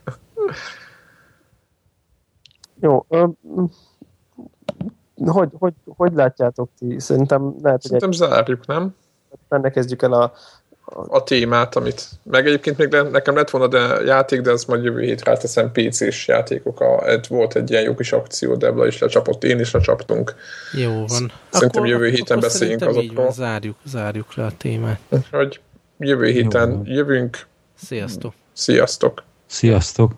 Jó. 2.80 3.06
hogy, 5.26 5.50
hogy, 5.60 5.74
hogy 5.86 6.14
látjátok 6.14 6.70
ti? 6.78 7.00
Szerintem 7.00 7.56
lehet, 7.62 7.82
Szerintem 7.82 8.10
hogy 8.10 8.22
egy... 8.22 8.30
zárjuk, 8.30 8.66
nem? 8.66 8.96
Benne 9.48 9.70
kezdjük 9.70 10.02
el 10.02 10.14
a, 10.14 10.34
a 11.08 11.24
témát, 11.24 11.76
amit 11.76 12.10
meg 12.24 12.48
egyébként 12.48 12.78
még 12.78 12.88
nekem 13.12 13.36
lett 13.36 13.50
volna 13.50 13.68
de 13.68 14.02
játék, 14.06 14.42
de 14.42 14.52
ezt 14.52 14.68
majd 14.68 14.84
jövő 14.84 15.02
hétre 15.02 15.38
teszem 15.38 15.72
PC-s 15.72 16.28
játékok. 16.28 16.80
A, 16.80 17.20
volt 17.30 17.56
egy 17.56 17.70
ilyen 17.70 17.84
jó 17.84 17.96
kis 17.96 18.12
akció, 18.12 18.56
Debla 18.56 18.88
is 18.88 18.98
lecsapott, 18.98 19.44
én 19.44 19.60
is 19.60 19.72
lecsaptunk. 19.72 20.36
Jó 20.74 20.92
van. 20.92 21.32
Szerintem 21.50 21.82
akkor, 21.84 21.88
jövő 21.88 22.10
héten 22.10 22.38
akkor 22.38 22.50
beszéljünk 22.50 22.82
azokról. 22.82 23.24
Van, 23.24 23.32
zárjuk, 23.32 23.76
zárjuk 23.86 24.36
le 24.36 24.46
a 24.46 24.52
témát. 24.58 25.00
Hogy 25.32 25.60
jövő 25.98 26.28
héten 26.28 26.82
jó. 26.86 26.94
jövünk. 26.94 27.48
Sziasztok. 27.76 28.34
Sziasztok. 28.54 29.24
Sziasztok. 29.46 30.12